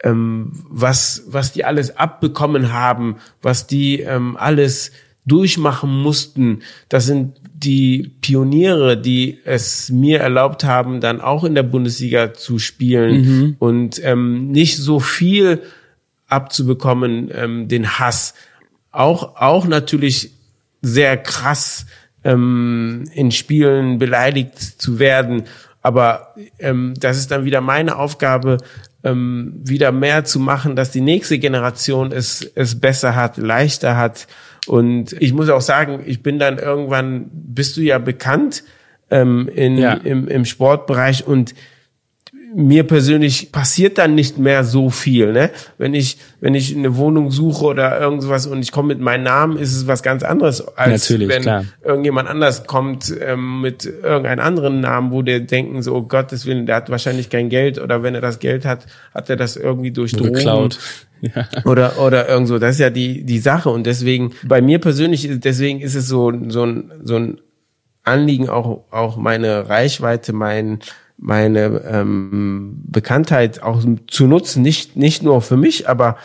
ähm, 0.04 0.52
was 0.70 1.24
was 1.28 1.52
die 1.54 1.66
alles 1.66 1.98
abbekommen 1.98 2.72
haben, 2.72 3.18
was 3.42 3.66
die 3.66 4.02
ähm, 4.02 4.38
alles 4.40 4.92
durchmachen 5.26 5.90
mussten. 5.90 6.60
Das 6.88 7.08
sind 7.08 7.40
die 7.56 8.12
Pioniere, 8.22 8.96
die 8.96 9.40
es 9.44 9.90
mir 9.90 10.20
erlaubt 10.20 10.64
haben, 10.66 11.02
dann 11.02 11.20
auch 11.20 11.44
in 11.44 11.56
der 11.56 11.64
Bundesliga 11.64 12.36
zu 12.36 12.60
spielen 12.60 13.22
mhm. 13.22 13.56
und 13.58 14.00
ähm, 14.04 14.52
nicht 14.52 14.78
so 14.78 15.00
viel 15.00 15.62
abzubekommen, 16.28 17.30
ähm, 17.34 17.68
den 17.68 18.00
Hass. 18.00 18.34
Auch, 18.92 19.36
auch 19.36 19.66
natürlich 19.66 20.32
sehr 20.82 21.18
krass 21.18 21.86
ähm, 22.24 23.06
in 23.14 23.32
Spielen 23.32 23.98
beleidigt 23.98 24.60
zu 24.60 25.00
werden. 25.00 25.44
Aber 25.82 26.34
ähm, 26.60 26.94
das 27.00 27.18
ist 27.18 27.32
dann 27.32 27.46
wieder 27.46 27.62
meine 27.62 27.98
Aufgabe, 27.98 28.58
ähm, 29.04 29.62
wieder 29.64 29.92
mehr 29.92 30.26
zu 30.26 30.40
machen, 30.40 30.76
dass 30.76 30.92
die 30.92 31.02
nächste 31.02 31.38
Generation 31.38 32.12
es, 32.12 32.42
es 32.56 32.80
besser 32.80 33.16
hat, 33.16 33.38
leichter 33.38 33.96
hat. 33.96 34.28
Und 34.66 35.14
ich 35.14 35.32
muss 35.32 35.50
auch 35.50 35.62
sagen, 35.62 36.02
ich 36.06 36.24
bin 36.24 36.40
dann 36.40 36.58
irgendwann, 36.58 37.30
bist 37.32 37.78
du 37.78 37.82
ja 37.82 38.00
bekannt 38.00 38.64
ähm, 39.12 39.48
in, 39.54 39.78
ja. 39.78 39.94
Im, 39.94 40.28
im 40.28 40.46
Sportbereich 40.46 41.28
und 41.28 41.54
mir 42.58 42.86
persönlich 42.86 43.52
passiert 43.52 43.98
dann 43.98 44.16
nicht 44.16 44.38
mehr 44.38 44.64
so 44.64 44.90
viel. 44.90 45.34
Ne? 45.34 45.50
Wenn 45.78 45.94
ich 45.94 46.18
wenn 46.40 46.56
ich 46.56 46.74
eine 46.74 46.96
Wohnung 46.96 47.30
suche 47.30 47.66
oder 47.66 48.00
irgendwas 48.00 48.48
und 48.48 48.62
ich 48.62 48.72
komme 48.72 48.90
mit 48.90 49.02
meinem 49.02 49.24
Namen, 49.24 49.58
ist 49.58 49.76
es 49.76 49.88
was 49.88 50.04
ganz 50.04 50.24
anderes, 50.24 50.66
als 50.78 51.10
Natürlich, 51.10 51.28
wenn 51.28 51.42
klar. 51.42 51.66
irgendjemand 51.84 52.30
anders 52.30 52.66
kommt 52.66 53.14
ähm, 53.20 53.60
mit 53.60 53.86
irgendeinem 53.86 54.40
anderen 54.40 54.80
Namen, 54.80 55.12
wo 55.12 55.22
der 55.22 55.42
denken 55.42 55.82
so, 55.82 55.96
oh 55.96 56.04
Gottes 56.04 56.46
Willen, 56.46 56.66
der 56.66 56.78
hat 56.78 56.90
wahrscheinlich 56.90 57.30
kein 57.30 57.50
Geld 57.50 57.78
oder 57.78 58.04
wenn 58.04 58.16
er 58.16 58.22
das 58.22 58.40
Geld 58.40 58.64
hat, 58.64 58.86
hat 59.14 59.30
er 59.30 59.36
das 59.36 59.58
irgendwie 59.58 59.92
durch 59.92 60.14
Drogen 60.14 60.70
ja. 61.22 61.48
oder 61.66 62.00
oder 62.00 62.30
irgend 62.30 62.48
so. 62.48 62.58
Das 62.58 62.76
ist 62.76 62.80
ja 62.80 62.90
die 62.90 63.26
die 63.26 63.40
Sache 63.40 63.70
und 63.70 63.86
deswegen 63.86 64.32
bei 64.46 64.62
mir 64.62 64.80
persönlich 64.80 65.28
deswegen 65.30 65.82
ist 65.82 65.96
es 65.96 66.08
so 66.08 66.32
so 66.48 66.64
ein 66.64 66.92
so 67.04 67.18
ein 67.18 67.42
Anliegen 68.04 68.48
auch 68.48 68.86
auch 68.92 69.18
meine 69.18 69.68
Reichweite, 69.68 70.32
mein 70.32 70.80
meine 71.18 71.82
ähm, 71.90 72.82
Bekanntheit 72.86 73.64
auch 73.64 73.84
zu 74.08 74.28
nutzen, 74.28 74.62
nicht, 74.62 74.96
nicht 74.96 75.24
nur 75.24 75.42
für 75.42 75.58
mich, 75.58 75.88
aber 75.90 76.18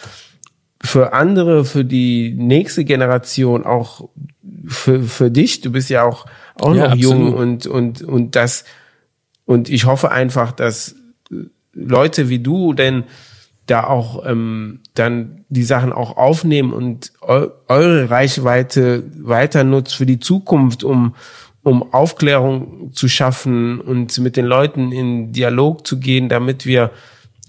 für 0.83 1.13
andere, 1.13 1.65
für 1.65 1.85
die 1.85 2.35
nächste 2.37 2.85
Generation, 2.85 3.65
auch 3.65 4.09
für, 4.67 5.03
für 5.03 5.31
dich. 5.31 5.61
Du 5.61 5.73
bist 5.73 5.91
ja 5.91 6.05
auch, 6.05 6.27
auch 6.59 6.75
ja, 6.75 6.85
noch 6.85 6.93
absolut. 6.93 7.03
jung 7.03 7.35
und, 7.35 7.67
und, 7.67 8.03
und 8.03 8.37
das, 8.37 8.65
und 9.45 9.69
ich 9.69 9.85
hoffe 9.85 10.11
einfach, 10.11 10.53
dass 10.53 10.97
Leute 11.73 12.29
wie 12.29 12.41
du 12.41 12.73
denn 12.73 13.05
da 13.67 13.85
auch 13.85 14.27
ähm, 14.27 14.81
dann 14.95 15.45
die 15.49 15.63
Sachen 15.63 15.93
auch 15.93 16.17
aufnehmen 16.17 16.73
und 16.73 17.13
eu 17.21 17.49
eure 17.69 18.11
Reichweite 18.11 19.05
weiter 19.17 19.63
nutzt 19.63 19.95
für 19.95 20.07
die 20.07 20.19
Zukunft, 20.19 20.83
um 20.83 21.15
um 21.63 21.93
Aufklärung 21.93 22.93
zu 22.93 23.09
schaffen 23.09 23.81
und 23.81 24.19
mit 24.19 24.37
den 24.37 24.47
Leuten 24.47 24.93
in 24.93 25.33
Dialog 25.33 25.87
zu 25.87 26.01
gehen, 26.01 26.29
damit 26.29 26.65
wir 26.67 26.91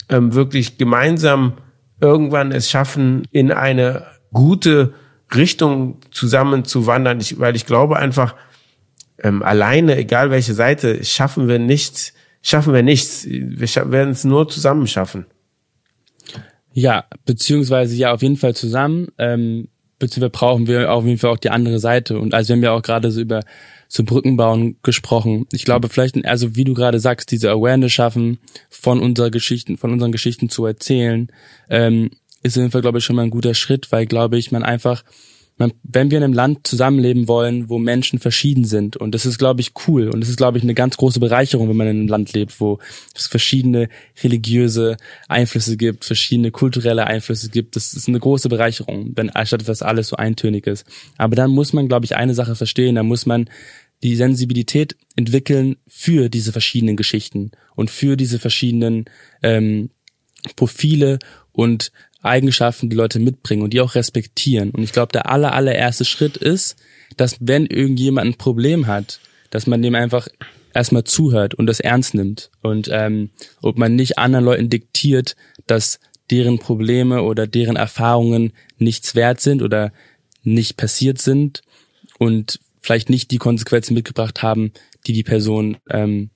ähm, 0.10 0.34
wirklich 0.34 0.78
gemeinsam 0.78 1.54
irgendwann 2.02 2.52
es 2.52 2.70
schaffen, 2.70 3.24
in 3.32 3.52
eine 3.52 4.06
gute 4.34 4.94
Richtung 5.34 5.98
zusammen 6.12 6.66
zu 6.66 6.88
wandern. 6.88 7.20
Ich, 7.20 7.40
weil 7.40 7.56
ich 7.56 7.66
glaube 7.66 7.98
einfach, 7.98 8.36
ähm, 9.20 9.44
alleine, 9.44 9.98
egal 9.98 10.32
welche 10.32 10.54
Seite, 10.54 11.04
schaffen 11.04 11.48
wir 11.48 11.60
nichts, 11.60 12.14
schaffen 12.42 12.74
wir 12.74 12.84
nichts. 12.84 13.26
Wir 13.30 13.68
scha 13.68 13.92
werden 13.92 14.12
es 14.12 14.24
nur 14.24 14.50
zusammen 14.50 14.88
schaffen. 14.88 15.26
Ja, 16.74 17.06
beziehungsweise 17.26 17.96
ja, 17.96 18.14
auf 18.14 18.22
jeden 18.22 18.38
Fall 18.38 18.56
zusammen. 18.56 19.10
Ähm, 19.18 19.68
beziehungsweise 20.02 20.32
brauchen 20.32 20.68
wir 20.68 20.92
auf 20.92 21.06
jeden 21.06 21.18
Fall 21.18 21.32
auch 21.32 21.38
die 21.38 21.50
andere 21.50 21.80
Seite. 21.80 22.20
Und 22.20 22.34
also 22.34 22.50
wir 22.50 22.56
haben 22.56 22.64
ja 22.64 22.72
auch 22.72 22.82
gerade 22.82 23.12
so 23.12 23.22
über 23.22 23.42
zu 23.88 24.06
Brückenbauen 24.06 24.78
gesprochen. 24.84 25.48
Ich 25.52 25.66
glaube, 25.66 25.90
vielleicht, 25.90 26.26
also 26.26 26.56
wie 26.56 26.64
du 26.64 26.74
gerade 26.74 27.00
sagst, 27.00 27.32
diese 27.32 27.52
Awareness 27.52 27.92
schaffen, 27.92 28.40
von 28.70 29.02
unserer 29.02 29.32
Geschichten, 29.32 29.78
von 29.78 29.92
unseren 29.92 30.14
Geschichten 30.14 30.50
zu 30.50 30.66
erzählen, 30.66 31.30
ähm, 31.70 32.12
ist 32.42 32.58
auf 32.58 32.62
jeden 32.62 32.72
Fall, 32.72 32.82
glaube 32.82 33.00
ich, 33.00 33.04
schon 33.04 33.18
mal 33.18 33.24
ein 33.24 33.30
guter 33.30 33.54
Schritt, 33.54 33.92
weil, 33.92 34.06
glaube 34.06 34.38
ich, 34.38 34.52
man 34.52 34.64
einfach 34.64 35.04
man, 35.62 35.74
wenn 35.84 36.12
wir 36.12 36.18
in 36.18 36.24
einem 36.24 36.34
Land 36.34 36.68
zusammenleben 36.68 37.28
wollen, 37.28 37.70
wo 37.70 37.78
Menschen 37.78 38.20
verschieden 38.20 38.66
sind, 38.66 38.98
und 38.98 39.16
das 39.16 39.26
ist, 39.26 39.38
glaube 39.38 39.62
ich, 39.62 39.74
cool, 39.88 40.10
und 40.10 40.20
das 40.20 40.30
ist, 40.30 40.38
glaube 40.38 40.58
ich, 40.58 40.64
eine 40.64 40.74
ganz 40.74 40.98
große 40.98 41.20
Bereicherung, 41.20 41.70
wenn 41.70 41.78
man 41.78 41.88
in 41.88 42.00
einem 42.00 42.08
Land 42.08 42.34
lebt, 42.34 42.60
wo 42.60 42.80
es 43.16 43.28
verschiedene 43.28 43.88
religiöse 44.24 44.98
Einflüsse 45.28 45.78
gibt, 45.78 46.04
verschiedene 46.04 46.52
kulturelle 46.52 47.08
Einflüsse 47.08 47.50
gibt, 47.50 47.76
das 47.76 47.94
ist 47.94 48.08
eine 48.10 48.20
große 48.20 48.50
Bereicherung, 48.50 49.14
wenn 49.16 49.30
anstatt 49.30 49.68
dass 49.68 49.82
alles 49.82 50.10
so 50.10 50.16
eintönig 50.18 50.68
ist. 50.68 50.86
Aber 51.18 51.36
dann 51.36 51.52
muss 51.52 51.72
man, 51.72 51.88
glaube 51.88 52.06
ich, 52.06 52.16
eine 52.16 52.34
Sache 52.34 52.56
verstehen, 52.56 52.96
da 52.96 53.04
muss 53.04 53.26
man 53.26 53.50
die 54.04 54.16
Sensibilität 54.16 54.96
entwickeln 55.16 55.76
für 55.88 56.30
diese 56.30 56.52
verschiedenen 56.52 56.98
Geschichten 56.98 57.52
und 57.76 57.92
für 57.92 58.18
diese 58.18 58.40
verschiedenen 58.40 59.06
ähm, 59.44 59.92
Profile 60.56 61.20
und 61.52 61.92
Eigenschaften 62.22 62.90
die 62.90 62.96
Leute 62.96 63.20
mitbringen 63.20 63.64
und 63.64 63.74
die 63.74 63.82
auch 63.82 63.96
respektieren. 63.96 64.72
Und 64.72 64.84
ich 64.84 64.92
glaube, 64.92 65.12
der 65.12 65.30
aller, 65.30 65.54
allererste 65.54 66.06
Schritt 66.06 66.38
ist, 66.38 66.76
dass 67.18 67.38
wenn 67.40 67.66
irgendjemand 67.66 68.28
ein 68.28 68.38
Problem 68.38 68.88
hat, 68.88 69.20
dass 69.50 69.68
man 69.68 69.82
dem 69.82 69.96
einfach 69.96 70.28
erstmal 70.74 71.04
zuhört 71.04 71.54
und 71.54 71.68
das 71.68 71.80
ernst 71.80 72.14
nimmt 72.14 72.50
und 72.62 72.90
ähm, 72.92 73.32
ob 73.62 73.78
man 73.78 73.96
nicht 73.96 74.18
anderen 74.18 74.46
Leuten 74.46 74.70
diktiert, 74.70 75.36
dass 75.68 76.00
deren 76.30 76.60
Probleme 76.60 77.24
oder 77.24 77.46
deren 77.46 77.76
Erfahrungen 77.76 78.54
nichts 78.78 79.16
wert 79.16 79.42
sind 79.42 79.62
oder 79.62 79.92
nicht 80.44 80.78
passiert 80.78 81.20
sind 81.20 81.62
und 82.18 82.60
vielleicht 82.82 83.10
nicht 83.10 83.32
die 83.32 83.38
Konsequenzen 83.38 83.94
mitgebracht 83.94 84.42
haben, 84.42 84.72
die 85.06 85.14
die 85.14 85.24
Person 85.24 85.78
ähm, 85.90 86.30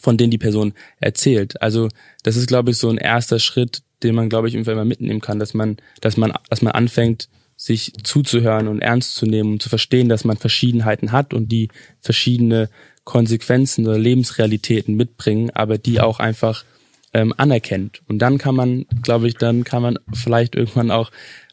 von 0.00 0.16
denen 0.16 0.30
die 0.30 0.38
Person 0.38 0.74
erzählt. 0.98 1.60
Also 1.62 1.88
das 2.22 2.36
ist, 2.36 2.46
glaube 2.46 2.70
ich, 2.70 2.76
so 2.76 2.88
ein 2.88 2.98
erster 2.98 3.38
Schritt, 3.38 3.82
den 4.02 4.14
man, 4.14 4.28
glaube 4.28 4.48
ich, 4.48 4.54
irgendwann 4.54 4.76
mal 4.76 4.84
mitnehmen 4.84 5.20
kann, 5.20 5.38
dass 5.38 5.54
man, 5.54 5.76
dass 6.00 6.16
man, 6.16 6.32
dass 6.48 6.62
man 6.62 6.72
anfängt 6.72 7.28
sich 7.56 7.92
zuzuhören 8.02 8.68
und 8.68 8.80
ernst 8.80 9.16
zu 9.16 9.26
nehmen 9.26 9.52
und 9.52 9.62
zu 9.62 9.68
verstehen, 9.68 10.08
dass 10.08 10.24
man 10.24 10.38
Verschiedenheiten 10.38 11.12
hat 11.12 11.34
und 11.34 11.52
die 11.52 11.68
verschiedene 12.00 12.70
Konsequenzen 13.04 13.86
oder 13.86 13.98
Lebensrealitäten 13.98 14.94
mitbringen, 14.94 15.50
aber 15.50 15.76
die 15.76 16.00
auch 16.00 16.20
einfach 16.20 16.64
ähm, 17.12 17.34
anerkennt. 17.36 18.02
Und 18.08 18.20
dann 18.20 18.38
kann 18.38 18.54
man, 18.54 18.86
glaube 19.02 19.28
ich, 19.28 19.34
dann 19.34 19.64
kann 19.64 19.82
man 19.82 19.98
vielleicht 20.14 20.54
irgendwann 20.54 20.90
auch 20.90 21.10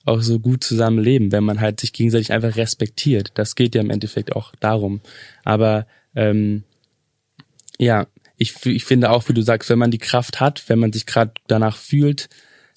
auch 0.08 0.22
so 0.22 0.40
gut 0.40 0.64
zusammen 0.64 1.00
leben, 1.00 1.32
wenn 1.32 1.44
man 1.44 1.60
halt 1.60 1.82
sich 1.82 1.92
gegenseitig 1.92 2.32
einfach 2.32 2.56
respektiert. 2.56 3.32
Das 3.36 3.56
geht 3.56 3.76
ja 3.76 3.82
im 3.82 3.90
Endeffekt 3.90 4.36
auch 4.36 4.54
darum. 4.60 5.02
Aber 5.44 5.86
ähm, 6.16 6.64
ja, 7.78 8.08
ich, 8.38 8.66
ich 8.66 8.86
finde 8.86 9.10
auch, 9.10 9.28
wie 9.28 9.34
du 9.34 9.42
sagst, 9.42 9.70
wenn 9.70 9.80
man 9.80 9.92
die 9.92 9.98
Kraft 9.98 10.40
hat, 10.40 10.64
wenn 10.68 10.80
man 10.80 10.94
sich 10.94 11.06
gerade 11.06 11.32
danach 11.48 11.78
fühlt, 11.78 12.30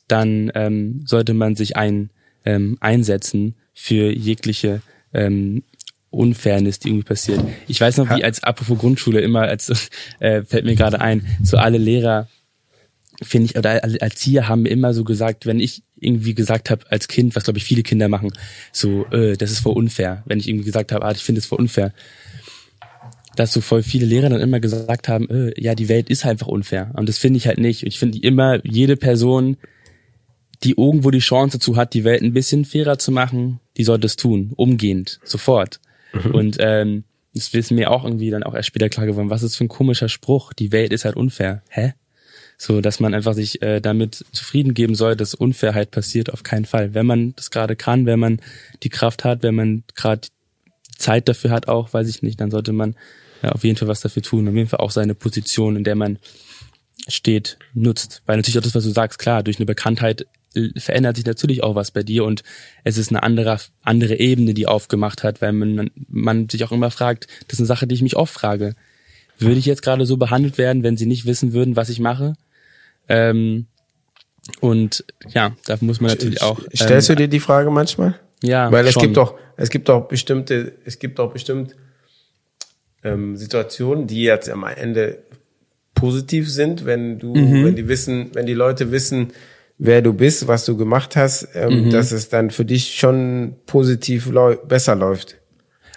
dann 0.08 0.50
ähm, 0.54 1.02
sollte 1.06 1.34
man 1.34 1.54
sich 1.54 1.76
ein, 1.76 2.10
ähm, 2.44 2.78
einsetzen 2.80 3.54
für 3.74 4.10
jegliche 4.10 4.82
ähm, 5.12 5.62
Unfairness, 6.10 6.80
die 6.80 6.88
irgendwie 6.88 7.04
passiert. 7.04 7.40
Ich 7.68 7.80
weiß 7.80 7.98
noch, 7.98 8.10
wie 8.16 8.24
als 8.24 8.42
apropos 8.42 8.78
Grundschule 8.78 9.20
immer, 9.20 9.42
als 9.42 9.90
äh, 10.18 10.42
fällt 10.42 10.64
mir 10.64 10.74
gerade 10.74 11.00
ein, 11.00 11.26
so 11.42 11.56
alle 11.56 11.78
Lehrer 11.78 12.28
finde 13.22 13.46
ich, 13.46 13.58
oder 13.58 13.72
Erzieher 13.72 14.48
haben 14.48 14.64
immer 14.66 14.94
so 14.94 15.04
gesagt, 15.04 15.44
wenn 15.44 15.60
ich 15.60 15.82
irgendwie 15.96 16.34
gesagt 16.34 16.70
habe 16.70 16.90
als 16.90 17.06
Kind, 17.06 17.36
was 17.36 17.44
glaube 17.44 17.58
ich 17.58 17.64
viele 17.64 17.82
Kinder 17.82 18.08
machen, 18.08 18.32
so, 18.72 19.06
äh, 19.10 19.36
das 19.36 19.50
ist 19.50 19.60
voll 19.60 19.74
unfair. 19.74 20.22
Wenn 20.24 20.38
ich 20.38 20.48
irgendwie 20.48 20.64
gesagt 20.64 20.92
habe, 20.92 21.04
ah, 21.04 21.12
ich 21.12 21.22
finde 21.22 21.40
es 21.40 21.46
voll 21.46 21.58
unfair, 21.58 21.92
dass 23.36 23.52
so 23.52 23.60
voll 23.60 23.82
viele 23.82 24.06
Lehrer 24.06 24.28
dann 24.28 24.40
immer 24.40 24.60
gesagt 24.60 25.08
haben, 25.08 25.28
äh, 25.30 25.52
ja, 25.60 25.74
die 25.74 25.88
Welt 25.88 26.10
ist 26.10 26.26
einfach 26.26 26.48
unfair. 26.48 26.92
Und 26.94 27.08
das 27.08 27.18
finde 27.18 27.38
ich 27.38 27.46
halt 27.46 27.58
nicht. 27.58 27.84
Ich 27.84 27.98
finde 27.98 28.18
immer, 28.18 28.64
jede 28.64 28.96
Person, 28.96 29.56
die 30.62 30.72
irgendwo 30.72 31.10
die 31.10 31.20
Chance 31.20 31.58
dazu 31.58 31.76
hat, 31.76 31.94
die 31.94 32.04
Welt 32.04 32.22
ein 32.22 32.32
bisschen 32.32 32.64
fairer 32.64 32.98
zu 32.98 33.12
machen, 33.12 33.60
die 33.76 33.84
sollte 33.84 34.06
es 34.06 34.16
tun, 34.16 34.52
umgehend, 34.56 35.20
sofort. 35.24 35.80
Mhm. 36.12 36.34
Und 36.34 36.56
ähm, 36.60 37.04
das 37.34 37.54
ist 37.54 37.70
mir 37.70 37.90
auch 37.90 38.04
irgendwie 38.04 38.30
dann 38.30 38.42
auch 38.42 38.54
erst 38.54 38.68
später 38.68 38.88
klar 38.88 39.06
geworden, 39.06 39.30
was 39.30 39.42
ist 39.42 39.56
für 39.56 39.64
ein 39.64 39.68
komischer 39.68 40.08
Spruch, 40.08 40.52
die 40.52 40.72
Welt 40.72 40.92
ist 40.92 41.04
halt 41.04 41.16
unfair. 41.16 41.62
Hä? 41.68 41.94
So, 42.58 42.80
dass 42.82 43.00
man 43.00 43.14
einfach 43.14 43.32
sich 43.32 43.62
äh, 43.62 43.80
damit 43.80 44.24
zufrieden 44.32 44.74
geben 44.74 44.94
soll, 44.94 45.16
dass 45.16 45.34
Unfairheit 45.34 45.90
passiert, 45.92 46.30
auf 46.30 46.42
keinen 46.42 46.66
Fall. 46.66 46.92
Wenn 46.92 47.06
man 47.06 47.34
das 47.36 47.50
gerade 47.50 47.74
kann, 47.74 48.04
wenn 48.04 48.18
man 48.18 48.40
die 48.82 48.90
Kraft 48.90 49.24
hat, 49.24 49.42
wenn 49.42 49.54
man 49.54 49.84
gerade 49.94 50.28
Zeit 51.00 51.28
dafür 51.28 51.50
hat 51.50 51.68
auch, 51.68 51.92
weiß 51.92 52.08
ich 52.08 52.22
nicht, 52.22 52.40
dann 52.40 52.50
sollte 52.50 52.72
man 52.72 52.94
ja, 53.42 53.52
auf 53.52 53.64
jeden 53.64 53.76
Fall 53.76 53.88
was 53.88 54.00
dafür 54.00 54.22
tun. 54.22 54.48
Auf 54.48 54.54
jeden 54.54 54.68
Fall 54.68 54.80
auch 54.80 54.90
seine 54.90 55.14
Position, 55.14 55.76
in 55.76 55.84
der 55.84 55.94
man 55.94 56.18
steht, 57.08 57.58
nutzt. 57.74 58.22
Weil 58.26 58.36
natürlich 58.36 58.58
auch 58.58 58.62
das, 58.62 58.74
was 58.74 58.84
du 58.84 58.90
sagst, 58.90 59.18
klar, 59.18 59.42
durch 59.42 59.58
eine 59.58 59.66
Bekanntheit 59.66 60.26
äh, 60.54 60.68
verändert 60.78 61.16
sich 61.16 61.26
natürlich 61.26 61.62
auch 61.62 61.74
was 61.74 61.90
bei 61.90 62.02
dir 62.02 62.24
und 62.24 62.42
es 62.84 62.98
ist 62.98 63.10
eine 63.10 63.22
andere, 63.22 63.58
andere 63.82 64.18
Ebene, 64.18 64.54
die 64.54 64.66
aufgemacht 64.66 65.22
hat, 65.22 65.40
weil 65.40 65.52
man, 65.52 65.90
man 66.08 66.48
sich 66.48 66.64
auch 66.64 66.72
immer 66.72 66.90
fragt, 66.90 67.26
das 67.48 67.54
ist 67.54 67.60
eine 67.60 67.66
Sache, 67.66 67.86
die 67.86 67.94
ich 67.94 68.02
mich 68.02 68.16
oft 68.16 68.32
frage. 68.32 68.74
Würde 69.38 69.58
ich 69.58 69.64
jetzt 69.64 69.82
gerade 69.82 70.04
so 70.04 70.18
behandelt 70.18 70.58
werden, 70.58 70.82
wenn 70.82 70.98
sie 70.98 71.06
nicht 71.06 71.24
wissen 71.24 71.54
würden, 71.54 71.74
was 71.74 71.88
ich 71.88 71.98
mache? 71.98 72.34
Ähm, 73.08 73.66
und 74.60 75.04
ja, 75.28 75.52
da 75.64 75.78
muss 75.80 76.00
man 76.00 76.10
natürlich 76.10 76.42
auch. 76.42 76.58
Ähm, 76.58 76.68
Stellst 76.74 77.08
du 77.08 77.14
dir 77.14 77.28
die 77.28 77.40
Frage 77.40 77.70
manchmal? 77.70 78.18
Ja. 78.42 78.70
Weil 78.70 78.86
es 78.86 78.94
schon. 78.94 79.04
gibt 79.04 79.16
doch, 79.16 79.34
es 79.60 79.70
gibt 79.70 79.88
doch 79.88 80.08
bestimmte, 80.08 80.72
es 80.84 80.98
gibt 80.98 81.18
doch 81.18 81.32
bestimmt 81.32 81.76
ähm, 83.04 83.36
Situationen, 83.36 84.06
die 84.06 84.22
jetzt 84.22 84.48
am 84.48 84.64
Ende 84.64 85.22
positiv 85.94 86.50
sind, 86.50 86.86
wenn 86.86 87.18
du, 87.18 87.34
mhm. 87.34 87.66
wenn 87.66 87.76
die 87.76 87.86
wissen, 87.86 88.30
wenn 88.32 88.46
die 88.46 88.54
Leute 88.54 88.90
wissen, 88.90 89.28
wer 89.76 90.00
du 90.00 90.14
bist, 90.14 90.48
was 90.48 90.64
du 90.64 90.76
gemacht 90.76 91.14
hast, 91.14 91.48
ähm, 91.54 91.84
mhm. 91.84 91.90
dass 91.90 92.10
es 92.10 92.30
dann 92.30 92.50
für 92.50 92.64
dich 92.64 92.96
schon 92.96 93.56
positiv 93.66 94.30
läu 94.30 94.56
besser 94.56 94.96
läuft. 94.96 95.36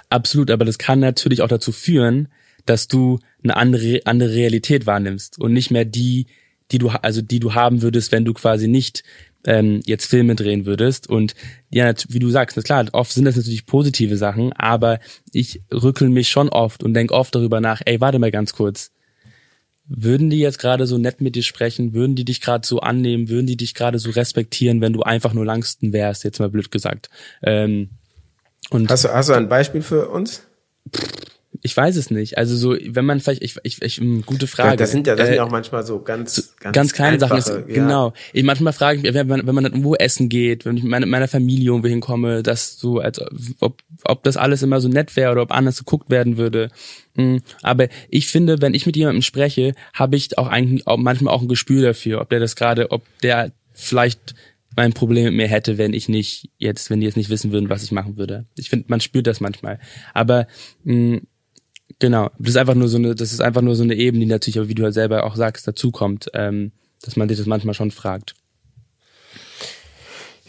Absolut, 0.09 0.51
aber 0.51 0.66
das 0.66 0.78
kann 0.78 0.99
natürlich 0.99 1.41
auch 1.41 1.47
dazu 1.47 1.72
führen, 1.72 2.28
dass 2.66 2.89
du 2.89 3.20
eine 3.43 3.55
andere 3.55 4.01
andere 4.05 4.34
Realität 4.34 4.86
wahrnimmst 4.86 5.39
und 5.39 5.53
nicht 5.53 5.72
mehr 5.72 5.86
die 5.86 6.28
die 6.72 6.80
du 6.80 6.89
also 6.89 7.22
die 7.22 7.39
du 7.39 7.53
haben 7.53 7.82
würdest, 7.82 8.11
wenn 8.11 8.26
du 8.26 8.34
quasi 8.34 8.68
nicht 8.68 9.03
ähm, 9.46 9.82
jetzt 9.86 10.06
Filme 10.06 10.36
drehen 10.36 10.66
würdest. 10.66 11.10
Und 11.10 11.36
ja, 11.70 11.94
wie 12.10 12.20
du 12.20 12.30
sagst, 12.30 12.58
na 12.58 12.64
klar, 12.64 12.86
oft 12.94 13.12
sind 13.12 13.26
das 13.26 13.36
natürlich 13.36 13.66
positive 13.66 14.18
Sachen, 14.18 14.54
aber 14.54 15.00
ich 15.32 15.62
rückel 15.72 16.10
mich 16.10 16.30
schon 16.30 16.50
oft 16.50 16.84
und 16.84 16.94
denk 16.94 17.12
oft 17.12 17.36
darüber 17.36 17.62
nach, 17.62 17.82
ey, 17.86 18.00
warte 18.02 18.20
mal 18.20 18.32
ganz 18.32 18.54
kurz. 18.54 18.91
Würden 19.86 20.30
die 20.30 20.39
jetzt 20.39 20.60
gerade 20.60 20.88
so 20.88 20.98
nett 20.98 21.20
mit 21.20 21.36
dir 21.36 21.44
sprechen? 21.44 21.94
Würden 21.94 22.16
die 22.16 22.24
dich 22.24 22.39
gerade 22.39 22.66
so 22.66 22.80
annehmen? 22.80 23.28
Würden 23.28 23.48
die 23.48 23.58
dich 23.58 23.74
gerade 23.74 24.00
so 24.00 24.12
respektieren, 24.12 24.80
wenn 24.80 24.94
du 24.94 25.04
einfach 25.04 25.34
nur 25.34 25.46
Langsten 25.46 25.91
wärst, 25.91 26.24
jetzt 26.24 26.39
mal 26.39 26.50
blöd 26.50 26.72
gesagt? 26.72 27.10
Ähm, 27.41 27.89
und 28.70 28.89
hast, 28.89 29.04
du, 29.04 29.10
hast 29.14 29.28
du 29.28 29.34
ein 29.34 29.50
Beispiel 29.50 29.82
für 29.82 30.08
uns? 30.10 30.44
Ich 31.66 31.78
weiß 31.78 31.95
es 31.95 32.11
nicht. 32.11 32.38
Also 32.38 32.57
so, 32.57 32.76
wenn 32.89 33.05
man 33.05 33.22
vielleicht, 33.22 33.41
ich, 33.41 33.55
ich, 33.64 33.82
ich 33.82 34.01
gute 34.26 34.47
Frage. 34.47 34.72
Ja, 34.72 34.76
das 34.76 34.91
sind 34.91 35.07
ja, 35.07 35.16
das 35.16 35.24
äh, 35.24 35.28
sind 35.28 35.36
ja 35.38 35.45
auch 35.45 35.49
manchmal 35.49 35.86
so 35.86 36.01
ganz, 36.01 36.55
ganz, 36.59 36.76
ganz 36.76 36.91
kleine 36.91 37.18
Sachen. 37.18 37.38
Ist, 37.38 37.47
ja. 37.47 37.61
Genau. 37.61 38.14
Ich 38.34 38.43
manchmal 38.43 38.74
frage 38.74 38.97
ich 38.97 39.03
mich, 39.03 39.14
wenn 39.14 39.28
man, 39.28 39.47
wenn 39.47 39.55
man 39.55 39.64
irgendwo 39.64 39.95
essen 39.95 40.28
geht, 40.28 40.66
wenn 40.66 40.76
ich 40.76 40.84
mit 40.84 40.91
meiner, 40.91 41.05
meiner 41.05 41.30
Familie 41.30 41.68
irgendwo 41.68 41.88
hinkomme, 41.88 42.43
dass 42.43 42.78
so, 42.78 42.99
als 42.99 43.22
ob, 43.61 43.82
ob 44.03 44.24
das 44.24 44.36
alles 44.36 44.61
immer 44.61 44.82
so 44.82 44.89
nett 44.89 45.16
wäre 45.16 45.32
oder 45.32 45.41
ob 45.41 45.51
anders 45.51 45.78
geguckt 45.78 46.09
werden 46.09 46.36
würde. 46.36 46.70
Hm, 47.16 47.41
aber 47.61 47.88
ich 48.09 48.28
finde, 48.28 48.61
wenn 48.61 48.74
ich 48.74 48.86
mit 48.86 48.97
jemandem 48.97 49.22
spreche, 49.22 49.74
habe 49.93 50.18
ich 50.18 50.38
auch 50.38 50.47
eigentlich 50.47 50.86
auch 50.86 50.97
manchmal 50.97 51.34
auch 51.34 51.41
ein 51.41 51.47
Gespür 51.47 51.82
dafür, 51.82 52.20
ob 52.20 52.30
der 52.30 52.41
das 52.41 52.57
gerade, 52.57 52.91
ob 52.91 53.03
der 53.22 53.53
vielleicht 53.72 54.36
mein 54.76 54.91
Problem 54.91 55.26
mit 55.26 55.34
mir 55.34 55.47
hätte, 55.47 55.78
wenn 55.78 55.93
ich 55.93 56.09
nicht 56.09 56.49
jetzt, 56.57 56.89
wenn 56.89 56.99
die 56.99 57.05
jetzt 57.05 57.16
nicht 57.16 57.30
wissen 57.30 57.53
würden, 57.53 57.70
was 57.70 57.84
ich 57.84 57.91
machen 57.93 58.18
würde. 58.18 58.47
Ich 58.57 58.70
finde, 58.70 58.86
man 58.89 58.99
spürt 58.99 59.28
das 59.28 59.39
manchmal. 59.39 59.80
Aber 60.14 60.47
mh, 60.84 60.93
hm, 60.93 61.22
Genau, 62.04 62.30
das 62.38 62.49
ist 62.49 62.58
einfach 62.58 62.76
nur 62.76 62.89
so 62.89 62.97
eine, 62.97 63.16
das 63.16 63.32
ist 63.32 63.39
einfach 63.39 63.62
nur 63.62 63.78
so 63.78 63.84
eine 63.84 63.95
Ebene, 63.95 64.26
die 64.26 64.30
natürlich, 64.30 64.68
wie 64.68 64.76
du 64.76 64.84
halt 64.84 64.93
selber 64.93 65.24
auch 65.24 65.38
sagst, 65.38 65.66
dazukommt, 65.66 66.30
ähm, 66.34 66.74
dass 67.01 67.16
man 67.16 67.30
sich 67.30 67.38
das 67.38 67.47
manchmal 67.47 67.76
schon 67.76 67.91
fragt. 67.91 68.36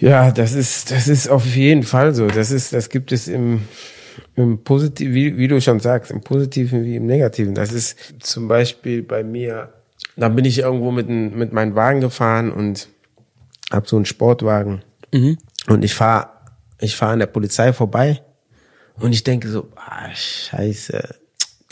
Ja, 0.00 0.32
das 0.32 0.52
ist, 0.52 0.90
das 0.90 1.06
ist 1.06 1.28
auf 1.28 1.46
jeden 1.46 1.84
Fall 1.84 2.12
so. 2.12 2.26
Das 2.26 2.50
ist, 2.50 2.72
das 2.72 2.88
gibt 2.88 3.12
es 3.12 3.28
im, 3.28 3.68
im 4.34 4.64
Positiven, 4.64 5.14
wie, 5.14 5.36
wie 5.36 5.46
du 5.46 5.60
schon 5.60 5.78
sagst, 5.78 6.10
im 6.10 6.22
Positiven 6.22 6.84
wie 6.84 6.96
im 6.96 7.06
Negativen. 7.06 7.54
Das 7.54 7.72
ist 7.72 8.14
zum 8.18 8.48
Beispiel 8.48 9.04
bei 9.04 9.22
mir, 9.22 9.74
da 10.16 10.30
bin 10.30 10.44
ich 10.44 10.58
irgendwo 10.58 10.90
mit, 10.90 11.08
mit 11.08 11.52
meinem 11.52 11.76
Wagen 11.76 12.00
gefahren 12.00 12.50
und 12.50 12.88
hab 13.70 13.88
so 13.88 13.94
einen 13.94 14.06
Sportwagen. 14.06 14.82
Mhm. 15.12 15.38
Und 15.68 15.84
ich 15.84 15.94
fahre 15.94 16.30
ich 16.80 16.96
fahr 16.96 17.10
an 17.10 17.20
der 17.20 17.26
Polizei 17.26 17.72
vorbei 17.72 18.22
und 18.96 19.12
ich 19.12 19.22
denke 19.22 19.48
so, 19.48 19.68
ah, 19.76 20.12
scheiße, 20.12 21.22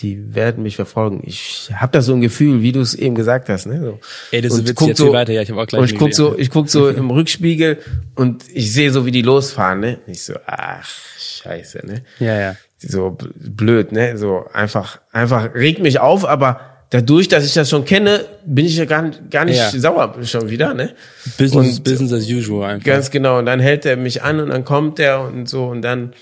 die 0.02 0.34
werden 0.34 0.62
mich 0.62 0.76
verfolgen. 0.76 1.22
Ich 1.24 1.70
habe 1.74 1.92
da 1.92 2.02
so 2.02 2.12
ein 2.12 2.20
Gefühl, 2.20 2.60
wie 2.60 2.72
du 2.72 2.80
es 2.80 2.94
eben 2.94 3.14
gesagt 3.14 3.48
hast. 3.48 3.66
Ne? 3.66 3.80
So. 3.80 4.00
Ey, 4.32 4.40
das 4.40 4.54
ist 4.54 4.68
witzig, 4.68 4.88
jetzt 4.88 4.98
so, 4.98 5.12
weiter. 5.12 5.32
Ja, 5.32 5.42
ich 5.42 5.50
habe 5.50 5.60
auch 5.60 5.66
gleich 5.66 5.80
Und 5.80 5.92
ich 5.92 5.98
guck 5.98 6.12
so, 6.12 6.36
ich 6.36 6.50
guck 6.50 6.68
so 6.68 6.88
im 6.88 7.10
Rückspiegel 7.10 7.78
und 8.16 8.44
ich 8.52 8.72
sehe 8.72 8.90
so, 8.90 9.06
wie 9.06 9.12
die 9.12 9.22
losfahren. 9.22 9.80
Ne? 9.80 9.98
Ich 10.06 10.24
so, 10.24 10.34
ach, 10.46 10.88
scheiße. 11.18 11.86
Ne? 11.86 12.02
Ja, 12.18 12.38
ja. 12.38 12.56
So 12.78 13.16
blöd, 13.36 13.92
ne? 13.92 14.18
So 14.18 14.44
einfach, 14.52 15.00
einfach 15.12 15.54
regt 15.54 15.80
mich 15.80 16.00
auf, 16.00 16.26
aber 16.26 16.60
dadurch, 16.90 17.28
dass 17.28 17.44
ich 17.44 17.54
das 17.54 17.70
schon 17.70 17.84
kenne, 17.84 18.24
bin 18.44 18.66
ich 18.66 18.76
ja 18.76 18.86
gar, 18.86 19.08
gar 19.30 19.44
nicht 19.44 19.56
ja. 19.56 19.70
sauer 19.70 20.14
schon 20.24 20.50
wieder, 20.50 20.74
ne? 20.74 20.94
Business, 21.38 21.78
und, 21.78 21.84
Business 21.84 22.12
as 22.12 22.28
usual 22.28 22.68
einfach. 22.68 22.86
Ganz 22.86 23.10
genau. 23.12 23.38
Und 23.38 23.46
dann 23.46 23.60
hält 23.60 23.86
er 23.86 23.96
mich 23.96 24.22
an 24.22 24.40
und 24.40 24.48
dann 24.48 24.64
kommt 24.64 24.98
er 24.98 25.20
und 25.22 25.48
so 25.48 25.66
und 25.66 25.82
dann 25.82 26.12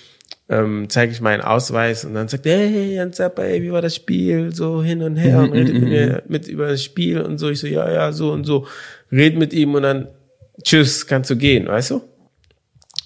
ähm, 0.50 0.86
zeige 0.88 1.12
ich 1.12 1.20
meinen 1.20 1.42
Ausweis 1.42 2.04
und 2.04 2.14
dann 2.14 2.26
sagt 2.26 2.44
er, 2.44 2.58
hey, 2.58 2.96
Jan 2.96 3.12
Zappa, 3.12 3.42
ey, 3.42 3.62
wie 3.62 3.70
war 3.70 3.82
das 3.82 3.94
Spiel? 3.94 4.52
So 4.52 4.82
hin 4.82 5.00
und 5.00 5.16
her 5.16 5.38
und 5.38 5.52
redet 5.52 5.74
mit 5.74 5.84
mir 5.84 6.22
mit 6.26 6.48
über 6.48 6.66
das 6.66 6.82
Spiel 6.82 7.20
und 7.20 7.38
so. 7.38 7.48
Ich 7.50 7.60
so, 7.60 7.68
ja, 7.68 7.90
ja, 7.90 8.12
so 8.12 8.32
und 8.32 8.44
so. 8.44 8.66
Red 9.12 9.38
mit 9.38 9.52
ihm 9.52 9.74
und 9.74 9.84
dann, 9.84 10.08
tschüss, 10.64 11.06
kannst 11.06 11.30
du 11.30 11.36
gehen, 11.36 11.68
weißt 11.68 11.92
du? 11.92 11.94
Und 11.94 12.04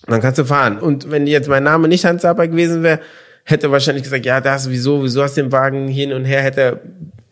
dann 0.09 0.23
kannst 0.23 0.39
du 0.39 0.47
fahren. 0.47 0.79
Und 0.79 1.11
wenn 1.11 1.27
jetzt 1.27 1.49
mein 1.49 1.65
Name 1.65 1.87
nicht 1.87 2.07
Hans 2.07 2.23
Zappa 2.23 2.47
gewesen 2.47 2.83
wäre, 2.83 3.01
hätte 3.45 3.67
er 3.67 3.73
wahrscheinlich 3.73 4.05
gesagt, 4.05 4.25
ja, 4.25 4.41
das, 4.41 4.71
wieso, 4.71 5.03
wieso 5.03 5.23
hast 5.23 5.37
du 5.37 5.43
den 5.43 5.53
Wagen 5.53 5.87
hin 5.89 6.15
und 6.15 6.25
her, 6.25 6.41
hätte 6.41 6.61
er 6.61 6.81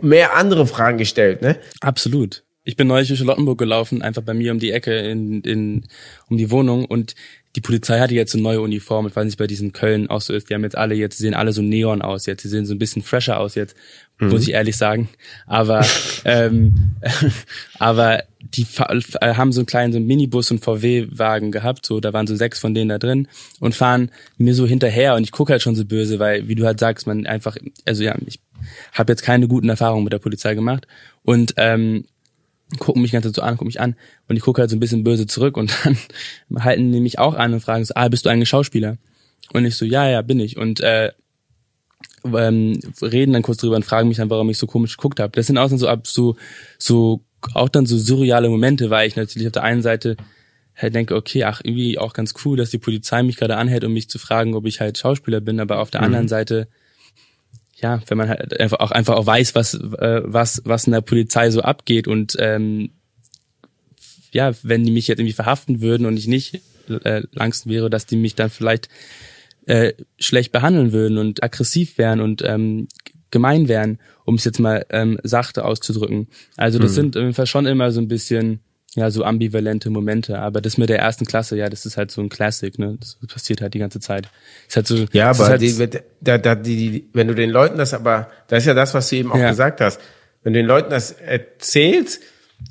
mehr 0.03 0.37
andere 0.37 0.67
Fragen 0.67 0.99
gestellt, 0.99 1.41
ne? 1.41 1.57
Absolut. 1.81 2.45
Ich 2.65 2.77
bin 2.77 2.87
neulich 2.87 3.09
durch 3.09 3.19
Charlottenburg 3.19 3.59
gelaufen, 3.59 4.03
einfach 4.03 4.23
bei 4.23 4.35
mir 4.35 4.53
um 4.53 4.59
die 4.59 4.73
Ecke 4.73 4.95
in, 4.95 5.41
in 5.41 5.85
um 6.29 6.37
die 6.37 6.51
Wohnung 6.51 6.85
und 6.85 7.15
die 7.55 7.61
Polizei 7.61 7.99
hatte 7.99 8.15
jetzt 8.15 8.35
eine 8.35 8.43
neue 8.43 8.63
Uniform, 8.63 9.07
ich 9.07 9.15
weiß 9.15 9.27
nicht, 9.27 9.39
bei 9.39 9.47
diesen 9.47 9.73
Köln 9.73 10.09
auch 10.09 10.23
so 10.23 10.33
ist, 10.33 10.49
die 10.49 10.55
haben 10.55 10.65
jetzt 10.65 10.77
alle 10.77 10.95
jetzt, 10.95 11.19
sehen 11.19 11.35
alle 11.35 11.53
so 11.53 11.61
neon 11.61 12.01
aus 12.01 12.25
jetzt, 12.25 12.45
die 12.45 12.49
sehen 12.49 12.65
so 12.65 12.75
ein 12.75 12.79
bisschen 12.79 13.03
fresher 13.03 13.39
aus 13.39 13.55
jetzt, 13.55 13.77
mhm. 14.19 14.31
muss 14.31 14.43
ich 14.43 14.53
ehrlich 14.53 14.77
sagen. 14.77 15.11
Aber, 15.47 15.85
ähm, 16.25 16.93
aber 17.79 18.25
die 18.41 18.67
äh, 19.21 19.35
haben 19.35 19.53
so 19.53 19.61
einen 19.61 19.67
kleinen 19.67 19.93
so 19.93 19.99
einen 19.99 20.07
Minibus 20.07 20.51
und 20.51 20.65
VW-Wagen 20.65 21.53
gehabt, 21.53 21.85
so 21.85 22.01
da 22.01 22.13
waren 22.15 22.27
so 22.27 22.37
sechs 22.37 22.59
von 22.59 22.75
denen 22.75 22.89
da 22.89 22.99
drin 22.99 23.29
und 23.61 23.75
fahren 23.75 24.11
mir 24.39 24.55
so 24.55 24.67
hinterher. 24.67 25.15
Und 25.15 25.25
ich 25.25 25.33
gucke 25.33 25.53
halt 25.53 25.63
schon 25.63 25.77
so 25.77 25.85
böse, 25.85 26.19
weil 26.19 26.49
wie 26.49 26.55
du 26.55 26.65
halt 26.65 26.81
sagst, 26.81 27.07
man 27.07 27.27
einfach, 27.27 27.57
also 27.85 28.03
ja, 28.03 28.17
ich 28.27 28.41
habe 28.93 29.13
jetzt 29.13 29.23
keine 29.23 29.47
guten 29.47 29.69
Erfahrungen 29.69 30.05
mit 30.05 30.13
der 30.13 30.19
Polizei 30.19 30.55
gemacht. 30.55 30.87
Und 31.23 31.55
ähm, 31.59 32.05
gucken 32.79 33.03
mich 33.03 33.13
Zeit 33.13 33.35
so 33.35 33.43
an, 33.43 33.57
gucken 33.57 33.69
mich 33.69 33.81
an 33.81 33.97
und 34.29 34.37
ich 34.37 34.43
gucke 34.43 34.61
halt 34.61 34.71
so 34.71 34.77
ein 34.77 34.81
bisschen 34.81 35.05
böse 35.05 35.27
zurück 35.27 35.57
und 35.57 35.73
dann 35.85 35.97
halten 36.65 36.93
die 36.93 37.01
mich 37.01 37.19
auch 37.19 37.35
an 37.35 37.53
und 37.53 37.61
fragen 37.61 37.85
so, 37.85 37.95
ah, 37.95 38.09
bist 38.09 38.27
du 38.27 38.31
eigentlich 38.31 38.49
Schauspieler? 38.49 38.99
Und 39.53 39.65
ich 39.65 39.77
so, 39.77 39.85
ja, 39.85 40.09
ja, 40.09 40.23
bin 40.23 40.41
ich. 40.41 40.57
Und 40.57 40.81
äh, 40.81 41.13
ähm, 42.25 42.81
reden 43.01 43.33
dann 43.33 43.43
kurz 43.43 43.59
drüber 43.59 43.77
und 43.77 43.85
fragen 43.85 44.09
mich 44.09 44.19
dann, 44.19 44.31
warum 44.31 44.49
ich 44.51 44.59
so 44.59 44.67
komisch 44.67 44.97
geguckt 44.97 45.21
habe. 45.21 45.33
Das 45.35 45.47
sind 45.47 45.59
auch 45.59 45.69
dann 45.69 45.79
so, 45.79 45.89
so, 46.05 46.37
so 46.79 47.21
auch 47.55 47.69
dann 47.69 47.87
so 47.87 47.99
surreale 47.99 48.49
Momente, 48.49 48.91
weil 48.91 49.09
ich 49.09 49.17
natürlich 49.17 49.49
auf 49.49 49.53
der 49.53 49.65
einen 49.65 49.83
Seite 49.83 50.17
halt 50.75 50.95
denke, 50.95 51.15
okay, 51.17 51.45
ach, 51.45 51.61
irgendwie 51.63 51.99
auch 51.99 52.13
ganz 52.13 52.35
cool, 52.45 52.57
dass 52.57 52.71
die 52.71 52.79
Polizei 52.79 53.23
mich 53.23 53.37
gerade 53.37 53.57
anhält, 53.57 53.85
um 53.85 53.93
mich 53.93 54.09
zu 54.09 54.19
fragen, 54.19 54.55
ob 54.55 54.67
ich 54.67 54.81
halt 54.81 54.99
Schauspieler 54.99 55.41
bin, 55.41 55.61
aber 55.61 55.81
auf 55.81 55.91
der 55.91 56.01
mhm. 56.01 56.07
anderen 56.07 56.29
Seite, 56.29 56.69
ja, 57.83 58.01
wenn 58.07 58.19
man 58.19 58.29
halt 58.29 58.59
einfach 58.61 58.81
auch 58.81 58.91
einfach 58.91 59.17
auch 59.17 59.27
weiß, 59.27 59.55
was, 59.55 59.75
äh, 59.75 60.23
was, 60.25 60.63
was 60.65 60.87
in 60.87 60.93
der 60.93 61.01
Polizei 61.01 61.51
so 61.51 61.63
abgeht 61.63 62.07
und 62.07 62.37
ähm, 62.39 62.91
ja, 64.31 64.53
wenn 64.63 64.85
die 64.85 64.93
mich 64.93 65.09
jetzt 65.09 65.19
irgendwie 65.19 65.35
verhaften 65.35 65.81
würden 65.81 66.07
und 66.07 66.17
ich 66.17 66.27
nicht 66.27 66.63
äh, 66.89 67.23
Angst 67.37 67.69
wäre, 67.69 67.91
dass 67.91 68.07
die 68.07 68.17
mich 68.17 68.35
dann 68.35 68.51
vielleicht 68.51 68.89
äh, 69.67 69.93
schlecht 70.19 70.53
behandeln 70.53 70.93
würden 70.93 71.19
und 71.19 71.43
aggressiv 71.43 71.99
wären 71.99 72.21
und 72.21 72.43
ähm, 72.43 72.89
gemein 73.31 73.69
wären, 73.69 73.99
um 74.25 74.37
es 74.37 74.45
jetzt 74.45 74.59
mal 74.59 74.87
ähm, 74.91 75.19
sachte 75.23 75.65
auszudrücken. 75.65 76.29
Also 76.57 76.79
das 76.79 76.93
mhm. 76.93 76.97
sind 76.97 77.17
auf 77.17 77.23
jeden 77.23 77.35
Fall 77.35 77.47
schon 77.47 77.67
immer 77.67 77.91
so 77.91 78.01
ein 78.01 78.09
bisschen 78.09 78.61
ja 78.95 79.11
so 79.11 79.25
ambivalente 79.25 79.91
Momente. 79.91 80.39
Aber 80.39 80.61
das 80.61 80.79
mit 80.79 80.89
der 80.89 80.99
ersten 80.99 81.25
Klasse, 81.25 81.57
ja, 81.57 81.69
das 81.69 81.87
ist 81.87 81.97
halt 81.97 82.11
so 82.11 82.21
ein 82.21 82.29
Classic, 82.29 82.79
ne? 82.79 82.97
Das 82.99 83.17
passiert 83.27 83.61
halt 83.61 83.75
die 83.75 83.79
ganze 83.79 84.01
Zeit. 84.01 84.29
Ist 84.69 84.77
halt 84.77 84.87
so, 84.87 85.07
ja, 85.13 85.31
aber 85.31 85.47
halt 85.47 85.63
die, 85.63 85.89
da, 86.21 86.39
da, 86.39 86.55
die, 86.55 87.09
wenn 87.13 87.29
du 87.29 87.35
den 87.35 87.51
Leuten 87.51 87.79
das 87.79 87.95
aber, 87.95 88.31
das 88.49 88.61
ist 88.61 88.67
ja 88.67 88.75
das, 88.75 88.95
was 88.95 89.09
du 89.09 89.17
eben 89.17 89.33
auch 89.33 89.39
ja. 89.39 89.51
gesagt 89.51 89.81
hast. 89.81 90.01
Wenn 90.43 90.53
du 90.53 90.61
den 90.61 90.67
Leuten 90.67 90.91
das 90.91 91.13
erzählst, 91.13 92.21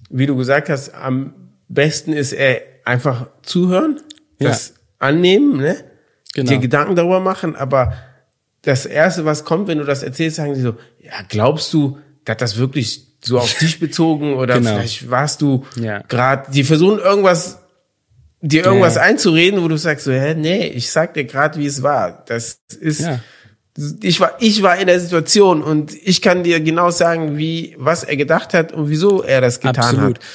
wie 0.09 0.26
du 0.26 0.36
gesagt 0.36 0.69
hast, 0.69 0.93
am 0.93 1.34
besten 1.67 2.13
ist 2.13 2.34
er 2.34 2.61
einfach 2.86 3.28
zuhören, 3.41 4.01
das 4.39 4.69
ja. 4.69 4.76
annehmen, 5.07 5.57
ne? 5.57 5.78
Genau. 6.34 6.49
Dir 6.49 6.59
Gedanken 6.59 6.95
darüber 6.95 7.19
machen, 7.19 7.55
aber 7.55 7.93
das 8.61 8.86
erste, 8.86 9.26
was 9.26 9.43
kommt, 9.43 9.67
wenn 9.67 9.80
du 9.80 9.84
das 9.84 10.03
erzählst, 10.03 10.38
sagen 10.38 10.55
sie 10.55 10.61
so, 10.61 10.76
ja, 10.99 11.13
glaubst 11.28 11.74
du, 11.74 11.97
dass 12.26 12.38
das 12.38 12.57
wirklich 12.57 13.11
so 13.24 13.39
auf 13.39 13.53
dich 13.59 13.80
bezogen 13.80 14.36
oder 14.36 14.55
genau. 14.55 14.72
vielleicht 14.72 15.09
warst 15.09 15.41
du 15.41 15.65
ja. 15.76 15.99
gerade, 16.07 16.51
die 16.51 16.63
versuchen 16.63 16.99
irgendwas, 16.99 17.59
dir 18.41 18.65
irgendwas 18.65 18.95
ja. 18.95 19.01
einzureden, 19.01 19.63
wo 19.63 19.67
du 19.67 19.78
sagst 19.78 20.05
so, 20.05 20.11
hä, 20.11 20.34
nee, 20.36 20.67
ich 20.67 20.91
sag 20.91 21.13
dir 21.13 21.26
gerade, 21.26 21.59
wie 21.59 21.67
es 21.67 21.84
war. 21.84 22.24
Das 22.26 22.59
ist, 22.80 23.01
ja. 23.01 23.19
ich 24.01 24.19
war, 24.19 24.34
ich 24.39 24.61
war 24.63 24.78
in 24.78 24.88
der 24.88 24.99
Situation 24.99 25.61
und 25.61 25.93
ich 25.93 26.22
kann 26.22 26.43
dir 26.43 26.59
genau 26.59 26.89
sagen, 26.89 27.38
wie, 27.38 27.76
was 27.78 28.03
er 28.03 28.17
gedacht 28.17 28.53
hat 28.53 28.72
und 28.72 28.89
wieso 28.89 29.22
er 29.22 29.41
das 29.41 29.59
getan 29.59 29.95
Absolut. 29.95 30.17
hat. 30.17 30.26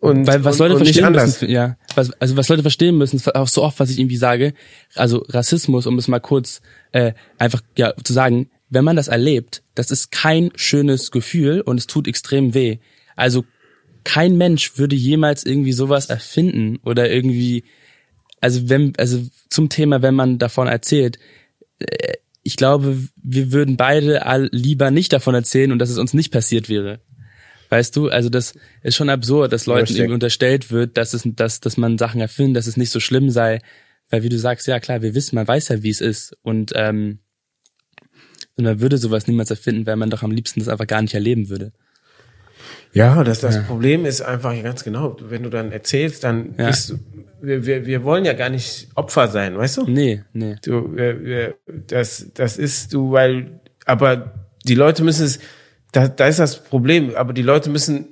Und, 0.00 0.26
Weil 0.26 0.44
was 0.44 0.54
und, 0.54 0.60
Leute 0.60 0.74
und 0.76 0.84
verstehen 0.84 1.12
müssen, 1.12 1.50
ja, 1.50 1.76
was, 1.94 2.10
also 2.20 2.36
was 2.36 2.48
Leute 2.48 2.62
verstehen 2.62 2.96
müssen, 2.96 3.20
auch 3.34 3.48
so 3.48 3.62
oft, 3.62 3.80
was 3.80 3.90
ich 3.90 3.98
irgendwie 3.98 4.16
sage, 4.16 4.54
also 4.94 5.24
Rassismus, 5.28 5.86
um 5.86 5.98
es 5.98 6.08
mal 6.08 6.20
kurz 6.20 6.62
äh, 6.92 7.12
einfach 7.38 7.60
ja 7.76 7.92
zu 8.02 8.14
sagen, 8.14 8.48
wenn 8.70 8.84
man 8.84 8.96
das 8.96 9.08
erlebt, 9.08 9.62
das 9.74 9.90
ist 9.90 10.10
kein 10.10 10.50
schönes 10.54 11.10
Gefühl 11.10 11.60
und 11.60 11.78
es 11.78 11.86
tut 11.86 12.08
extrem 12.08 12.54
weh. 12.54 12.78
Also 13.16 13.44
kein 14.04 14.36
Mensch 14.36 14.78
würde 14.78 14.96
jemals 14.96 15.44
irgendwie 15.44 15.72
sowas 15.72 16.06
erfinden 16.06 16.78
oder 16.84 17.10
irgendwie, 17.10 17.64
also 18.40 18.68
wenn, 18.68 18.94
also 18.96 19.22
zum 19.50 19.68
Thema, 19.68 20.02
wenn 20.02 20.14
man 20.14 20.38
davon 20.38 20.68
erzählt, 20.68 21.18
äh, 21.80 22.14
ich 22.42 22.56
glaube, 22.56 22.96
wir 23.16 23.52
würden 23.52 23.76
beide 23.76 24.48
lieber 24.52 24.90
nicht 24.90 25.12
davon 25.12 25.34
erzählen 25.34 25.72
und 25.72 25.78
dass 25.78 25.90
es 25.90 25.98
uns 25.98 26.14
nicht 26.14 26.32
passiert 26.32 26.70
wäre. 26.70 27.00
Weißt 27.68 27.94
du, 27.94 28.08
also 28.08 28.30
das 28.30 28.54
ist 28.82 28.96
schon 28.96 29.10
absurd, 29.10 29.52
dass 29.52 29.66
Leuten 29.66 29.94
irgendwie 29.94 30.14
unterstellt 30.14 30.70
wird, 30.70 30.96
dass 30.96 31.12
es, 31.12 31.22
dass, 31.24 31.60
dass 31.60 31.76
man 31.76 31.98
Sachen 31.98 32.20
erfindet, 32.20 32.56
dass 32.56 32.66
es 32.66 32.76
nicht 32.76 32.90
so 32.90 32.98
schlimm 32.98 33.30
sei. 33.30 33.60
Weil 34.08 34.22
wie 34.22 34.28
du 34.28 34.38
sagst, 34.38 34.66
ja 34.66 34.80
klar, 34.80 35.02
wir 35.02 35.14
wissen, 35.14 35.36
man 35.36 35.46
weiß 35.46 35.68
ja, 35.68 35.82
wie 35.82 35.90
es 35.90 36.00
ist. 36.00 36.36
Und, 36.42 36.72
ähm, 36.74 37.20
und 38.60 38.66
man 38.66 38.80
würde 38.80 38.98
sowas 38.98 39.26
niemals 39.26 39.50
erfinden, 39.50 39.86
weil 39.86 39.96
man 39.96 40.10
doch 40.10 40.22
am 40.22 40.30
liebsten 40.30 40.60
das 40.60 40.68
einfach 40.68 40.86
gar 40.86 41.02
nicht 41.02 41.14
erleben 41.14 41.48
würde. 41.48 41.72
Ja, 42.92 43.22
das, 43.22 43.40
das 43.40 43.56
ja. 43.56 43.62
Problem 43.62 44.04
ist 44.04 44.20
einfach 44.20 44.52
ganz 44.62 44.82
genau, 44.84 45.16
wenn 45.20 45.42
du 45.42 45.50
dann 45.50 45.70
erzählst, 45.70 46.24
dann 46.24 46.54
ja. 46.58 46.66
bist 46.66 46.90
du, 46.90 46.98
wir, 47.40 47.64
wir, 47.64 47.86
wir 47.86 48.04
wollen 48.04 48.24
ja 48.24 48.32
gar 48.32 48.48
nicht 48.48 48.88
Opfer 48.94 49.28
sein, 49.28 49.56
weißt 49.56 49.78
du? 49.78 49.90
Nee, 49.90 50.24
nee. 50.32 50.56
Du, 50.64 50.94
wir, 50.94 51.24
wir, 51.24 51.54
das, 51.86 52.26
das 52.34 52.58
ist 52.58 52.92
du, 52.92 53.12
weil, 53.12 53.60
aber 53.86 54.34
die 54.64 54.74
Leute 54.74 55.04
müssen 55.04 55.24
es, 55.24 55.38
da, 55.92 56.08
da 56.08 56.26
ist 56.26 56.38
das 56.38 56.62
Problem. 56.62 57.14
Aber 57.14 57.32
die 57.32 57.42
Leute 57.42 57.70
müssen, 57.70 58.08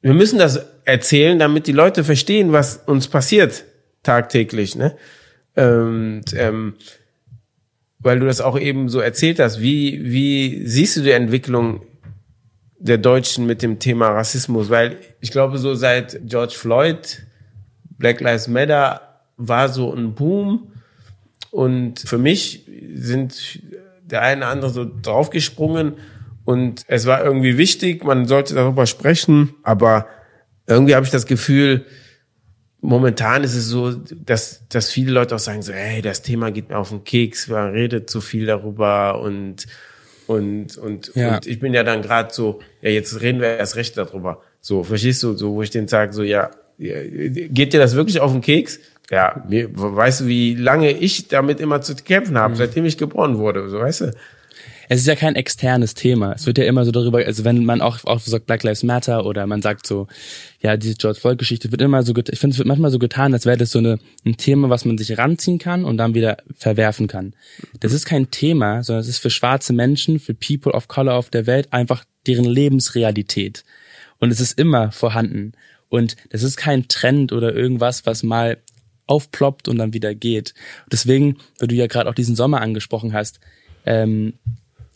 wir 0.00 0.14
müssen 0.14 0.38
das 0.38 0.66
erzählen, 0.84 1.38
damit 1.38 1.66
die 1.66 1.72
Leute 1.72 2.04
verstehen, 2.04 2.52
was 2.52 2.76
uns 2.86 3.08
passiert 3.08 3.64
tagtäglich. 4.02 4.76
Ne? 4.76 4.96
Und, 5.54 6.24
ähm, 6.34 6.74
weil 8.02 8.18
du 8.18 8.26
das 8.26 8.40
auch 8.40 8.58
eben 8.58 8.88
so 8.88 9.00
erzählt 9.00 9.38
hast, 9.38 9.60
wie, 9.60 10.00
wie 10.04 10.66
siehst 10.66 10.96
du 10.96 11.02
die 11.02 11.12
Entwicklung 11.12 11.82
der 12.78 12.98
Deutschen 12.98 13.46
mit 13.46 13.62
dem 13.62 13.78
Thema 13.78 14.10
Rassismus? 14.10 14.70
Weil 14.70 14.96
ich 15.20 15.30
glaube, 15.30 15.58
so 15.58 15.74
seit 15.74 16.20
George 16.24 16.54
Floyd, 16.56 17.22
Black 17.98 18.20
Lives 18.20 18.48
Matter 18.48 19.00
war 19.36 19.68
so 19.68 19.92
ein 19.94 20.14
Boom. 20.14 20.72
Und 21.50 22.00
für 22.00 22.18
mich 22.18 22.66
sind 22.94 23.62
der 24.02 24.22
eine 24.22 24.42
oder 24.42 24.50
andere 24.50 24.70
so 24.70 24.90
draufgesprungen 25.02 25.94
und 26.44 26.84
es 26.88 27.06
war 27.06 27.24
irgendwie 27.24 27.56
wichtig, 27.56 28.04
man 28.04 28.26
sollte 28.26 28.54
darüber 28.54 28.86
sprechen, 28.86 29.54
aber 29.62 30.06
irgendwie 30.66 30.94
habe 30.94 31.04
ich 31.04 31.12
das 31.12 31.26
Gefühl, 31.26 31.84
momentan 32.82 33.44
ist 33.44 33.54
es 33.54 33.68
so, 33.68 33.92
dass, 33.92 34.62
dass 34.68 34.90
viele 34.90 35.12
Leute 35.12 35.36
auch 35.36 35.40
sagen 35.40 35.62
so, 35.62 35.72
hey, 35.72 36.02
das 36.02 36.20
Thema 36.20 36.50
geht 36.50 36.68
mir 36.68 36.76
auf 36.76 36.90
den 36.90 37.04
Keks, 37.04 37.48
man 37.48 37.70
redet 37.72 38.10
zu 38.10 38.20
viel 38.20 38.44
darüber 38.44 39.20
und 39.20 39.66
und 40.26 40.76
und, 40.78 41.12
ja. 41.14 41.36
und 41.36 41.46
ich 41.46 41.58
bin 41.58 41.74
ja 41.74 41.84
dann 41.84 42.02
gerade 42.02 42.32
so, 42.32 42.60
ja, 42.80 42.90
jetzt 42.90 43.20
reden 43.20 43.40
wir 43.40 43.56
erst 43.56 43.76
recht 43.76 43.96
darüber. 43.96 44.42
So, 44.60 44.84
verstehst 44.84 45.22
du, 45.22 45.34
so 45.34 45.54
wo 45.54 45.62
ich 45.62 45.70
den 45.70 45.88
sage, 45.88 46.12
so 46.12 46.22
ja, 46.22 46.50
geht 46.78 47.72
dir 47.72 47.80
das 47.80 47.94
wirklich 47.94 48.20
auf 48.20 48.32
den 48.32 48.40
Keks? 48.40 48.78
Ja, 49.10 49.44
mir, 49.48 49.68
weißt 49.72 50.22
du, 50.22 50.26
wie 50.26 50.54
lange 50.54 50.90
ich 50.90 51.28
damit 51.28 51.60
immer 51.60 51.82
zu 51.82 51.94
kämpfen 51.94 52.38
habe, 52.38 52.54
mhm. 52.54 52.58
seitdem 52.58 52.84
ich 52.84 52.98
geboren 52.98 53.38
wurde, 53.38 53.68
so 53.68 53.78
weißt 53.78 54.00
du 54.02 54.12
es 54.88 55.00
ist 55.00 55.06
ja 55.06 55.16
kein 55.16 55.36
externes 55.36 55.94
Thema. 55.94 56.32
Es 56.32 56.46
wird 56.46 56.58
ja 56.58 56.64
immer 56.64 56.84
so 56.84 56.90
darüber, 56.90 57.18
also 57.18 57.44
wenn 57.44 57.64
man 57.64 57.80
auch, 57.80 58.04
auch 58.04 58.20
sagt 58.20 58.46
Black 58.46 58.62
Lives 58.62 58.82
Matter 58.82 59.24
oder 59.24 59.46
man 59.46 59.62
sagt 59.62 59.86
so, 59.86 60.06
ja, 60.60 60.76
diese 60.76 60.94
George 60.94 61.20
Floyd 61.20 61.38
Geschichte 61.38 61.70
wird 61.70 61.80
immer 61.80 62.02
so, 62.02 62.14
ich 62.16 62.38
finde, 62.38 62.54
es 62.54 62.58
wird 62.58 62.68
manchmal 62.68 62.90
so 62.90 62.98
getan, 62.98 63.32
als 63.32 63.46
wäre 63.46 63.56
das 63.56 63.70
so 63.70 63.78
eine, 63.78 63.98
ein 64.24 64.36
Thema, 64.36 64.70
was 64.70 64.84
man 64.84 64.98
sich 64.98 65.16
ranziehen 65.18 65.58
kann 65.58 65.84
und 65.84 65.96
dann 65.96 66.14
wieder 66.14 66.38
verwerfen 66.54 67.06
kann. 67.06 67.34
Das 67.80 67.92
ist 67.92 68.06
kein 68.06 68.30
Thema, 68.30 68.82
sondern 68.82 69.02
es 69.02 69.08
ist 69.08 69.18
für 69.18 69.30
schwarze 69.30 69.72
Menschen, 69.72 70.18
für 70.18 70.34
People 70.34 70.72
of 70.72 70.88
Color 70.88 71.14
auf 71.14 71.30
der 71.30 71.46
Welt 71.46 71.72
einfach 71.72 72.04
deren 72.26 72.44
Lebensrealität. 72.44 73.64
Und 74.18 74.30
es 74.30 74.40
ist 74.40 74.58
immer 74.58 74.92
vorhanden. 74.92 75.52
Und 75.88 76.16
das 76.30 76.42
ist 76.42 76.56
kein 76.56 76.88
Trend 76.88 77.32
oder 77.32 77.54
irgendwas, 77.54 78.06
was 78.06 78.22
mal 78.22 78.58
aufploppt 79.06 79.68
und 79.68 79.78
dann 79.78 79.92
wieder 79.92 80.14
geht. 80.14 80.54
Deswegen, 80.90 81.36
weil 81.58 81.68
du 81.68 81.74
ja 81.74 81.86
gerade 81.86 82.08
auch 82.08 82.14
diesen 82.14 82.36
Sommer 82.36 82.60
angesprochen 82.60 83.12
hast, 83.12 83.40
ähm, 83.84 84.34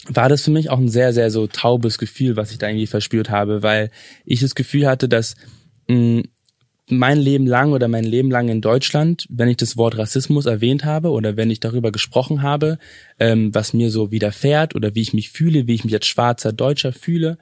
war 0.09 0.29
das 0.29 0.43
für 0.43 0.51
mich 0.51 0.71
auch 0.71 0.79
ein 0.79 0.89
sehr, 0.89 1.13
sehr 1.13 1.31
so 1.31 1.47
taubes 1.47 1.99
Gefühl, 1.99 2.37
was 2.37 2.53
ich 2.53 2.59
da 2.59 2.69
irgendwie 2.69 2.87
verspürt 2.87 3.31
habe, 3.31 3.63
weil 3.63 3.91
ich 4.25 4.41
das 4.41 4.55
Gefühl 4.55 4.87
hatte, 4.87 5.09
dass 5.09 5.37
mh, 5.89 5.97
mm, 5.97 6.23
mein 6.89 7.19
Leben 7.19 7.47
lang 7.47 7.73
oder 7.73 7.89
mein 7.89 8.05
Leben 8.05 8.31
lang 8.31 8.49
in 8.49 8.61
Deutschland, 8.61 9.27
wenn 9.29 9.49
ich 9.49 9.57
das 9.57 9.77
Wort 9.77 9.99
Rassismus 9.99 10.47
erwähnt 10.47 10.85
habe 10.85 11.11
oder 11.11 11.37
wenn 11.37 11.51
ich 11.51 11.59
darüber 11.59 11.91
gesprochen 11.91 12.43
habe, 12.43 12.79
ähm, 13.19 13.53
was 13.55 13.73
mir 13.73 13.91
so 13.91 14.13
widerfährt 14.13 14.75
oder 14.77 14.95
wie 14.95 15.03
ich 15.03 15.13
mich 15.13 15.31
fühle, 15.31 15.67
wie 15.67 15.75
ich 15.75 15.85
mich 15.85 15.95
als 15.95 16.07
schwarzer 16.07 16.53
Deutscher 16.53 16.93
fühle, 16.93 17.39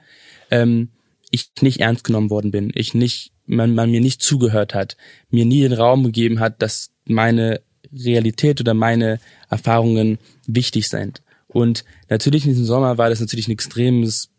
ähm, 0.49 0.89
ich 1.29 1.51
nicht 1.61 1.81
ernst 1.81 2.03
genommen 2.03 2.31
worden 2.31 2.51
bin, 2.51 2.71
ich 2.73 2.95
nicht, 2.95 3.33
man, 3.45 3.75
man 3.75 3.91
mir 3.91 4.01
nicht 4.01 4.21
zugehört 4.23 4.73
hat, 4.73 4.97
mir 5.29 5.45
nie 5.45 5.61
den 5.61 5.73
Raum 5.73 6.03
gegeben 6.03 6.39
hat, 6.39 6.61
dass 6.63 6.91
meine 7.05 7.61
Realität 7.93 8.59
oder 8.59 8.73
meine 8.73 9.19
Erfahrungen 9.49 10.17
wichtig 10.47 10.89
sind. 10.89 11.21
Und 11.55 11.85
natürlich 12.09 12.43
in 12.43 12.49
diesem 12.49 12.65
Sommer 12.65 12.97
war 12.97 13.09
das 13.09 13.21
natürlich 13.21 13.47
ein 13.47 13.53
extremes, 13.53 14.29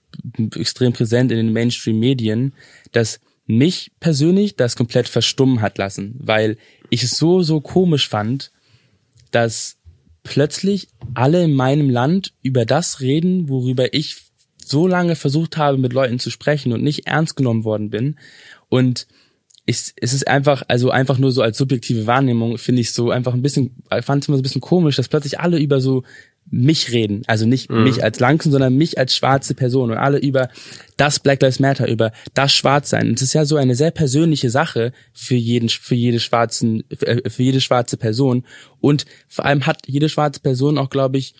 extrem 0.54 0.92
präsent 0.92 1.32
in 1.32 1.38
den 1.38 1.52
Mainstream-Medien, 1.54 2.52
dass 2.92 3.20
mich 3.46 3.90
persönlich 4.00 4.56
das 4.56 4.76
komplett 4.76 5.08
verstummen 5.08 5.62
hat 5.62 5.78
lassen, 5.78 6.16
weil 6.18 6.58
ich 6.90 7.02
es 7.02 7.12
so, 7.12 7.40
so 7.40 7.62
komisch 7.62 8.06
fand, 8.06 8.52
dass 9.30 9.78
plötzlich 10.24 10.88
alle 11.14 11.42
in 11.42 11.54
meinem 11.54 11.88
Land 11.88 12.34
über 12.42 12.66
das 12.66 13.00
reden, 13.00 13.48
worüber 13.48 13.94
ich 13.94 14.18
so 14.62 14.86
lange 14.86 15.16
versucht 15.16 15.56
habe, 15.56 15.78
mit 15.78 15.94
Leuten 15.94 16.18
zu 16.18 16.28
sprechen 16.28 16.74
und 16.74 16.82
nicht 16.82 17.06
ernst 17.06 17.34
genommen 17.34 17.64
worden 17.64 17.88
bin. 17.88 18.16
Und 18.68 19.06
ich, 19.64 19.94
es 19.98 20.12
ist 20.12 20.28
einfach, 20.28 20.64
also 20.68 20.90
einfach 20.90 21.16
nur 21.16 21.32
so 21.32 21.40
als 21.40 21.56
subjektive 21.56 22.06
Wahrnehmung, 22.06 22.58
finde 22.58 22.82
ich 22.82 22.92
so 22.92 23.10
einfach 23.10 23.32
ein 23.32 23.40
bisschen, 23.40 23.74
fand 24.02 24.22
es 24.22 24.28
immer 24.28 24.36
so 24.36 24.40
ein 24.40 24.42
bisschen 24.42 24.60
komisch, 24.60 24.96
dass 24.96 25.08
plötzlich 25.08 25.40
alle 25.40 25.58
über 25.58 25.80
so 25.80 26.02
mich 26.50 26.92
reden. 26.92 27.22
Also 27.26 27.46
nicht 27.46 27.70
mhm. 27.70 27.84
mich 27.84 28.02
als 28.04 28.20
Langsen, 28.20 28.52
sondern 28.52 28.76
mich 28.76 28.98
als 28.98 29.16
schwarze 29.16 29.54
Person 29.54 29.90
und 29.90 29.96
alle 29.96 30.18
über 30.18 30.48
das 30.96 31.18
Black 31.18 31.42
Lives 31.42 31.60
Matter, 31.60 31.88
über 31.88 32.12
das 32.34 32.52
Schwarzsein. 32.52 33.08
Und 33.08 33.14
es 33.14 33.22
ist 33.22 33.32
ja 33.34 33.44
so 33.44 33.56
eine 33.56 33.74
sehr 33.74 33.90
persönliche 33.90 34.50
Sache 34.50 34.92
für 35.12 35.34
jeden, 35.34 35.68
für 35.68 35.94
jede 35.94 36.20
schwarzen, 36.20 36.84
äh, 37.00 37.28
für 37.28 37.42
jede 37.42 37.60
schwarze 37.60 37.96
Person. 37.96 38.44
Und 38.80 39.06
vor 39.28 39.44
allem 39.44 39.66
hat 39.66 39.86
jede 39.86 40.08
schwarze 40.08 40.40
Person 40.40 40.78
auch, 40.78 40.90
glaube 40.90 41.18
ich, 41.18 41.34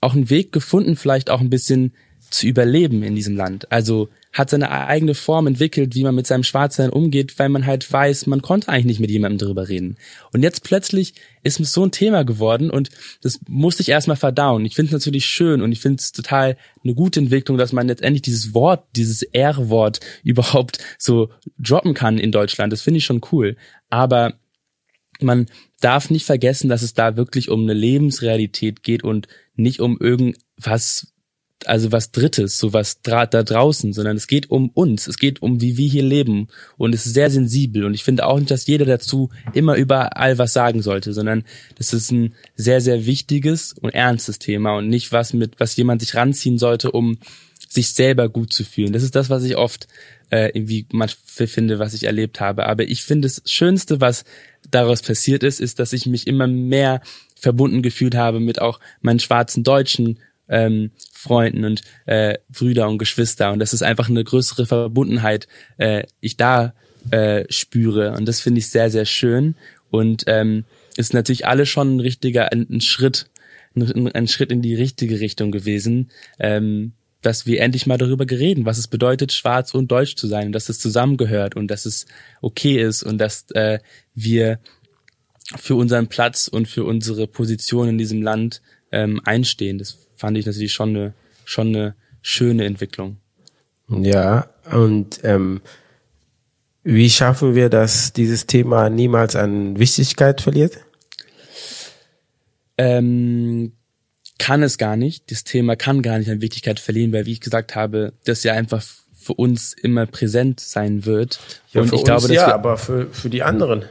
auch 0.00 0.14
einen 0.14 0.30
Weg 0.30 0.52
gefunden, 0.52 0.96
vielleicht 0.96 1.30
auch 1.30 1.40
ein 1.40 1.50
bisschen 1.50 1.92
zu 2.30 2.46
überleben 2.46 3.02
in 3.02 3.14
diesem 3.14 3.36
Land. 3.36 3.70
Also 3.72 4.08
hat 4.32 4.50
seine 4.50 4.70
eigene 4.70 5.14
Form 5.14 5.46
entwickelt, 5.48 5.94
wie 5.94 6.04
man 6.04 6.14
mit 6.14 6.26
seinem 6.26 6.44
Schwarzsein 6.44 6.90
umgeht, 6.90 7.38
weil 7.38 7.48
man 7.48 7.66
halt 7.66 7.90
weiß, 7.90 8.26
man 8.26 8.42
konnte 8.42 8.68
eigentlich 8.68 8.86
nicht 8.86 9.00
mit 9.00 9.10
jemandem 9.10 9.38
drüber 9.38 9.68
reden. 9.68 9.96
Und 10.32 10.42
jetzt 10.42 10.62
plötzlich 10.62 11.14
ist 11.42 11.58
es 11.58 11.72
so 11.72 11.84
ein 11.84 11.90
Thema 11.90 12.24
geworden 12.24 12.70
und 12.70 12.90
das 13.22 13.40
musste 13.48 13.82
ich 13.82 13.88
erstmal 13.88 14.16
verdauen. 14.16 14.64
Ich 14.64 14.76
finde 14.76 14.88
es 14.88 14.92
natürlich 14.92 15.26
schön 15.26 15.62
und 15.62 15.72
ich 15.72 15.80
finde 15.80 16.00
es 16.00 16.12
total 16.12 16.56
eine 16.84 16.94
gute 16.94 17.18
Entwicklung, 17.18 17.58
dass 17.58 17.72
man 17.72 17.88
letztendlich 17.88 18.22
dieses 18.22 18.54
Wort, 18.54 18.84
dieses 18.94 19.22
R-Wort 19.22 20.00
überhaupt 20.22 20.78
so 20.98 21.30
droppen 21.58 21.94
kann 21.94 22.18
in 22.18 22.30
Deutschland. 22.30 22.72
Das 22.72 22.82
finde 22.82 22.98
ich 22.98 23.04
schon 23.04 23.22
cool. 23.32 23.56
Aber 23.88 24.34
man 25.20 25.46
darf 25.80 26.10
nicht 26.10 26.24
vergessen, 26.24 26.68
dass 26.68 26.82
es 26.82 26.94
da 26.94 27.16
wirklich 27.16 27.50
um 27.50 27.62
eine 27.62 27.74
Lebensrealität 27.74 28.82
geht 28.82 29.02
und 29.02 29.26
nicht 29.54 29.80
um 29.80 29.98
irgendwas 29.98 31.09
also 31.66 31.92
was 31.92 32.10
Drittes, 32.10 32.58
so 32.58 32.72
was 32.72 33.02
da 33.02 33.26
draußen, 33.26 33.92
sondern 33.92 34.16
es 34.16 34.26
geht 34.26 34.50
um 34.50 34.70
uns, 34.70 35.06
es 35.06 35.18
geht 35.18 35.42
um 35.42 35.60
wie 35.60 35.76
wir 35.76 35.88
hier 35.88 36.02
leben 36.02 36.48
und 36.76 36.94
es 36.94 37.06
ist 37.06 37.14
sehr 37.14 37.30
sensibel 37.30 37.84
und 37.84 37.94
ich 37.94 38.04
finde 38.04 38.26
auch 38.26 38.38
nicht, 38.38 38.50
dass 38.50 38.66
jeder 38.66 38.84
dazu 38.84 39.30
immer 39.52 39.76
überall 39.76 40.38
was 40.38 40.52
sagen 40.52 40.82
sollte, 40.82 41.12
sondern 41.12 41.44
das 41.76 41.92
ist 41.92 42.10
ein 42.10 42.34
sehr 42.56 42.80
sehr 42.80 43.06
wichtiges 43.06 43.74
und 43.80 43.90
ernstes 43.90 44.38
Thema 44.38 44.76
und 44.76 44.88
nicht 44.88 45.12
was 45.12 45.32
mit 45.32 45.60
was 45.60 45.76
jemand 45.76 46.00
sich 46.00 46.14
ranziehen 46.14 46.58
sollte, 46.58 46.92
um 46.92 47.18
sich 47.68 47.90
selber 47.94 48.28
gut 48.28 48.52
zu 48.52 48.64
fühlen. 48.64 48.92
Das 48.92 49.02
ist 49.02 49.14
das, 49.14 49.30
was 49.30 49.44
ich 49.44 49.56
oft 49.56 49.86
äh, 50.30 50.50
irgendwie 50.56 50.86
mal 50.92 51.08
finde, 51.08 51.78
was 51.78 51.94
ich 51.94 52.04
erlebt 52.04 52.40
habe. 52.40 52.66
Aber 52.66 52.84
ich 52.84 53.02
finde, 53.02 53.28
das 53.28 53.42
Schönste, 53.44 54.00
was 54.00 54.24
daraus 54.70 55.02
passiert 55.02 55.42
ist, 55.42 55.60
ist, 55.60 55.78
dass 55.78 55.92
ich 55.92 56.06
mich 56.06 56.26
immer 56.26 56.46
mehr 56.46 57.00
verbunden 57.36 57.82
gefühlt 57.82 58.14
habe 58.14 58.40
mit 58.40 58.60
auch 58.60 58.80
meinen 59.00 59.20
schwarzen 59.20 59.62
Deutschen 59.62 60.18
ähm, 60.50 60.90
Freunden 61.12 61.64
und 61.64 61.82
äh, 62.06 62.38
Brüder 62.50 62.88
und 62.88 62.98
Geschwister. 62.98 63.52
Und 63.52 63.58
das 63.60 63.72
ist 63.72 63.82
einfach 63.82 64.10
eine 64.10 64.24
größere 64.24 64.66
Verbundenheit, 64.66 65.48
äh, 65.78 66.04
ich 66.20 66.36
da 66.36 66.74
äh, 67.10 67.44
spüre. 67.48 68.12
Und 68.12 68.26
das 68.26 68.40
finde 68.40 68.58
ich 68.58 68.68
sehr 68.68 68.90
sehr 68.90 69.06
schön. 69.06 69.54
Und 69.90 70.24
ähm, 70.26 70.64
ist 70.96 71.14
natürlich 71.14 71.46
alle 71.46 71.66
schon 71.66 71.96
ein 71.96 72.00
richtiger 72.00 72.52
ein, 72.52 72.66
ein 72.70 72.80
Schritt 72.80 73.30
ein, 73.74 74.12
ein, 74.12 74.28
Schritt 74.28 74.50
in 74.50 74.62
die 74.62 74.74
richtige 74.74 75.20
Richtung 75.20 75.52
gewesen, 75.52 76.10
ähm, 76.38 76.92
dass 77.22 77.46
wir 77.46 77.60
endlich 77.60 77.86
mal 77.86 77.98
darüber 77.98 78.26
gereden, 78.26 78.64
was 78.64 78.78
es 78.78 78.88
bedeutet, 78.88 79.32
schwarz 79.32 79.74
und 79.74 79.90
deutsch 79.90 80.16
zu 80.16 80.26
sein 80.26 80.46
und 80.46 80.52
dass 80.52 80.68
es 80.68 80.78
zusammengehört 80.78 81.54
und 81.54 81.68
dass 81.68 81.86
es 81.86 82.06
okay 82.40 82.82
ist 82.82 83.02
und 83.02 83.18
dass 83.18 83.50
äh, 83.52 83.78
wir 84.14 84.58
für 85.56 85.74
unseren 85.74 86.08
Platz 86.08 86.48
und 86.48 86.68
für 86.68 86.84
unsere 86.84 87.26
Position 87.26 87.88
in 87.88 87.98
diesem 87.98 88.22
Land 88.22 88.62
ähm, 88.92 89.20
einstehen. 89.24 89.78
Das 89.78 89.98
fand 90.20 90.36
ich 90.36 90.44
natürlich 90.44 90.74
schon 90.74 90.90
eine, 90.90 91.14
schon 91.46 91.68
eine 91.68 91.94
schöne 92.20 92.66
Entwicklung. 92.66 93.16
Ja, 93.88 94.50
und 94.70 95.20
ähm, 95.24 95.62
wie 96.84 97.08
schaffen 97.08 97.54
wir, 97.54 97.70
dass 97.70 98.12
dieses 98.12 98.46
Thema 98.46 98.90
niemals 98.90 99.34
an 99.34 99.78
Wichtigkeit 99.78 100.42
verliert? 100.42 100.78
Ähm, 102.76 103.72
kann 104.38 104.62
es 104.62 104.76
gar 104.76 104.96
nicht. 104.96 105.30
Das 105.30 105.42
Thema 105.44 105.74
kann 105.76 106.02
gar 106.02 106.18
nicht 106.18 106.30
an 106.30 106.42
Wichtigkeit 106.42 106.80
verlieren, 106.80 107.12
weil, 107.12 107.24
wie 107.24 107.32
ich 107.32 107.40
gesagt 107.40 107.74
habe, 107.74 108.12
das 108.24 108.42
ja 108.42 108.52
einfach 108.52 108.84
für 109.14 109.34
uns 109.34 109.72
immer 109.72 110.04
präsent 110.04 110.60
sein 110.60 111.06
wird. 111.06 111.40
Ja, 111.72 111.80
und 111.80 111.88
ich 111.88 111.92
uns 111.92 112.04
glaube, 112.04 112.34
ja, 112.34 112.52
aber 112.52 112.76
für, 112.76 113.06
für 113.10 113.30
die 113.30 113.42
anderen. 113.42 113.84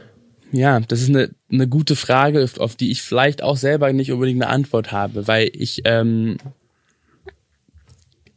Ja, 0.52 0.80
das 0.80 1.00
ist 1.00 1.10
eine, 1.10 1.30
eine 1.50 1.68
gute 1.68 1.96
Frage, 1.96 2.48
auf 2.58 2.76
die 2.76 2.90
ich 2.90 3.02
vielleicht 3.02 3.42
auch 3.42 3.56
selber 3.56 3.92
nicht 3.92 4.12
unbedingt 4.12 4.42
eine 4.42 4.50
Antwort 4.50 4.92
habe, 4.92 5.26
weil 5.28 5.50
ich, 5.52 5.82
ähm, 5.84 6.38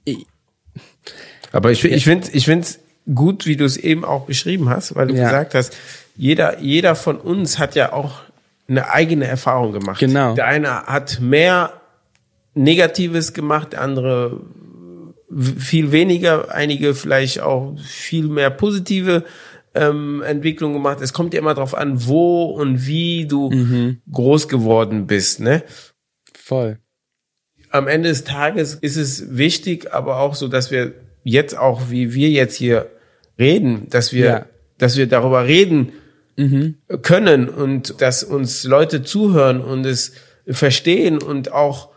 ich 0.05 0.25
aber 1.51 1.71
ich, 1.71 1.83
ich 1.83 2.03
finde 2.03 2.29
ich 2.31 2.45
find's 2.45 2.79
gut, 3.13 3.45
wie 3.45 3.57
du 3.57 3.65
es 3.65 3.77
eben 3.77 4.05
auch 4.05 4.25
beschrieben 4.25 4.69
hast, 4.69 4.95
weil 4.95 5.07
du 5.07 5.15
ja. 5.15 5.25
gesagt 5.25 5.55
hast, 5.55 5.75
jeder, 6.15 6.59
jeder 6.59 6.95
von 6.95 7.17
uns 7.17 7.59
hat 7.59 7.75
ja 7.75 7.93
auch 7.93 8.21
eine 8.67 8.91
eigene 8.91 9.25
Erfahrung 9.25 9.71
gemacht. 9.71 9.99
Genau. 9.99 10.35
Der 10.35 10.45
eine 10.45 10.83
hat 10.83 11.19
mehr 11.19 11.81
Negatives 12.53 13.33
gemacht, 13.33 13.73
der 13.73 13.81
andere 13.81 14.41
viel 15.57 15.91
weniger, 15.91 16.53
einige 16.53 16.93
vielleicht 16.93 17.39
auch 17.39 17.75
viel 17.83 18.27
mehr 18.27 18.51
positive 18.51 19.23
ähm, 19.75 20.21
Entwicklung 20.21 20.73
gemacht. 20.73 20.99
Es 21.01 21.13
kommt 21.13 21.33
ja 21.33 21.39
immer 21.39 21.53
darauf 21.53 21.75
an, 21.75 22.07
wo 22.07 22.45
und 22.45 22.85
wie 22.85 23.25
du 23.25 23.49
mhm. 23.49 24.01
groß 24.11 24.47
geworden 24.47 25.07
bist, 25.07 25.39
ne? 25.39 25.63
Voll. 26.33 26.79
Am 27.69 27.87
Ende 27.87 28.09
des 28.09 28.23
Tages 28.23 28.75
ist 28.75 28.97
es 28.97 29.35
wichtig, 29.37 29.93
aber 29.93 30.19
auch 30.19 30.35
so, 30.35 30.47
dass 30.47 30.69
wir 30.69 30.93
jetzt 31.23 31.57
auch, 31.57 31.89
wie 31.89 32.13
wir 32.13 32.29
jetzt 32.29 32.55
hier 32.55 32.91
reden, 33.39 33.87
dass 33.89 34.13
wir, 34.13 34.25
ja. 34.25 34.45
dass 34.77 34.97
wir 34.97 35.07
darüber 35.07 35.45
reden 35.45 35.93
mhm. 36.37 36.75
können 37.01 37.49
und 37.49 38.01
dass 38.01 38.23
uns 38.23 38.63
Leute 38.63 39.03
zuhören 39.03 39.61
und 39.61 39.85
es 39.85 40.13
verstehen 40.45 41.21
und 41.21 41.51
auch 41.51 41.89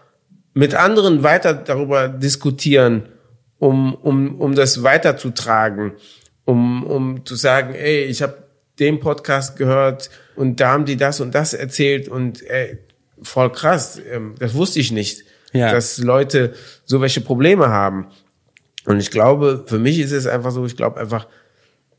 mit 0.54 0.74
anderen 0.74 1.22
weiter 1.22 1.52
darüber 1.52 2.08
diskutieren, 2.08 3.08
um, 3.58 3.94
um, 3.94 4.40
um 4.40 4.54
das 4.54 4.82
weiterzutragen 4.82 5.92
um, 6.46 6.84
um 6.84 7.26
zu 7.26 7.34
sagen, 7.34 7.74
ey, 7.74 8.04
ich 8.04 8.22
habe 8.22 8.38
den 8.78 9.00
Podcast 9.00 9.56
gehört 9.56 10.08
und 10.34 10.60
da 10.60 10.72
haben 10.72 10.86
die 10.86 10.96
das 10.96 11.20
und 11.20 11.34
das 11.34 11.52
erzählt 11.52 12.08
und 12.08 12.42
ey, 12.48 12.78
voll 13.20 13.52
krass, 13.52 14.00
ähm, 14.10 14.34
das 14.38 14.54
wusste 14.54 14.80
ich 14.80 14.92
nicht, 14.92 15.24
ja. 15.52 15.70
dass 15.70 15.98
Leute 15.98 16.54
so 16.84 17.02
welche 17.02 17.20
Probleme 17.20 17.68
haben. 17.68 18.06
Und 18.86 19.00
ich 19.00 19.10
glaube, 19.10 19.64
für 19.66 19.78
mich 19.78 19.98
ist 19.98 20.12
es 20.12 20.26
einfach 20.26 20.52
so, 20.52 20.64
ich 20.64 20.76
glaube 20.76 21.00
einfach, 21.00 21.26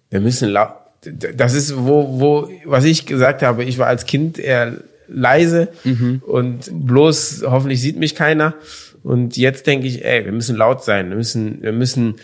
wir 0.09 0.21
müssen 0.21 0.55
das 1.01 1.53
ist 1.53 1.77
wo 1.77 2.19
wo 2.19 2.49
was 2.65 2.83
ich 2.83 3.05
gesagt 3.05 3.43
habe 3.43 3.63
ich 3.63 3.77
war 3.77 3.87
als 3.87 4.05
Kind 4.05 4.39
eher 4.39 4.77
leise 5.07 5.69
mhm. 5.83 6.21
und 6.25 6.69
bloß 6.71 7.43
hoffentlich 7.45 7.81
sieht 7.81 7.97
mich 7.97 8.15
keiner 8.15 8.55
und 9.03 9.37
jetzt 9.37 9.67
denke 9.67 9.87
ich 9.87 10.03
ey 10.03 10.25
wir 10.25 10.31
müssen 10.31 10.55
laut 10.55 10.83
sein 10.83 11.09
wir 11.09 11.15
müssen 11.15 11.61
wir 11.61 11.71
müssen 11.71 12.15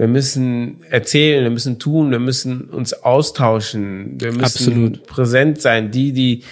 wir 0.00 0.08
müssen 0.08 0.82
erzählen, 0.88 1.42
wir 1.42 1.50
müssen 1.50 1.78
tun, 1.78 2.10
wir 2.10 2.20
müssen 2.20 2.70
uns 2.70 2.94
austauschen, 2.94 4.18
wir 4.18 4.32
müssen 4.32 4.44
Absolut. 4.44 5.06
präsent 5.06 5.60
sein. 5.60 5.90
Die, 5.90 6.14
die 6.14 6.42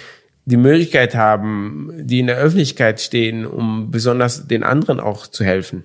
die 0.45 0.57
Möglichkeit 0.57 1.15
haben, 1.15 1.89
die 1.95 2.19
in 2.19 2.27
der 2.27 2.37
Öffentlichkeit 2.37 3.01
stehen, 3.01 3.47
um 3.47 3.89
besonders 3.89 4.45
den 4.45 4.61
anderen 4.61 4.99
auch 4.99 5.25
zu 5.25 5.43
helfen. 5.43 5.83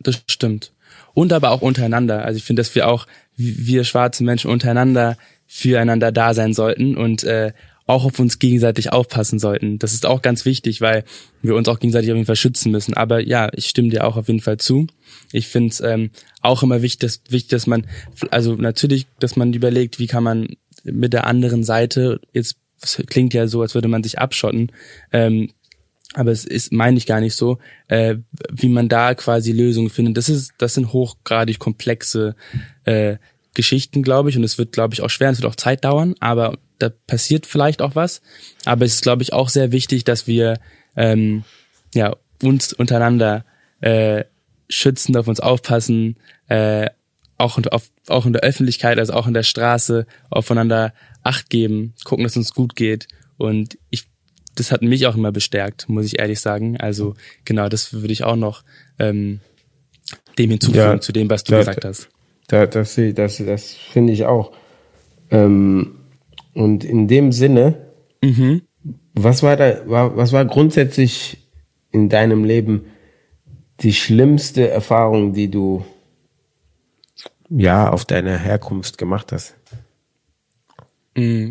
Das 0.00 0.22
stimmt. 0.28 0.72
Und 1.14 1.32
aber 1.32 1.50
auch 1.50 1.62
untereinander. 1.62 2.26
Also 2.26 2.36
ich 2.36 2.44
finde, 2.44 2.60
dass 2.60 2.74
wir 2.74 2.88
auch, 2.88 3.06
wir 3.36 3.84
schwarze 3.84 4.22
Menschen 4.22 4.50
untereinander 4.50 5.16
füreinander 5.46 6.12
da 6.12 6.34
sein 6.34 6.52
sollten 6.52 6.94
und 6.94 7.24
äh, 7.24 7.54
auch 7.86 8.04
auf 8.04 8.18
uns 8.18 8.38
gegenseitig 8.38 8.92
aufpassen 8.92 9.38
sollten. 9.38 9.78
Das 9.78 9.92
ist 9.92 10.06
auch 10.06 10.22
ganz 10.22 10.44
wichtig, 10.44 10.80
weil 10.80 11.04
wir 11.42 11.54
uns 11.54 11.68
auch 11.68 11.78
gegenseitig 11.78 12.10
auf 12.10 12.16
jeden 12.16 12.26
Fall 12.26 12.36
schützen 12.36 12.72
müssen. 12.72 12.94
Aber 12.94 13.20
ja, 13.20 13.50
ich 13.54 13.66
stimme 13.66 13.90
dir 13.90 14.06
auch 14.06 14.16
auf 14.16 14.28
jeden 14.28 14.40
Fall 14.40 14.56
zu. 14.56 14.86
Ich 15.32 15.48
finde 15.48 15.70
es 15.70 15.80
ähm, 15.80 16.10
auch 16.40 16.62
immer 16.62 16.80
wichtig 16.82 17.00
dass, 17.00 17.20
wichtig, 17.28 17.50
dass 17.50 17.66
man, 17.66 17.86
also 18.30 18.54
natürlich, 18.54 19.06
dass 19.20 19.36
man 19.36 19.52
überlegt, 19.52 19.98
wie 19.98 20.06
kann 20.06 20.24
man 20.24 20.56
mit 20.84 21.12
der 21.12 21.26
anderen 21.26 21.64
Seite, 21.64 22.20
jetzt 22.32 22.56
klingt 23.06 23.34
ja 23.34 23.46
so, 23.48 23.62
als 23.62 23.74
würde 23.74 23.88
man 23.88 24.02
sich 24.02 24.18
abschotten, 24.18 24.70
ähm, 25.12 25.50
aber 26.14 26.30
es 26.30 26.44
ist, 26.44 26.72
meine 26.72 26.96
ich 26.96 27.06
gar 27.06 27.20
nicht 27.20 27.34
so, 27.34 27.58
äh, 27.88 28.16
wie 28.52 28.68
man 28.68 28.88
da 28.88 29.14
quasi 29.14 29.52
Lösungen 29.52 29.90
findet. 29.90 30.16
Das 30.16 30.28
ist, 30.28 30.52
das 30.58 30.74
sind 30.74 30.92
hochgradig 30.92 31.58
komplexe 31.58 32.36
äh, 32.84 33.16
Geschichten, 33.54 34.02
glaube 34.02 34.30
ich, 34.30 34.36
und 34.36 34.44
es 34.44 34.58
wird, 34.58 34.72
glaube 34.72 34.94
ich, 34.94 35.02
auch 35.02 35.10
schwer, 35.10 35.30
es 35.30 35.40
wird 35.40 35.50
auch 35.50 35.56
Zeit 35.56 35.84
dauern, 35.84 36.14
aber 36.20 36.58
da 36.84 36.90
passiert 37.06 37.46
vielleicht 37.46 37.82
auch 37.82 37.94
was. 37.94 38.22
Aber 38.64 38.84
es 38.84 38.94
ist, 38.94 39.02
glaube 39.02 39.22
ich, 39.22 39.32
auch 39.32 39.48
sehr 39.48 39.72
wichtig, 39.72 40.04
dass 40.04 40.26
wir 40.26 40.60
ähm, 40.96 41.44
ja 41.94 42.14
uns 42.42 42.72
untereinander 42.72 43.44
äh, 43.80 44.24
schützen, 44.68 45.16
auf 45.16 45.28
uns 45.28 45.40
aufpassen, 45.40 46.16
äh, 46.48 46.88
auch, 47.36 47.58
auf, 47.70 47.90
auch 48.08 48.26
in 48.26 48.32
der 48.32 48.42
Öffentlichkeit, 48.42 48.98
also 48.98 49.12
auch 49.12 49.26
in 49.26 49.34
der 49.34 49.42
Straße, 49.42 50.06
aufeinander 50.30 50.92
Acht 51.22 51.50
geben, 51.50 51.94
gucken, 52.04 52.24
dass 52.24 52.32
es 52.32 52.36
uns 52.36 52.54
gut 52.54 52.76
geht. 52.76 53.08
Und 53.38 53.78
ich, 53.90 54.04
das 54.54 54.70
hat 54.70 54.82
mich 54.82 55.06
auch 55.06 55.16
immer 55.16 55.32
bestärkt, 55.32 55.88
muss 55.88 56.06
ich 56.06 56.18
ehrlich 56.18 56.40
sagen. 56.40 56.76
Also 56.78 57.14
genau, 57.44 57.68
das 57.68 57.92
würde 57.92 58.12
ich 58.12 58.24
auch 58.24 58.36
noch 58.36 58.62
ähm, 58.98 59.40
dem 60.38 60.50
hinzufügen, 60.50 60.78
ja, 60.78 61.00
zu 61.00 61.12
dem, 61.12 61.30
was 61.30 61.44
du 61.44 61.52
da, 61.52 61.58
gesagt 61.58 61.84
hast. 61.84 62.08
Da, 62.46 62.66
das, 62.66 62.94
das, 63.14 63.38
das 63.38 63.72
finde 63.72 64.12
ich 64.12 64.24
auch. 64.26 64.52
Ähm, 65.30 65.96
und 66.54 66.84
in 66.84 67.08
dem 67.08 67.32
Sinne, 67.32 67.92
mhm. 68.22 68.62
was 69.14 69.42
war 69.42 69.56
da, 69.56 69.88
war, 69.88 70.16
was 70.16 70.32
war 70.32 70.44
grundsätzlich 70.44 71.38
in 71.90 72.08
deinem 72.08 72.44
Leben 72.44 72.86
die 73.80 73.92
schlimmste 73.92 74.68
Erfahrung, 74.68 75.32
die 75.32 75.50
du 75.50 75.84
ja 77.50 77.90
auf 77.90 78.04
deiner 78.04 78.38
Herkunft 78.38 78.98
gemacht 78.98 79.32
hast? 79.32 79.56
Mm, 81.16 81.50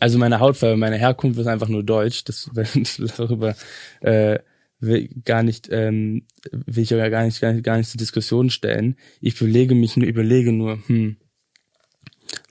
also 0.00 0.18
meine 0.18 0.40
Hautfarbe, 0.40 0.76
meine 0.76 0.96
Herkunft 0.96 1.38
ist 1.38 1.46
einfach 1.46 1.68
nur 1.68 1.82
deutsch. 1.82 2.24
Das, 2.24 2.50
darüber 3.16 3.54
äh, 4.00 4.38
will 4.80 5.08
gar 5.24 5.42
nicht, 5.42 5.68
ähm, 5.70 6.24
will 6.52 6.82
ich 6.82 6.90
ja 6.90 7.08
gar 7.08 7.24
nicht, 7.24 7.40
gar 7.40 7.52
nicht, 7.52 7.64
gar 7.64 7.76
nicht 7.76 7.90
zur 7.90 7.98
Diskussion 7.98 8.50
stellen. 8.50 8.96
Ich 9.20 9.40
überlege 9.40 9.74
mich 9.74 9.96
nur, 9.96 10.06
überlege 10.06 10.52
nur, 10.52 10.78
hm, 10.86 11.16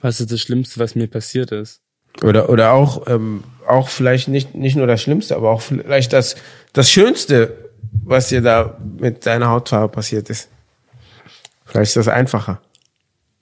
was 0.00 0.20
ist 0.20 0.32
das 0.32 0.40
Schlimmste, 0.40 0.80
was 0.80 0.94
mir 0.94 1.06
passiert 1.06 1.52
ist? 1.52 1.80
Oder 2.22 2.48
oder 2.48 2.72
auch 2.72 3.06
ähm, 3.08 3.44
auch 3.66 3.88
vielleicht 3.88 4.28
nicht 4.28 4.54
nicht 4.54 4.76
nur 4.76 4.86
das 4.86 5.02
Schlimmste, 5.02 5.36
aber 5.36 5.50
auch 5.50 5.60
vielleicht 5.60 6.12
das 6.12 6.36
das 6.72 6.90
Schönste, 6.90 7.70
was 8.04 8.28
dir 8.28 8.40
da 8.40 8.78
mit 8.98 9.26
deiner 9.26 9.50
Hautfarbe 9.50 9.88
passiert 9.88 10.30
ist. 10.30 10.48
Vielleicht 11.64 11.90
ist 11.90 11.96
das 11.96 12.08
einfacher. 12.08 12.60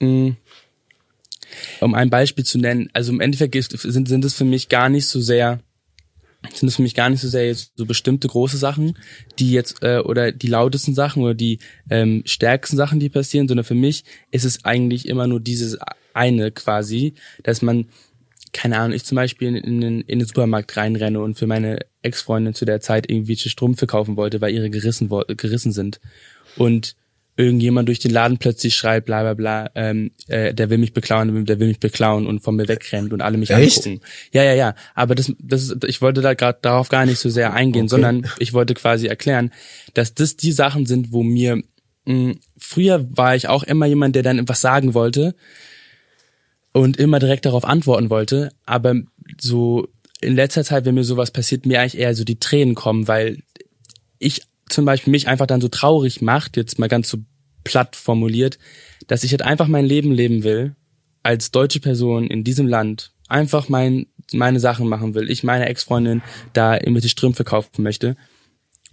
Mhm. 0.01 0.37
Um 1.81 1.95
ein 1.95 2.11
Beispiel 2.11 2.45
zu 2.45 2.59
nennen, 2.59 2.91
also 2.93 3.13
im 3.13 3.21
Endeffekt 3.21 3.55
sind, 3.55 4.09
sind 4.09 4.25
es 4.25 4.35
für 4.35 4.45
mich 4.45 4.69
gar 4.69 4.89
nicht 4.89 5.07
so 5.07 5.21
sehr, 5.21 5.61
sind 6.53 6.69
es 6.69 6.77
für 6.77 6.83
mich 6.83 6.95
gar 6.95 7.11
nicht 7.11 7.21
so 7.21 7.29
sehr 7.29 7.47
jetzt 7.47 7.73
so 7.77 7.87
bestimmte 7.87 8.29
große 8.29 8.57
Sachen, 8.57 8.99
die 9.39 9.53
jetzt, 9.53 9.83
äh, 9.83 9.99
oder 9.99 10.33
die 10.33 10.47
lautesten 10.47 10.95
Sachen 10.95 11.23
oder 11.23 11.35
die 11.35 11.59
ähm, 11.91 12.23
stärksten 12.27 12.77
Sachen, 12.77 13.01
die 13.01 13.09
passieren, 13.09 13.49
sondern 13.49 13.65
für 13.65 13.75
mich 13.75 14.05
ist 14.31 14.45
es 14.45 14.65
eigentlich 14.65 15.09
immer 15.09 15.27
nur 15.27 15.41
dieses 15.41 15.79
eine 16.13 16.51
quasi, 16.51 17.15
dass 17.43 17.63
man, 17.63 17.87
keine 18.53 18.79
Ahnung, 18.79 18.95
ich 18.95 19.05
zum 19.05 19.17
Beispiel 19.17 19.49
in, 19.49 19.83
in, 19.83 20.01
in 20.03 20.19
den 20.19 20.29
Supermarkt 20.29 20.77
reinrenne 20.77 21.21
und 21.21 21.39
für 21.39 21.47
meine 21.47 21.81
Ex-Freundin 22.03 22.55
zu 22.55 22.65
der 22.65 22.81
Zeit 22.81 23.11
irgendwelche 23.11 23.49
Strümpfe 23.49 23.87
kaufen 23.87 24.17
wollte, 24.17 24.41
weil 24.41 24.55
ihre 24.55 24.71
gerissen, 24.71 25.11
gerissen 25.37 25.73
sind. 25.73 26.01
Und 26.57 26.95
irgendjemand 27.37 27.89
durch 27.89 27.99
den 27.99 28.13
Laden 28.13 28.39
plötzlich 28.39 28.77
schreit, 28.77 29.05
bla 29.05 29.23
bla 29.23 29.35
bla, 29.35 29.71
ähm, 29.75 30.13
äh, 30.29 30.55
der 30.55 30.71
will 30.71 30.79
mich 30.79 30.93
beklauen, 30.93 31.47
der 31.47 31.59
will 31.59 31.69
mich 31.69 31.81
beklauen 31.81 32.27
und 32.27 32.41
von 32.41 32.55
mir 32.55 32.69
wegrennt 32.69 33.13
und 33.13 33.21
alle 33.21 33.39
mich 33.39 33.51
Echt? 33.51 33.87
angucken. 33.87 34.05
Ja, 34.33 34.45
ja, 34.45 34.55
ja. 34.55 34.75
Aber 34.95 35.15
das, 35.15 35.33
das 35.41 35.65
ist, 35.65 35.85
ich 35.85 36.01
wollte 36.01 36.21
da 36.21 36.35
gerade 36.35 36.59
darauf 36.63 36.89
gar 36.89 37.07
nicht 37.07 37.19
so 37.19 37.31
sehr 37.31 37.53
eingehen, 37.53 37.85
okay. 37.85 37.91
sondern 37.91 38.27
ich 38.39 38.53
wollte 38.53 38.75
quasi 38.75 39.07
erklären, 39.07 39.51
dass 39.95 40.15
das 40.15 40.37
die 40.37 40.53
Sachen 40.53 40.87
sind, 40.87 41.13
wo 41.13 41.23
mir 41.23 41.63
mh, 42.05 42.35
früher 42.57 43.05
war 43.17 43.35
ich 43.35 43.49
auch 43.49 43.65
immer 43.65 43.87
jemand, 43.87 44.15
der 44.15 44.23
dann 44.23 44.39
etwas 44.39 44.61
sagen 44.61 44.95
wollte 44.95 45.35
und 46.73 46.97
immer 46.97 47.19
direkt 47.19 47.47
darauf 47.47 47.65
antworten 47.65 48.11
wollte, 48.11 48.51
aber 48.65 48.95
so 49.41 49.89
in 50.21 50.37
letzter 50.37 50.65
Zeit, 50.65 50.85
wenn 50.85 50.95
mir 50.95 51.05
sowas 51.05 51.31
passiert, 51.31 51.67
mir 51.67 51.81
eigentlich 51.81 51.99
eher 51.99 52.15
so 52.15 52.25
die 52.25 52.39
Tränen 52.39 52.75
kommen, 52.75 53.09
weil 53.09 53.43
ich 54.19 54.43
zum 54.69 54.85
Beispiel 54.85 55.11
mich 55.11 55.29
einfach 55.29 55.47
dann 55.47 55.61
so 55.61 55.69
traurig 55.69 56.23
macht, 56.23 56.57
jetzt 56.57 56.79
mal 56.79 56.89
ganz 56.89 57.09
so 57.09 57.19
platt 57.65 57.97
formuliert, 57.97 58.59
dass 59.07 59.25
ich 59.25 59.33
halt 59.33 59.43
einfach 59.43 59.69
mein 59.69 59.87
Leben 59.87 60.13
leben 60.13 60.45
will, 60.45 60.77
als 61.23 61.51
deutsche 61.51 61.81
Person 61.81 62.27
in 62.27 62.45
diesem 62.45 62.67
Land, 62.67 63.13
einfach 63.29 63.69
mein, 63.69 64.07
meine 64.33 64.61
Sachen 64.61 64.89
machen 64.89 65.15
will, 65.15 65.31
ich 65.31 65.43
meine 65.43 65.67
Ex-Freundin 65.67 66.23
da 66.53 66.75
irgendwelche 66.75 67.09
Strümpfe 67.09 67.45
kaufen 67.45 67.83
möchte 67.83 68.17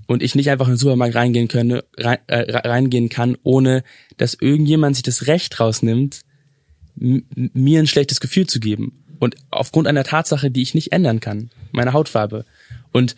und 0.07 0.23
ich 0.23 0.35
nicht 0.35 0.49
einfach 0.49 0.67
in 0.67 0.73
den 0.73 0.77
Supermarkt 0.77 1.15
reingehen 1.15 1.47
könne, 1.47 1.83
rein, 1.97 2.19
äh, 2.27 2.67
reingehen 2.67 3.09
kann, 3.09 3.37
ohne 3.43 3.83
dass 4.17 4.33
irgendjemand 4.33 4.95
sich 4.95 5.03
das 5.03 5.27
Recht 5.27 5.59
rausnimmt, 5.59 6.21
mir 6.95 7.79
ein 7.79 7.87
schlechtes 7.87 8.19
Gefühl 8.19 8.47
zu 8.47 8.59
geben. 8.59 9.03
Und 9.19 9.35
aufgrund 9.49 9.87
einer 9.87 10.03
Tatsache, 10.03 10.51
die 10.51 10.61
ich 10.61 10.73
nicht 10.73 10.91
ändern 10.91 11.19
kann, 11.19 11.49
meine 11.71 11.93
Hautfarbe. 11.93 12.45
Und 12.91 13.15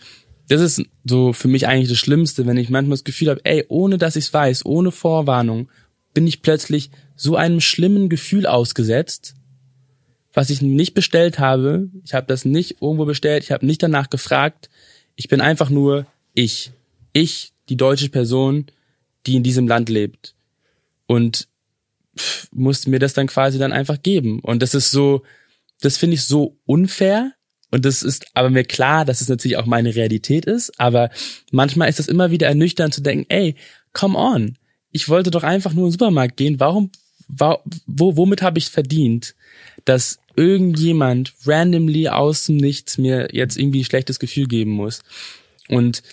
das 0.50 0.62
ist 0.62 0.84
so 1.06 1.34
für 1.34 1.48
mich 1.48 1.68
eigentlich 1.68 1.90
das 1.90 1.98
Schlimmste, 1.98 2.46
wenn 2.46 2.58
ich 2.58 2.70
manchmal 2.70 2.98
das 2.98 3.04
Gefühl 3.04 3.30
habe, 3.30 3.42
ey, 3.44 3.66
ohne 3.70 3.98
dass 3.98 4.16
ich 4.16 4.26
es 4.26 4.34
weiß, 4.34 4.66
ohne 4.66 4.92
Vorwarnung, 4.92 5.70
bin 6.14 6.28
ich 6.28 6.42
plötzlich 6.42 6.92
so 7.16 7.36
einem 7.36 7.62
schlimmen 7.62 8.10
Gefühl 8.10 8.46
ausgesetzt, 8.46 9.36
was 10.34 10.50
ich 10.50 10.62
nicht 10.62 10.94
bestellt 10.94 11.40
habe. 11.40 11.90
Ich 12.04 12.14
habe 12.14 12.28
das 12.28 12.46
nicht 12.46 12.82
irgendwo 12.82 13.06
bestellt, 13.06 13.44
ich 13.44 13.52
habe 13.52 13.66
nicht 13.66 13.82
danach 13.82 14.10
gefragt. 14.10 14.70
Ich 15.16 15.28
bin 15.28 15.42
einfach 15.42 15.70
nur 15.70 16.06
ich. 16.34 16.72
Ich, 17.14 17.54
die 17.70 17.78
deutsche 17.78 18.10
Person, 18.10 18.66
die 19.26 19.36
in 19.36 19.44
diesem 19.44 19.68
Land 19.68 19.90
lebt. 19.90 20.36
Und 21.06 21.48
pff, 22.18 22.48
musste 22.52 22.90
mir 22.90 23.00
das 23.00 23.14
dann 23.14 23.28
quasi 23.28 23.60
dann 23.60 23.72
einfach 23.72 24.02
geben. 24.02 24.40
Und 24.40 24.62
das 24.62 24.74
ist 24.74 24.92
so, 24.92 25.24
das 25.82 25.98
finde 25.98 26.16
ich 26.16 26.24
so 26.24 26.58
unfair, 26.66 27.34
und 27.74 27.86
das 27.86 28.04
ist 28.04 28.28
aber 28.36 28.52
mir 28.52 28.66
klar, 28.66 29.04
dass 29.04 29.20
es 29.20 29.30
natürlich 29.30 29.58
auch 29.58 29.66
meine 29.66 29.96
Realität 29.96 30.46
ist. 30.46 30.80
Aber 30.80 31.10
manchmal 31.50 31.90
ist 31.90 32.00
es 32.00 32.08
immer 32.08 32.30
wieder 32.30 32.46
ernüchternd 32.46 32.94
zu 32.94 33.02
denken, 33.02 33.26
ey, 33.30 33.56
come 33.94 34.16
on. 34.16 34.60
Ich 34.92 35.10
wollte 35.10 35.32
doch 35.32 35.42
einfach 35.42 35.74
nur 35.74 35.86
in 35.86 35.88
den 35.88 35.94
Supermarkt 35.94 36.38
gehen. 36.38 36.60
Warum, 36.60 36.92
wo, 37.28 38.16
womit 38.16 38.44
habe 38.44 38.60
ich 38.60 38.70
verdient, 38.70 39.34
dass 39.86 40.20
irgendjemand 40.36 41.34
randomly 41.48 42.10
aus 42.10 42.46
dem 42.46 42.58
Nichts 42.58 43.00
mir 43.00 43.30
jetzt 43.32 43.58
irgendwie 43.58 43.82
ein 43.82 43.86
schlechtes 43.86 44.20
Gefühl 44.20 44.46
geben 44.46 44.70
muss? 44.70 45.02
Und 45.68 46.04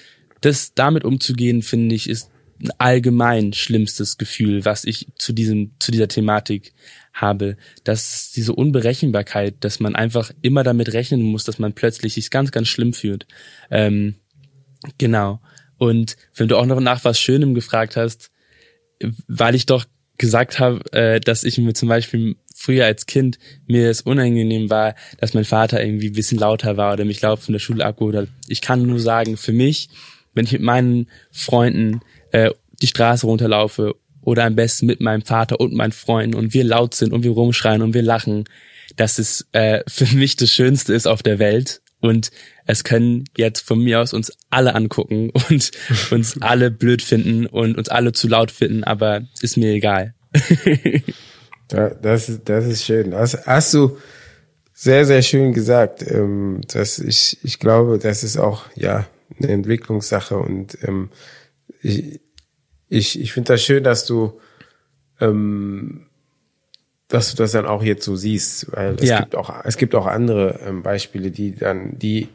das 0.40 0.72
damit 0.72 1.04
umzugehen, 1.04 1.60
finde 1.60 1.94
ich, 1.94 2.08
ist 2.08 2.30
ein 2.62 2.70
allgemein 2.78 3.52
schlimmstes 3.52 4.16
Gefühl, 4.16 4.64
was 4.64 4.84
ich 4.84 5.08
zu 5.18 5.34
diesem, 5.34 5.72
zu 5.78 5.92
dieser 5.92 6.08
Thematik 6.08 6.72
habe, 7.12 7.56
dass 7.84 8.32
diese 8.32 8.54
Unberechenbarkeit, 8.54 9.56
dass 9.60 9.80
man 9.80 9.96
einfach 9.96 10.30
immer 10.42 10.62
damit 10.62 10.92
rechnen 10.92 11.22
muss, 11.22 11.44
dass 11.44 11.58
man 11.58 11.72
plötzlich 11.72 12.14
sich 12.14 12.30
ganz, 12.30 12.52
ganz 12.52 12.68
schlimm 12.68 12.92
fühlt. 12.92 13.26
Ähm, 13.70 14.16
genau. 14.98 15.40
Und 15.76 16.16
wenn 16.34 16.48
du 16.48 16.56
auch 16.56 16.66
noch 16.66 16.80
nach 16.80 17.04
was 17.04 17.18
Schönem 17.18 17.54
gefragt 17.54 17.96
hast, 17.96 18.30
weil 19.26 19.54
ich 19.54 19.66
doch 19.66 19.86
gesagt 20.18 20.60
habe, 20.60 20.80
äh, 20.92 21.18
dass 21.18 21.44
ich 21.44 21.56
mir 21.56 21.72
zum 21.72 21.88
Beispiel 21.88 22.36
früher 22.54 22.84
als 22.84 23.06
Kind 23.06 23.38
mir 23.66 23.88
es 23.88 24.02
unangenehm 24.02 24.68
war, 24.68 24.94
dass 25.18 25.32
mein 25.32 25.46
Vater 25.46 25.82
irgendwie 25.82 26.08
ein 26.08 26.14
bisschen 26.14 26.38
lauter 26.38 26.76
war 26.76 26.92
oder 26.92 27.06
mich 27.06 27.22
laut 27.22 27.38
von 27.38 27.54
der 27.54 27.58
Schule 27.58 27.84
abgeholt 27.84 28.16
hat. 28.16 28.28
Ich 28.46 28.60
kann 28.60 28.82
nur 28.82 29.00
sagen, 29.00 29.38
für 29.38 29.54
mich, 29.54 29.88
wenn 30.34 30.44
ich 30.44 30.52
mit 30.52 30.60
meinen 30.60 31.08
Freunden 31.32 32.00
äh, 32.32 32.50
die 32.82 32.86
Straße 32.86 33.26
runterlaufe 33.26 33.94
oder 34.22 34.44
am 34.44 34.56
besten 34.56 34.86
mit 34.86 35.00
meinem 35.00 35.22
Vater 35.22 35.60
und 35.60 35.72
meinen 35.72 35.92
Freunden 35.92 36.36
und 36.36 36.54
wir 36.54 36.64
laut 36.64 36.94
sind 36.94 37.12
und 37.12 37.24
wir 37.24 37.30
rumschreien 37.30 37.82
und 37.82 37.94
wir 37.94 38.02
lachen, 38.02 38.44
dass 38.96 39.18
es 39.18 39.46
äh, 39.52 39.82
für 39.88 40.14
mich 40.16 40.36
das 40.36 40.52
Schönste 40.52 40.94
ist 40.94 41.06
auf 41.06 41.22
der 41.22 41.38
Welt 41.38 41.82
und 42.00 42.30
es 42.66 42.84
können 42.84 43.24
jetzt 43.36 43.60
von 43.60 43.82
mir 43.82 44.00
aus 44.00 44.12
uns 44.12 44.32
alle 44.48 44.74
angucken 44.74 45.30
und 45.50 45.70
uns 46.10 46.36
alle 46.40 46.70
blöd 46.70 47.02
finden 47.02 47.46
und 47.46 47.76
uns 47.76 47.88
alle 47.88 48.12
zu 48.12 48.28
laut 48.28 48.50
finden, 48.50 48.84
aber 48.84 49.22
ist 49.40 49.56
mir 49.56 49.72
egal. 49.72 50.14
das, 51.68 52.28
ist, 52.28 52.48
das 52.48 52.66
ist 52.66 52.84
schön. 52.84 53.10
Das 53.10 53.46
hast 53.46 53.74
du 53.74 53.96
sehr, 54.72 55.04
sehr 55.04 55.20
schön 55.20 55.52
gesagt. 55.52 56.02
Ähm, 56.10 56.62
dass 56.72 56.98
ich, 56.98 57.38
ich 57.42 57.58
glaube, 57.58 57.98
das 57.98 58.24
ist 58.24 58.38
auch 58.38 58.64
ja 58.76 59.06
eine 59.38 59.52
Entwicklungssache 59.52 60.38
und 60.38 60.78
ähm, 60.82 61.10
ich, 61.82 62.20
ich, 62.90 63.18
ich 63.18 63.32
finde 63.32 63.54
das 63.54 63.62
schön, 63.62 63.84
dass 63.84 64.04
du, 64.04 64.38
ähm, 65.20 66.06
dass 67.08 67.30
du 67.30 67.36
das 67.36 67.52
dann 67.52 67.64
auch 67.64 67.82
jetzt 67.82 68.04
so 68.04 68.16
siehst, 68.16 68.72
weil 68.72 68.96
es 68.96 69.08
ja. 69.08 69.20
gibt 69.20 69.36
auch, 69.36 69.64
es 69.64 69.78
gibt 69.78 69.94
auch 69.94 70.06
andere 70.06 70.60
ähm, 70.66 70.82
Beispiele, 70.82 71.30
die 71.30 71.54
dann, 71.54 71.98
die 71.98 72.28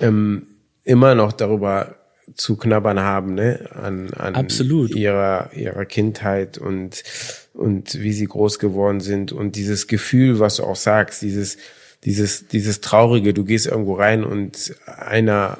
ähm, 0.00 0.46
immer 0.82 1.14
noch 1.14 1.32
darüber 1.32 1.96
zu 2.34 2.56
knabbern 2.56 3.00
haben, 3.00 3.34
ne, 3.34 3.68
an, 3.74 4.10
an 4.14 4.34
Absolut. 4.34 4.94
ihrer 4.94 5.50
ihrer 5.54 5.84
Kindheit 5.84 6.56
und 6.56 7.02
und 7.52 8.00
wie 8.00 8.14
sie 8.14 8.24
groß 8.24 8.58
geworden 8.58 9.00
sind 9.00 9.30
und 9.32 9.56
dieses 9.56 9.86
Gefühl, 9.86 10.40
was 10.40 10.56
du 10.56 10.64
auch 10.64 10.76
sagst, 10.76 11.20
dieses 11.20 11.58
dieses 12.04 12.48
dieses 12.48 12.80
traurige, 12.80 13.34
du 13.34 13.44
gehst 13.44 13.66
irgendwo 13.66 13.94
rein 13.94 14.24
und 14.24 14.74
einer 14.86 15.58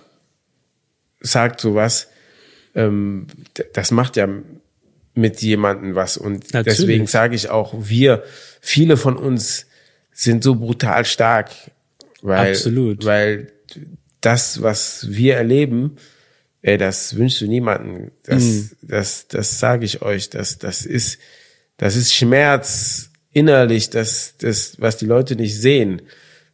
sagt 1.20 1.61
sowas, 1.61 2.09
ähm, 2.75 3.27
das 3.72 3.91
macht 3.91 4.16
ja 4.16 4.29
mit 5.14 5.41
jemandem 5.43 5.95
was. 5.95 6.16
Und 6.16 6.53
Natürlich. 6.53 6.79
deswegen 6.79 7.07
sage 7.07 7.37
ich 7.37 7.49
auch, 7.51 7.75
wir, 7.79 8.25
viele 8.61 8.97
von 8.97 9.16
uns 9.16 9.66
sind 10.12 10.43
so 10.43 10.57
brutal 10.57 11.05
stark, 11.05 11.51
weil, 12.22 12.51
Absolut. 12.51 13.05
weil 13.05 13.53
das, 14.20 14.62
was 14.62 15.07
wir 15.11 15.37
erleben, 15.37 15.97
ey, 16.62 16.79
das 16.79 17.16
wünschst 17.16 17.41
du 17.43 17.47
niemanden. 17.47 18.11
Das, 18.25 18.43
mm. 18.43 18.70
das, 18.83 19.29
das 19.29 19.61
sage 19.61 19.85
ich 19.85 20.03
euch. 20.03 20.31
Das, 20.31 20.59
das 20.59 20.87
ist, 20.87 21.18
das 21.77 21.97
ist 21.97 22.14
Schmerz 22.14 23.11
innerlich, 23.33 23.91
das, 23.91 24.35
das, 24.39 24.81
was 24.81 24.97
die 24.97 25.07
Leute 25.07 25.37
nicht 25.37 25.61
sehen, 25.61 26.03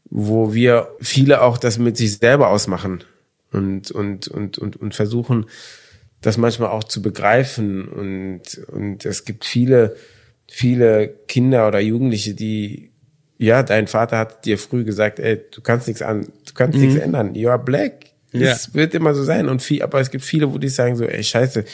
wo 0.05 0.53
wir 0.53 0.89
viele 1.01 1.43
auch 1.43 1.59
das 1.59 1.79
mit 1.79 1.97
sich 1.97 2.19
selber 2.19 2.49
ausmachen 2.49 3.05
und, 3.53 3.91
und, 3.91 4.27
und, 4.29 4.59
und, 4.59 4.77
und 4.77 4.95
versuchen, 4.95 5.47
das 6.21 6.37
manchmal 6.37 6.71
auch 6.71 6.85
zu 6.85 7.03
begreifen 7.03 7.89
und, 7.89 8.59
und 8.69 9.05
es 9.05 9.25
gibt 9.25 9.45
viele, 9.45 9.97
viele 10.47 11.09
Kinder 11.29 11.67
oder 11.69 11.81
Jugendliche, 11.81 12.35
die, 12.35 12.91
ja, 13.39 13.63
dein 13.63 13.87
Vater 13.87 14.19
hat 14.19 14.45
dir 14.45 14.59
früh 14.59 14.85
gesagt, 14.85 15.19
ey, 15.19 15.41
du 15.51 15.63
kannst 15.63 15.87
nichts 15.87 16.03
an, 16.03 16.27
du 16.45 16.53
kannst 16.55 16.77
mhm. 16.77 16.85
nichts 16.85 17.01
ändern. 17.01 17.35
You 17.35 17.49
are 17.49 17.59
black. 17.59 18.07
Ja. 18.33 18.53
Es 18.53 18.75
wird 18.75 18.95
immer 18.95 19.15
so 19.15 19.25
sein. 19.25 19.49
Und 19.49 19.63
viel, 19.63 19.83
aber 19.83 20.01
es 20.01 20.11
gibt 20.11 20.25
viele, 20.25 20.53
wo 20.53 20.59
die 20.59 20.69
sagen 20.69 20.97
so, 20.97 21.05
ey, 21.05 21.25
scheiße, 21.25 21.65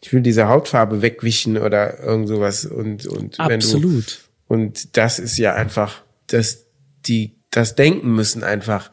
ich 0.00 0.12
will 0.12 0.22
diese 0.22 0.48
Hautfarbe 0.48 1.02
wegwischen 1.02 1.58
oder 1.58 2.00
irgend 2.00 2.28
sowas. 2.28 2.64
Und, 2.64 3.06
und 3.06 3.40
Absolut. 3.40 3.82
wenn 3.82 3.90
du, 3.90 4.04
und 4.46 4.96
das 4.96 5.18
ist 5.18 5.36
ja 5.36 5.54
einfach, 5.54 6.02
dass 6.28 6.66
die 7.06 7.36
das 7.50 7.74
denken 7.74 8.14
müssen 8.14 8.44
einfach, 8.44 8.90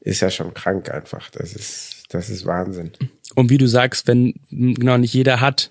ist 0.00 0.20
ja 0.20 0.30
schon 0.30 0.54
krank 0.54 0.90
einfach. 0.90 1.30
Das 1.30 1.54
ist, 1.54 2.04
das 2.10 2.30
ist 2.30 2.46
Wahnsinn. 2.46 2.92
Und 3.34 3.50
wie 3.50 3.58
du 3.58 3.66
sagst, 3.66 4.06
wenn 4.06 4.34
genau 4.50 4.96
nicht 4.98 5.14
jeder 5.14 5.40
hat 5.40 5.68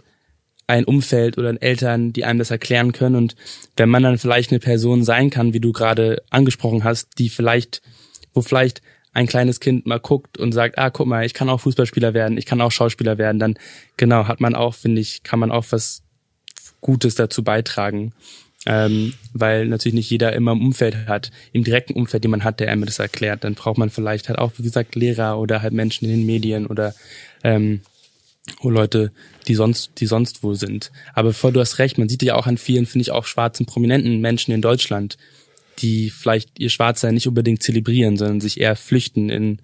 ein 0.68 0.86
Umfeld 0.86 1.38
oder 1.38 1.62
Eltern, 1.62 2.14
die 2.14 2.24
einem 2.26 2.40
das 2.40 2.52
erklären 2.52 2.94
können 2.94 3.16
und 3.16 3.36
wenn 3.76 3.90
man 3.90 4.04
dann 4.04 4.18
vielleicht 4.18 4.52
eine 4.52 4.60
Person 4.60 5.04
sein 5.04 5.30
kann, 5.30 5.54
wie 5.54 5.60
du 5.60 5.72
gerade 5.72 6.24
angesprochen 6.30 6.84
hast, 6.84 7.20
die 7.20 7.30
vielleicht, 7.30 7.82
wo 8.34 8.42
vielleicht 8.42 8.82
ein 9.14 9.28
kleines 9.28 9.60
Kind 9.60 9.86
mal 9.86 10.00
guckt 10.00 10.38
und 10.38 10.54
sagt, 10.54 10.78
ah, 10.78 10.90
guck 10.90 11.06
mal, 11.08 11.26
ich 11.26 11.34
kann 11.34 11.50
auch 11.50 11.62
Fußballspieler 11.62 12.14
werden, 12.14 12.38
ich 12.38 12.46
kann 12.46 12.62
auch 12.62 12.72
Schauspieler 12.72 13.18
werden, 13.18 13.40
dann 13.40 13.56
genau 13.98 14.28
hat 14.28 14.42
man 14.42 14.56
auch, 14.56 14.74
finde 14.74 15.02
ich, 15.02 15.24
kann 15.24 15.40
man 15.40 15.52
auch 15.52 15.66
was 15.70 16.02
Gutes 16.82 17.16
dazu 17.16 17.44
beitragen. 17.44 18.14
Ähm, 18.66 19.14
weil 19.34 19.68
natürlich 19.68 19.96
nicht 19.96 20.10
jeder 20.10 20.32
immer 20.32 20.54
im 20.54 20.62
Umfeld 20.62 21.08
hat, 21.08 21.32
im 21.52 21.66
direkten 21.66 21.96
Umfeld, 21.96 22.24
den 22.24 22.32
man 22.32 22.46
hat, 22.46 22.62
der 22.62 22.72
einem 22.72 22.86
das 22.86 22.98
erklärt. 22.98 23.44
Dann 23.44 23.56
braucht 23.56 23.78
man 23.78 23.90
vielleicht 23.90 24.30
halt 24.30 24.40
auch, 24.40 24.54
wie 24.58 24.64
gesagt, 24.64 24.96
Lehrer 24.96 25.38
oder 25.38 25.62
halt 25.62 25.74
Menschen 25.74 26.06
in 26.06 26.12
den 26.12 26.26
Medien 26.26 26.66
oder 26.66 26.96
ähm, 27.44 27.82
Leute, 28.62 29.12
die 29.48 29.56
sonst, 29.56 29.92
die 30.00 30.06
sonst 30.06 30.44
wo 30.44 30.54
sind. 30.54 30.92
Aber 31.14 31.30
bevor 31.30 31.52
du 31.52 31.60
hast 31.60 31.80
recht, 31.80 31.98
man 31.98 32.10
sieht 32.10 32.24
ja 32.24 32.36
auch 32.36 32.48
an 32.48 32.58
vielen, 32.58 32.86
finde 32.86 33.04
ich, 33.04 33.12
auch 33.12 33.26
schwarzen, 33.26 33.66
prominenten 33.66 34.20
Menschen 34.20 34.54
in 34.54 34.62
Deutschland, 34.62 35.18
die 35.80 36.10
vielleicht 36.10 36.60
ihr 36.60 36.70
Schwarzsein 36.70 37.14
nicht 37.14 37.28
unbedingt 37.28 37.64
zelebrieren, 37.64 38.18
sondern 38.18 38.42
sich 38.42 38.60
eher 38.60 38.76
flüchten 38.76 39.30
in, 39.30 39.62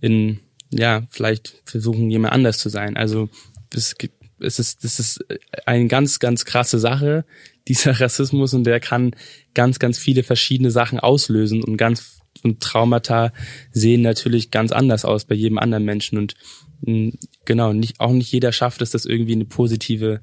in, 0.00 0.40
ja, 0.70 1.06
vielleicht 1.10 1.62
versuchen, 1.64 2.10
jemand 2.10 2.32
anders 2.32 2.58
zu 2.58 2.68
sein. 2.68 2.96
Also 2.96 3.28
es 3.74 3.96
gibt, 3.96 4.14
es 4.40 4.58
ist, 4.58 4.84
das 4.84 4.98
ist 4.98 5.24
eine 5.66 5.86
ganz, 5.86 6.18
ganz 6.18 6.44
krasse 6.44 6.78
Sache, 6.78 7.24
dieser 7.68 7.98
Rassismus, 7.98 8.52
und 8.52 8.64
der 8.64 8.78
kann 8.78 9.16
ganz, 9.54 9.78
ganz 9.78 9.98
viele 9.98 10.22
verschiedene 10.22 10.70
Sachen 10.70 11.00
auslösen 11.00 11.62
und 11.64 11.78
ganz 11.78 12.18
und 12.42 12.60
Traumata 12.60 13.32
sehen 13.70 14.02
natürlich 14.02 14.50
ganz 14.50 14.72
anders 14.72 15.04
aus 15.04 15.24
bei 15.24 15.34
jedem 15.34 15.58
anderen 15.58 15.84
Menschen 15.84 16.18
und 16.18 16.34
mh, 16.82 17.12
genau 17.44 17.72
nicht 17.72 18.00
auch 18.00 18.12
nicht 18.12 18.32
jeder 18.32 18.52
schafft 18.52 18.82
es, 18.82 18.90
das 18.90 19.06
irgendwie 19.06 19.32
eine 19.32 19.44
positive 19.44 20.20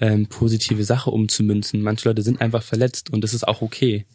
ähm, 0.00 0.26
positive 0.26 0.84
Sache 0.84 1.10
umzumünzen. 1.10 1.82
Manche 1.82 2.08
Leute 2.08 2.22
sind 2.22 2.40
einfach 2.40 2.62
verletzt 2.62 3.10
und 3.10 3.22
das 3.22 3.34
ist 3.34 3.46
auch 3.46 3.62
okay. 3.62 4.06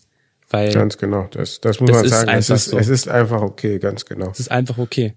Weil 0.49 0.73
ganz 0.73 0.97
genau, 0.97 1.27
das, 1.31 1.61
das 1.61 1.79
muss 1.79 1.91
das 1.91 2.01
man 2.01 2.09
sagen. 2.09 2.29
Es 2.29 2.49
ist, 2.49 2.65
so. 2.65 2.77
es 2.77 2.88
ist 2.88 3.07
einfach 3.07 3.41
okay, 3.41 3.79
ganz 3.79 4.05
genau. 4.05 4.29
Es 4.31 4.39
ist 4.39 4.51
einfach 4.51 4.77
okay. 4.77 5.13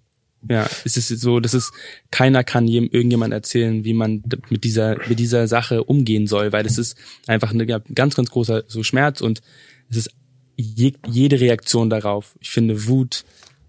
Ja, 0.48 0.68
es 0.84 0.96
ist 0.96 1.08
so, 1.08 1.40
das 1.40 1.52
ist, 1.52 1.72
keiner 2.12 2.44
kann 2.44 2.68
jedem, 2.68 2.88
irgendjemand 2.90 3.34
erzählen, 3.34 3.84
wie 3.84 3.92
man 3.92 4.22
mit 4.50 4.62
dieser, 4.62 4.96
mit 5.08 5.18
dieser 5.18 5.48
Sache 5.48 5.82
umgehen 5.82 6.28
soll, 6.28 6.52
weil 6.52 6.64
es 6.64 6.78
ist 6.78 6.96
einfach 7.26 7.52
ein 7.52 7.66
ganz, 7.94 8.14
ganz 8.14 8.30
großer 8.30 8.62
so 8.68 8.84
Schmerz 8.84 9.20
und 9.20 9.42
es 9.90 9.96
ist 9.96 10.10
je, 10.58 10.92
jede 11.06 11.40
Reaktion 11.40 11.88
darauf. 11.88 12.34
Ich 12.40 12.50
finde 12.50 12.86
Wut, 12.86 13.24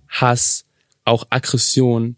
Hass, 0.09 0.65
auch 1.05 1.25
Aggression, 1.29 2.17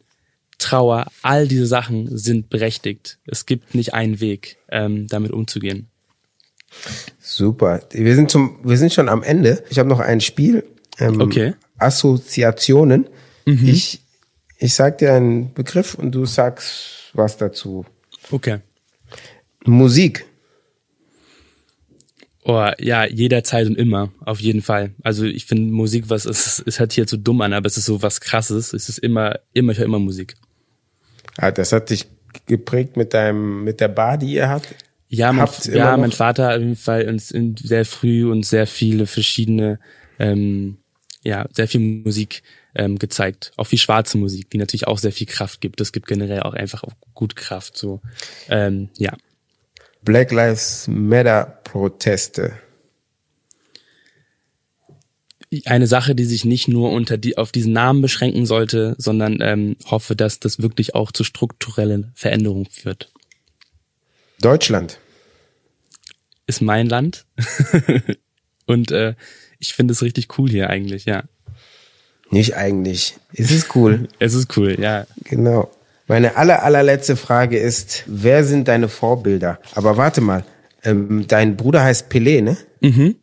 Trauer, 0.58 1.08
all 1.22 1.48
diese 1.48 1.66
Sachen 1.66 2.18
sind 2.18 2.50
berechtigt. 2.50 3.20
Es 3.26 3.46
gibt 3.46 3.76
nicht 3.76 3.94
einen 3.94 4.20
Weg, 4.20 4.58
ähm, 4.70 5.08
damit 5.08 5.32
umzugehen. 5.32 5.88
Super. 7.20 7.82
Wir 7.92 8.16
sind 8.16 8.32
zum, 8.32 8.60
wir 8.64 8.78
sind 8.78 8.94
schon 8.94 9.10
am 9.10 9.24
Ende. 9.24 9.64
Ich 9.70 9.78
habe 9.78 9.90
noch 9.90 10.00
ein 10.00 10.22
Spiel. 10.22 10.64
Ähm, 11.00 11.20
okay. 11.20 11.54
Assoziationen. 11.78 13.08
Mhm. 13.46 13.68
Ich 13.68 14.02
ich 14.64 14.76
sag 14.76 15.00
dir 15.00 15.14
einen 15.14 15.54
Begriff 15.56 15.96
und 15.96 16.12
du 16.12 16.28
sagst 16.28 17.10
was 17.14 17.36
dazu. 17.36 17.84
Okay. 18.30 18.60
Musik. 19.66 20.26
Oh, 22.44 22.70
ja, 22.80 23.06
jederzeit 23.06 23.68
und 23.68 23.78
immer, 23.78 24.12
auf 24.26 24.40
jeden 24.40 24.64
Fall. 24.64 24.92
Also 25.04 25.26
ich 25.26 25.46
finde 25.46 25.72
Musik, 25.72 26.06
was 26.08 26.26
ist, 26.26 26.64
es 26.66 26.80
hört 26.80 26.94
hier 26.94 27.06
zu 27.06 27.18
dumm 27.18 27.42
an, 27.42 27.54
aber 27.54 27.68
es 27.68 27.78
ist 27.78 27.86
so 27.86 28.02
was 28.02 28.20
krasses. 28.20 28.74
Es 28.74 28.90
ist 28.90 28.98
immer, 28.98 29.40
immer, 29.54 29.74
ich 29.74 29.78
höre 29.78 29.86
immer 29.86 30.00
Musik. 30.00 30.36
Ah, 31.38 31.52
das 31.52 31.72
hat 31.72 31.92
dich 31.92 32.08
geprägt 32.48 32.98
mit 32.98 33.14
deinem, 33.14 33.64
mit 33.64 33.80
der 33.80 33.90
Bar, 33.90 34.18
die 34.18 34.34
ihr 34.34 34.50
habt? 34.50 34.74
Ja, 35.08 35.32
mein, 35.34 35.48
ja, 35.66 35.98
mein 35.98 36.12
Vater 36.12 36.48
hat 36.48 36.56
auf 36.56 36.62
jeden 36.62 36.76
Fall 36.78 37.08
uns 37.08 37.30
sehr 37.30 37.86
früh 37.86 38.30
und 38.32 38.46
sehr 38.46 38.66
viele 38.66 39.06
verschiedene, 39.06 39.80
ähm, 40.20 40.78
ja, 41.22 41.48
sehr 41.52 41.68
viel 41.68 41.82
Musik 41.82 42.44
ähm, 42.74 42.98
gezeigt. 42.98 43.52
Auch 43.58 43.66
viel 43.66 43.78
schwarze 43.78 44.18
Musik, 44.18 44.50
die 44.50 44.58
natürlich 44.58 44.88
auch 44.88 44.98
sehr 44.98 45.12
viel 45.12 45.28
Kraft 45.28 45.60
gibt. 45.62 45.80
Das 45.82 45.92
gibt 45.92 46.08
generell 46.08 46.42
auch 46.42 46.54
einfach 46.54 46.84
auch 46.84 46.94
gut 47.14 47.36
Kraft. 47.36 47.78
So, 47.78 48.02
ähm, 48.50 48.90
ja. 48.98 49.12
Black 50.04 50.32
Lives 50.32 50.88
Matter 50.88 51.60
Proteste. 51.64 52.54
Eine 55.66 55.88
Sache, 55.88 56.16
die 56.16 56.24
sich 56.24 56.46
nicht 56.46 56.68
nur 56.68 56.92
unter 56.92 57.18
die, 57.18 57.38
auf 57.38 57.52
diesen 57.52 57.74
Namen 57.74 58.02
beschränken 58.02 58.46
sollte, 58.46 58.96
sondern 58.98 59.40
ähm, 59.42 59.76
hoffe, 59.86 60.16
dass 60.16 60.40
das 60.40 60.62
wirklich 60.62 60.96
auch 60.96 61.12
zu 61.12 61.24
strukturellen 61.24 62.12
Veränderungen 62.16 62.68
führt. 62.68 63.12
Deutschland 64.40 65.00
ist 66.48 66.62
mein 66.62 66.88
Land 66.88 67.26
und 68.66 68.92
äh, 68.92 69.16
ich 69.60 69.74
finde 69.74 69.92
es 69.92 70.02
richtig 70.02 70.38
cool 70.38 70.50
hier 70.50 70.70
eigentlich, 70.70 71.06
ja. 71.06 71.24
Nicht 72.32 72.56
eigentlich. 72.56 73.18
Es 73.34 73.52
ist 73.52 73.76
cool. 73.76 74.08
es 74.20 74.34
ist 74.34 74.58
cool, 74.58 74.80
ja. 74.80 75.06
Genau. 75.26 75.70
Meine 76.12 76.36
aller, 76.36 76.62
allerletzte 76.62 77.16
Frage 77.16 77.58
ist, 77.58 78.04
wer 78.06 78.44
sind 78.44 78.68
deine 78.68 78.90
Vorbilder? 78.90 79.60
Aber 79.76 79.96
warte 79.96 80.20
mal, 80.20 80.44
ähm, 80.84 81.24
dein 81.26 81.56
Bruder 81.56 81.84
heißt 81.86 82.12
Pelé, 82.12 82.42
ne? 82.42 82.58
Mhm. 82.82 83.16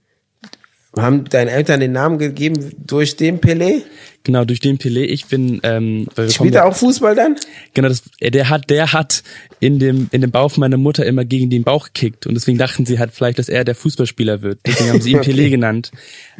Haben 0.96 1.24
deine 1.24 1.50
Eltern 1.50 1.80
den 1.80 1.92
Namen 1.92 2.16
gegeben 2.16 2.72
durch 2.78 3.16
den 3.16 3.42
Pelé? 3.42 3.82
Genau, 4.24 4.46
durch 4.46 4.60
den 4.60 4.78
Pelé. 4.78 5.02
Ich 5.02 5.26
bin. 5.26 5.60
Ähm, 5.64 6.06
Spielt 6.30 6.54
er 6.54 6.64
auch 6.64 6.74
Fußball 6.74 7.14
dann? 7.14 7.36
Genau, 7.74 7.88
das, 7.88 8.04
der 8.22 8.48
hat, 8.48 8.70
der 8.70 8.90
hat 8.94 9.22
in 9.60 9.78
dem 9.78 10.08
in 10.10 10.22
dem 10.22 10.30
Bauch 10.30 10.56
meiner 10.56 10.78
Mutter 10.78 11.04
immer 11.04 11.26
gegen 11.26 11.50
den 11.50 11.64
Bauch 11.64 11.88
gekickt 11.92 12.26
und 12.26 12.32
deswegen 12.36 12.56
dachten 12.56 12.86
sie 12.86 12.98
halt 12.98 13.10
vielleicht, 13.12 13.38
dass 13.38 13.50
er 13.50 13.64
der 13.64 13.74
Fußballspieler 13.74 14.40
wird. 14.40 14.60
Deswegen 14.66 14.88
haben 14.88 15.02
sie 15.02 15.10
ihn 15.10 15.18
okay. 15.18 15.32
Pelé 15.32 15.50
genannt. 15.50 15.90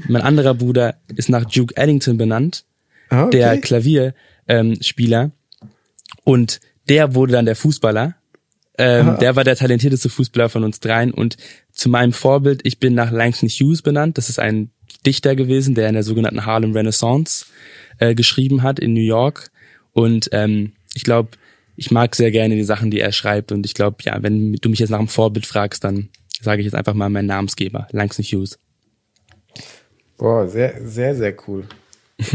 Mein 0.08 0.22
anderer 0.22 0.54
Bruder 0.54 0.94
ist 1.14 1.28
nach 1.28 1.44
Duke 1.44 1.76
Ellington 1.76 2.16
benannt, 2.16 2.64
ah, 3.10 3.24
okay. 3.24 3.36
der 3.36 3.58
Klavierspieler 3.58 5.24
ähm, 5.24 5.32
und 6.28 6.60
der 6.90 7.14
wurde 7.14 7.32
dann 7.32 7.46
der 7.46 7.56
Fußballer. 7.56 8.14
Ähm, 8.76 9.16
der 9.18 9.34
war 9.34 9.44
der 9.44 9.56
talentierteste 9.56 10.10
Fußballer 10.10 10.50
von 10.50 10.62
uns 10.62 10.78
dreien 10.78 11.10
und 11.10 11.38
zu 11.72 11.88
meinem 11.88 12.12
Vorbild, 12.12 12.60
ich 12.64 12.78
bin 12.78 12.92
nach 12.92 13.10
Langston 13.10 13.48
Hughes 13.48 13.80
benannt. 13.80 14.18
Das 14.18 14.28
ist 14.28 14.38
ein 14.38 14.70
Dichter 15.06 15.34
gewesen, 15.36 15.74
der 15.74 15.88
in 15.88 15.94
der 15.94 16.02
sogenannten 16.02 16.44
Harlem 16.44 16.72
Renaissance 16.74 17.46
äh, 17.96 18.14
geschrieben 18.14 18.62
hat 18.62 18.78
in 18.78 18.92
New 18.92 19.00
York. 19.00 19.50
Und 19.94 20.28
ähm, 20.32 20.74
ich 20.94 21.02
glaube, 21.02 21.30
ich 21.76 21.90
mag 21.90 22.14
sehr 22.14 22.30
gerne 22.30 22.56
die 22.56 22.62
Sachen, 22.62 22.90
die 22.90 23.00
er 23.00 23.12
schreibt. 23.12 23.50
Und 23.50 23.64
ich 23.64 23.72
glaube, 23.72 23.96
ja, 24.02 24.22
wenn 24.22 24.52
du 24.52 24.68
mich 24.68 24.80
jetzt 24.80 24.90
nach 24.90 24.98
einem 24.98 25.08
Vorbild 25.08 25.46
fragst, 25.46 25.82
dann 25.82 26.10
sage 26.42 26.60
ich 26.60 26.66
jetzt 26.66 26.74
einfach 26.74 26.94
mal 26.94 27.08
meinen 27.08 27.26
Namensgeber, 27.26 27.88
Langston 27.90 28.24
Hughes. 28.26 28.58
Boah, 30.18 30.46
sehr, 30.46 30.86
sehr, 30.86 31.14
sehr 31.14 31.34
cool. 31.48 31.64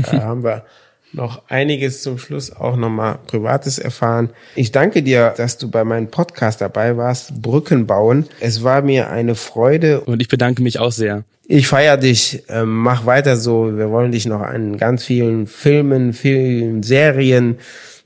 Da 0.01 0.11
haben 0.23 0.43
wir 0.43 0.65
noch 1.13 1.43
einiges 1.47 2.01
zum 2.01 2.17
Schluss 2.17 2.51
auch 2.51 2.75
nochmal 2.75 3.19
Privates 3.27 3.79
erfahren. 3.79 4.31
Ich 4.55 4.71
danke 4.71 5.03
dir, 5.03 5.33
dass 5.37 5.57
du 5.57 5.69
bei 5.69 5.83
meinem 5.83 6.07
Podcast 6.07 6.61
dabei 6.61 6.97
warst, 6.97 7.41
Brücken 7.41 7.87
bauen. 7.87 8.25
Es 8.39 8.63
war 8.63 8.81
mir 8.81 9.09
eine 9.09 9.35
Freude. 9.35 10.01
Und 10.01 10.21
ich 10.21 10.27
bedanke 10.27 10.61
mich 10.61 10.79
auch 10.79 10.91
sehr. 10.91 11.23
Ich 11.45 11.67
feier 11.67 11.97
dich, 11.97 12.43
ähm, 12.49 12.77
mach 12.77 13.05
weiter 13.05 13.37
so. 13.37 13.77
Wir 13.77 13.91
wollen 13.91 14.11
dich 14.11 14.25
noch 14.25 14.41
an 14.41 14.77
ganz 14.77 15.03
vielen 15.03 15.45
Filmen, 15.45 16.13
vielen 16.13 16.83
Serien 16.83 17.57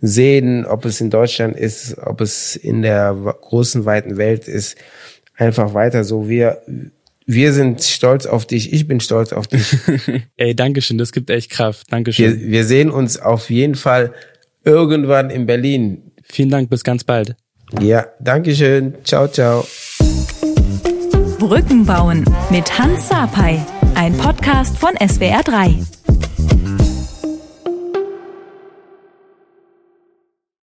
sehen, 0.02 0.66
ob 0.66 0.86
es 0.86 1.02
in 1.02 1.10
Deutschland 1.10 1.56
ist, 1.56 1.98
ob 1.98 2.22
es 2.22 2.56
in 2.56 2.82
der 2.82 3.14
großen, 3.14 3.86
weiten 3.86 4.18
Welt 4.18 4.48
ist. 4.48 4.78
Einfach 5.36 5.74
weiter 5.74 6.04
so. 6.04 6.28
Wir, 6.28 6.62
wir 7.28 7.54
sind 7.54 7.84
stolz 7.84 8.26
auf 8.26 8.46
dich. 8.46 8.74
Ich 8.74 8.88
bin 8.88 9.00
stolz 9.02 9.34
auf 9.34 9.48
dich. 9.48 9.78
Ey, 10.38 10.56
Dankeschön. 10.56 10.98
Das 10.98 11.12
gibt 11.12 11.30
echt 11.30 11.52
Kraft. 11.52 11.92
Dankeschön. 11.92 12.40
Wir, 12.40 12.48
wir 12.48 12.64
sehen 12.64 12.90
uns 12.90 13.20
auf 13.20 13.50
jeden 13.50 13.76
Fall 13.76 14.14
irgendwann 14.64 15.30
in 15.30 15.46
Berlin. 15.46 16.12
Vielen 16.24 16.50
Dank. 16.50 16.70
Bis 16.70 16.84
ganz 16.84 17.04
bald. 17.04 17.36
Ja, 17.82 18.08
Dankeschön. 18.22 18.96
Ciao, 19.04 19.28
ciao. 19.28 19.68
Brücken 21.38 21.86
bauen 21.86 22.24
mit 22.50 22.80
Hans 22.80 23.10
Sapai. 23.10 23.60
Ein 23.94 24.18
Podcast 24.18 24.78
von 24.78 24.96
SWR3. 24.96 25.97